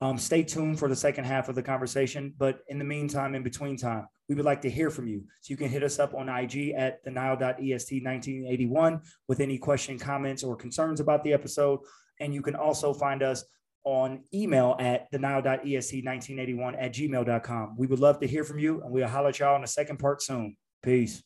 Um, 0.00 0.16
stay 0.16 0.44
tuned 0.44 0.78
for 0.78 0.88
the 0.88 0.94
second 0.94 1.24
half 1.24 1.48
of 1.48 1.56
the 1.56 1.62
conversation. 1.62 2.32
But 2.38 2.60
in 2.68 2.78
the 2.78 2.84
meantime, 2.84 3.34
in 3.34 3.42
between 3.42 3.76
time, 3.76 4.06
we 4.28 4.36
would 4.36 4.44
like 4.44 4.60
to 4.62 4.70
hear 4.70 4.90
from 4.90 5.08
you. 5.08 5.24
So 5.40 5.50
you 5.50 5.56
can 5.56 5.68
hit 5.68 5.82
us 5.82 5.98
up 5.98 6.14
on 6.14 6.28
IG 6.28 6.74
at 6.76 7.02
the 7.02 7.10
Nile.est1981 7.10 9.00
with 9.26 9.40
any 9.40 9.58
question, 9.58 9.98
comments, 9.98 10.44
or 10.44 10.54
concerns 10.54 11.00
about 11.00 11.24
the 11.24 11.32
episode. 11.32 11.80
And 12.20 12.32
you 12.32 12.42
can 12.42 12.54
also 12.54 12.94
find 12.94 13.22
us 13.22 13.44
on 13.84 14.22
email 14.34 14.76
at 14.78 15.10
the 15.10 15.18
Nile.est1981 15.18 16.76
at 16.78 16.92
gmail.com. 16.92 17.76
We 17.76 17.86
would 17.86 18.00
love 18.00 18.20
to 18.20 18.26
hear 18.26 18.44
from 18.44 18.58
you, 18.58 18.82
and 18.82 18.92
we'll 18.92 19.08
holler 19.08 19.30
at 19.30 19.38
y'all 19.38 19.56
in 19.56 19.62
the 19.62 19.68
second 19.68 19.98
part 19.98 20.22
soon. 20.22 20.56
Peace. 20.82 21.22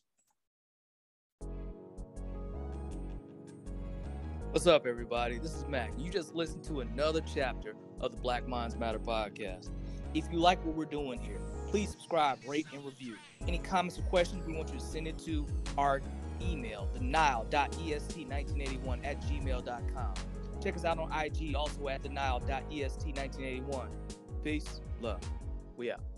What's 4.52 4.66
up, 4.66 4.86
everybody? 4.86 5.38
This 5.38 5.54
is 5.54 5.66
Mac. 5.66 5.92
You 5.96 6.10
just 6.10 6.34
listened 6.34 6.62
to 6.64 6.80
another 6.80 7.22
chapter 7.22 7.72
of 8.02 8.10
the 8.10 8.18
Black 8.18 8.46
Minds 8.46 8.76
Matter 8.76 8.98
podcast. 8.98 9.70
If 10.12 10.26
you 10.30 10.40
like 10.40 10.62
what 10.62 10.74
we're 10.74 10.84
doing 10.84 11.18
here, 11.18 11.38
please 11.68 11.90
subscribe, 11.90 12.38
rate, 12.46 12.66
and 12.74 12.84
review. 12.84 13.16
Any 13.48 13.56
comments 13.56 13.98
or 13.98 14.02
questions, 14.02 14.46
we 14.46 14.52
want 14.52 14.68
you 14.68 14.78
to 14.78 14.84
send 14.84 15.08
it 15.08 15.18
to 15.20 15.46
our 15.78 16.02
email, 16.42 16.86
the 16.92 17.00
nile.est1981 17.00 19.06
at 19.06 19.22
gmail.com. 19.22 20.14
Check 20.62 20.76
us 20.76 20.84
out 20.84 20.98
on 20.98 21.10
IG, 21.10 21.54
also 21.54 21.88
at 21.88 22.02
the 22.02 22.10
nile.est1981. 22.10 23.88
Peace, 24.44 24.82
love. 25.00 25.22
We 25.78 25.92
out. 25.92 26.11